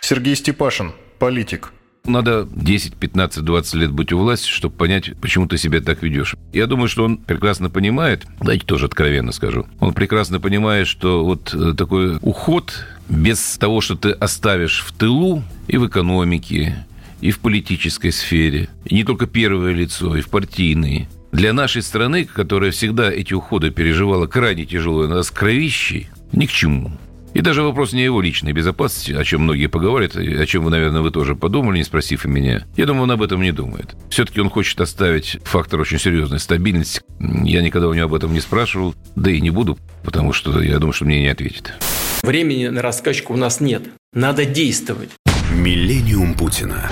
Сергей 0.00 0.36
Степашин, 0.36 0.92
политик. 1.18 1.72
Надо 2.04 2.48
10, 2.50 2.94
15, 2.94 3.44
20 3.44 3.74
лет 3.74 3.90
быть 3.90 4.12
у 4.12 4.18
власти, 4.18 4.48
чтобы 4.48 4.76
понять, 4.76 5.10
почему 5.20 5.46
ты 5.48 5.58
себя 5.58 5.80
так 5.80 6.02
ведешь. 6.02 6.36
Я 6.52 6.66
думаю, 6.66 6.88
что 6.88 7.04
он 7.04 7.18
прекрасно 7.18 7.68
понимает, 7.68 8.26
давайте 8.38 8.64
тоже 8.64 8.86
откровенно 8.86 9.32
скажу, 9.32 9.66
он 9.80 9.92
прекрасно 9.92 10.38
понимает, 10.38 10.86
что 10.86 11.24
вот 11.24 11.52
э, 11.52 11.74
такой 11.76 12.18
уход 12.22 12.86
без 13.08 13.58
того, 13.58 13.80
что 13.80 13.96
ты 13.96 14.10
оставишь 14.10 14.84
в 14.86 14.92
тылу 14.92 15.42
и 15.66 15.78
в 15.78 15.88
экономике, 15.88 16.86
и 17.20 17.32
в 17.32 17.40
политической 17.40 18.12
сфере, 18.12 18.68
и 18.84 18.94
не 18.94 19.02
только 19.02 19.26
первое 19.26 19.72
лицо, 19.72 20.16
и 20.16 20.20
в 20.20 20.28
партийной, 20.28 21.08
для 21.32 21.52
нашей 21.52 21.82
страны, 21.82 22.24
которая 22.24 22.70
всегда 22.70 23.12
эти 23.12 23.34
уходы 23.34 23.70
переживала 23.70 24.26
крайне 24.26 24.64
тяжело, 24.64 25.06
нас 25.06 25.30
кровищей, 25.30 26.08
ни 26.32 26.46
к 26.46 26.50
чему. 26.50 26.92
И 27.36 27.42
даже 27.42 27.62
вопрос 27.62 27.92
не 27.92 28.02
его 28.02 28.22
личной 28.22 28.52
безопасности, 28.52 29.12
о 29.12 29.22
чем 29.22 29.42
многие 29.42 29.66
поговорят, 29.66 30.16
о 30.16 30.46
чем 30.46 30.64
вы, 30.64 30.70
наверное, 30.70 31.02
вы 31.02 31.10
тоже 31.10 31.36
подумали, 31.36 31.76
не 31.76 31.84
спросив 31.84 32.24
и 32.24 32.28
меня. 32.28 32.64
Я 32.78 32.86
думаю, 32.86 33.02
он 33.02 33.10
об 33.10 33.22
этом 33.22 33.42
не 33.42 33.52
думает. 33.52 33.94
Все-таки 34.08 34.40
он 34.40 34.48
хочет 34.48 34.80
оставить 34.80 35.38
фактор 35.44 35.80
очень 35.80 35.98
серьезной 35.98 36.40
стабильности. 36.40 37.02
Я 37.20 37.60
никогда 37.60 37.88
у 37.88 37.92
него 37.92 38.06
об 38.06 38.14
этом 38.14 38.32
не 38.32 38.40
спрашивал, 38.40 38.94
да 39.16 39.30
и 39.30 39.42
не 39.42 39.50
буду, 39.50 39.78
потому 40.02 40.32
что 40.32 40.62
я 40.62 40.78
думаю, 40.78 40.94
что 40.94 41.04
мне 41.04 41.20
не 41.20 41.28
ответит. 41.28 41.74
Времени 42.22 42.68
на 42.68 42.80
раскачку 42.80 43.34
у 43.34 43.36
нас 43.36 43.60
нет. 43.60 43.82
Надо 44.14 44.46
действовать. 44.46 45.10
Миллениум 45.52 46.32
Путина. 46.32 46.90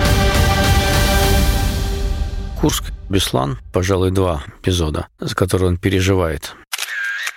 Курск, 2.59 2.85
Беслан, 3.09 3.59
пожалуй, 3.73 4.11
два 4.11 4.43
эпизода, 4.61 5.07
за 5.19 5.35
которые 5.35 5.69
он 5.69 5.77
переживает. 5.77 6.55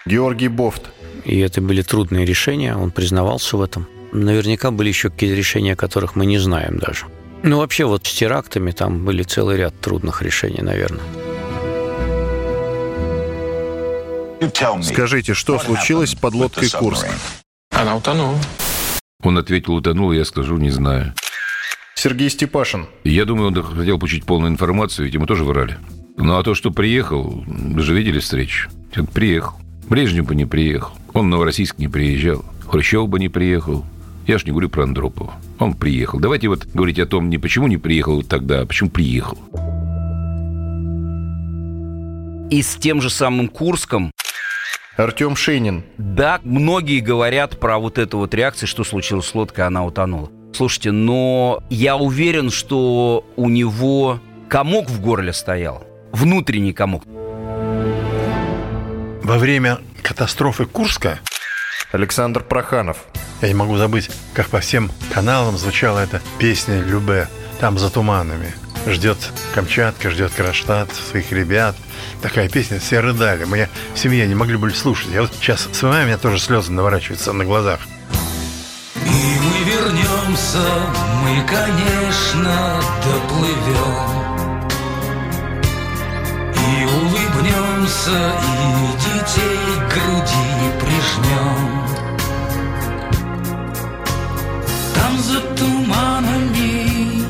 Георгий 0.07 0.49
Бофт, 0.49 0.83
и 1.25 1.39
это 1.41 1.61
были 1.61 1.83
трудные 1.83 2.25
решения, 2.25 2.77
он 2.77 2.91
признавался 2.91 3.57
в 3.57 3.63
этом. 3.63 3.87
Наверняка 4.13 4.71
были 4.71 4.89
еще 4.89 5.11
какие-то 5.11 5.37
решения, 5.37 5.75
о 5.75 5.77
которых 5.77 6.17
мы 6.17 6.25
не 6.25 6.39
знаем 6.39 6.79
даже. 6.79 7.07
Ну, 7.43 7.59
вообще, 7.59 7.85
вот 7.85 8.07
с 8.07 8.13
терактами 8.13 8.71
там 8.71 9.05
были 9.05 9.23
целый 9.23 9.59
ряд 9.59 9.79
трудных 9.81 10.23
решений, 10.23 10.63
наверное. 10.63 11.05
Скажите, 14.83 15.35
что 15.35 15.59
случилось 15.59 16.15
под 16.15 16.35
лодкой 16.35 16.71
Курск? 16.71 17.07
Она 17.71 17.97
утонула. 17.97 18.39
Он 19.23 19.37
ответил, 19.37 19.75
утонул, 19.75 20.13
я 20.13 20.25
скажу, 20.25 20.57
не 20.57 20.71
знаю. 20.71 21.13
Сергей 21.99 22.31
Степашин. 22.31 22.87
Я 23.03 23.25
думаю, 23.25 23.49
он 23.49 23.61
хотел 23.61 23.99
получить 23.99 24.25
полную 24.25 24.53
информацию, 24.53 25.07
ведь 25.07 25.15
ему 25.15 25.27
тоже 25.27 25.43
врали. 25.43 25.79
Ну, 26.17 26.39
а 26.39 26.45
то, 26.45 26.55
что 26.55 26.71
приехал, 26.71 27.43
вы 27.45 27.83
же 27.83 27.93
видели 27.93 28.21
встречу. 28.21 28.71
Он 28.97 29.07
приехал. 29.07 29.57
Брежнев 29.89 30.25
бы 30.25 30.37
не 30.37 30.45
приехал. 30.45 30.93
Он 31.13 31.27
в 31.27 31.29
Новороссийск 31.29 31.79
не 31.79 31.89
приезжал. 31.89 32.45
Хрущев 32.69 33.09
бы 33.09 33.19
не 33.19 33.29
приехал. 33.29 33.85
Я 34.29 34.39
ж 34.39 34.45
не 34.45 34.53
говорю 34.53 34.69
про 34.69 34.85
Андропова. 34.85 35.35
Он 35.59 35.75
приехал. 35.75 36.21
Давайте 36.21 36.47
вот 36.47 36.67
говорить 36.67 37.01
о 37.01 37.07
том, 37.07 37.29
не 37.29 37.39
почему 37.39 37.67
не 37.67 37.79
приехал 37.79 38.23
тогда, 38.23 38.61
а 38.61 38.67
почему 38.67 38.91
приехал. 38.91 39.37
И 42.51 42.63
с 42.63 42.77
тем 42.77 43.01
же 43.01 43.11
самым 43.11 43.49
Курском 43.49 44.13
Артем 44.97 45.35
Шейнин. 45.35 45.83
Да, 45.97 46.39
многие 46.45 47.01
говорят 47.01 47.59
про 47.59 47.81
вот 47.81 47.99
эту 47.99 48.19
вот 48.19 48.35
реакцию, 48.35 48.69
что 48.69 48.85
случилось 48.85 49.27
с 49.27 49.35
лодкой, 49.35 49.67
она 49.67 49.85
утонула. 49.85 50.31
Слушайте, 50.55 50.91
но 50.91 51.63
я 51.71 51.97
уверен, 51.97 52.51
что 52.51 53.25
у 53.37 53.49
него 53.49 54.21
комок 54.49 54.89
в 54.91 55.01
горле 55.01 55.33
стоял. 55.33 55.87
Внутренний 56.13 56.73
комок. 56.73 57.05
Во 59.23 59.39
время 59.39 59.79
катастрофы 60.03 60.65
Курска 60.65 61.21
Александр 61.93 62.43
Проханов. 62.43 62.99
Я 63.41 63.49
не 63.49 63.55
могу 63.55 63.77
забыть, 63.77 64.11
как 64.35 64.49
по 64.49 64.61
всем 64.61 64.91
каналам 65.13 65.57
звучала 65.57 66.01
эта 66.01 66.21
песня 66.39 66.81
«Любе». 66.81 67.29
Там 67.61 67.79
за 67.79 67.91
туманами. 67.91 68.55
Ждет 68.87 69.19
Камчатка, 69.55 70.11
ждет 70.11 70.33
Кронштадт, 70.33 70.95
своих 70.95 71.33
ребят. 71.33 71.77
Такая 72.23 72.49
песня, 72.49 72.79
все 72.79 73.01
рыдали. 73.01 73.45
Мы 73.45 73.69
в 73.95 73.99
семье 73.99 74.27
не 74.27 74.35
могли 74.35 74.57
бы 74.57 74.71
слушать. 74.71 75.11
Я 75.13 75.23
вот 75.23 75.33
сейчас 75.35 75.69
с 75.71 75.83
вами, 75.83 76.05
у 76.05 76.07
меня 76.07 76.19
тоже 76.19 76.39
слезы 76.39 76.73
наворачиваются 76.73 77.33
на 77.33 77.45
глазах. 77.45 77.81
И 79.05 79.38
вернемся, 80.39 80.69
мы, 81.23 81.43
конечно, 81.47 82.81
доплывем. 83.05 84.19
И 86.55 86.85
улыбнемся, 86.85 88.19
и 88.43 88.57
детей 88.99 89.59
к 89.77 89.95
груди 89.95 90.51
прижмем. 90.81 91.61
Там 94.95 95.19
за 95.19 95.41
туманами, 95.57 97.25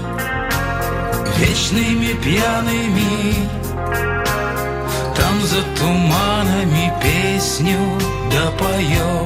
вечными 1.39 2.13
пьяными, 2.23 3.49
Там 5.17 5.43
за 5.43 5.63
туманами 5.77 6.93
песню 7.03 7.79
допоем. 8.31 9.18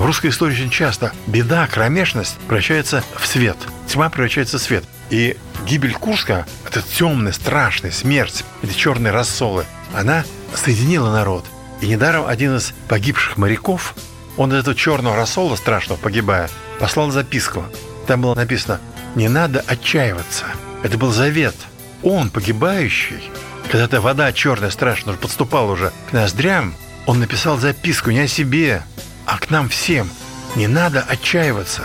В 0.00 0.06
русской 0.06 0.28
истории 0.28 0.54
очень 0.54 0.70
часто 0.70 1.12
беда, 1.26 1.66
кромешность 1.66 2.38
превращается 2.48 3.04
в 3.18 3.26
свет. 3.26 3.58
тьма 3.86 4.08
превращается 4.08 4.56
в 4.56 4.62
свет. 4.62 4.82
И 5.10 5.36
гибель 5.66 5.92
Курска, 5.92 6.46
это 6.66 6.80
темная, 6.80 7.32
страшная 7.32 7.90
смерть, 7.90 8.42
эти 8.62 8.72
черные 8.72 9.12
рассолы, 9.12 9.66
она 9.94 10.24
соединила 10.54 11.12
народ. 11.12 11.44
И 11.82 11.86
недаром 11.86 12.24
один 12.26 12.56
из 12.56 12.72
погибших 12.88 13.36
моряков, 13.36 13.94
он 14.38 14.54
из 14.54 14.60
этого 14.60 14.74
черного 14.74 15.16
рассола 15.16 15.54
страшного 15.54 15.98
погибая, 15.98 16.48
послал 16.78 17.10
записку. 17.10 17.66
Там 18.06 18.22
было 18.22 18.34
написано 18.34 18.80
«Не 19.16 19.28
надо 19.28 19.62
отчаиваться». 19.66 20.46
Это 20.82 20.96
был 20.96 21.12
завет. 21.12 21.56
Он, 22.02 22.30
погибающий, 22.30 23.30
когда 23.70 23.84
эта 23.84 24.00
вода 24.00 24.32
черная 24.32 24.70
страшная 24.70 25.12
подступала 25.16 25.72
уже 25.72 25.92
к 26.08 26.14
ноздрям, 26.14 26.74
он 27.04 27.20
написал 27.20 27.58
записку 27.58 28.10
не 28.10 28.20
о 28.20 28.28
себе, 28.28 28.82
а 29.26 29.38
к 29.38 29.50
нам 29.50 29.68
всем. 29.68 30.10
Не 30.56 30.66
надо 30.66 31.02
отчаиваться. 31.02 31.82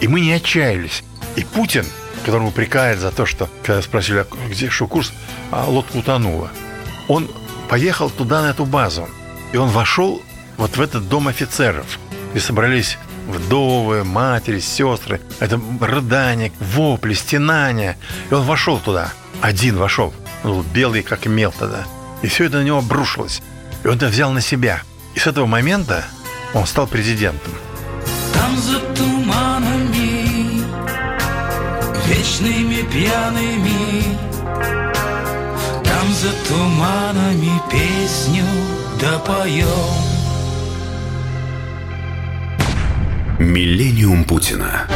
И 0.00 0.08
мы 0.08 0.20
не 0.20 0.32
отчаялись. 0.32 1.02
И 1.36 1.44
Путин, 1.44 1.84
которого 2.24 2.48
упрекает 2.48 2.98
за 2.98 3.10
то, 3.10 3.26
что, 3.26 3.48
когда 3.64 3.82
спросили, 3.82 4.18
«А 4.20 4.48
где 4.48 4.70
что 4.70 4.86
курс, 4.86 5.12
а 5.50 5.64
лодка 5.64 5.96
утонула, 5.96 6.50
он 7.08 7.28
поехал 7.68 8.10
туда, 8.10 8.42
на 8.42 8.50
эту 8.50 8.64
базу. 8.64 9.08
И 9.52 9.56
он 9.56 9.68
вошел 9.68 10.22
вот 10.56 10.76
в 10.76 10.80
этот 10.80 11.08
дом 11.08 11.28
офицеров, 11.28 11.98
где 12.32 12.40
собрались 12.40 12.98
вдовы, 13.28 14.04
матери, 14.04 14.60
сестры. 14.60 15.20
Это 15.40 15.60
рыдание, 15.80 16.52
вопли, 16.60 17.14
стенания. 17.14 17.96
И 18.30 18.34
он 18.34 18.42
вошел 18.44 18.78
туда. 18.78 19.12
Один 19.40 19.76
вошел. 19.76 20.12
Он 20.42 20.50
был 20.50 20.62
белый, 20.62 21.02
как 21.02 21.26
мел 21.26 21.52
тогда. 21.56 21.86
И 22.22 22.26
все 22.26 22.44
это 22.44 22.58
на 22.58 22.64
него 22.64 22.78
обрушилось. 22.78 23.42
И 23.84 23.88
он 23.88 23.96
это 23.96 24.06
взял 24.06 24.32
на 24.32 24.40
себя. 24.40 24.82
И 25.14 25.18
с 25.18 25.26
этого 25.26 25.46
момента 25.46 26.04
он 26.54 26.66
стал 26.66 26.86
президентом. 26.86 27.52
Там 28.32 28.56
за 28.56 28.80
туманами, 28.94 30.64
вечными 32.06 32.82
пьяными, 32.90 34.18
Там 35.84 36.12
за 36.12 36.32
туманами 36.48 37.60
песню 37.70 38.44
допоем. 39.00 39.66
Миллениум 43.38 44.24
Путина. 44.24 44.86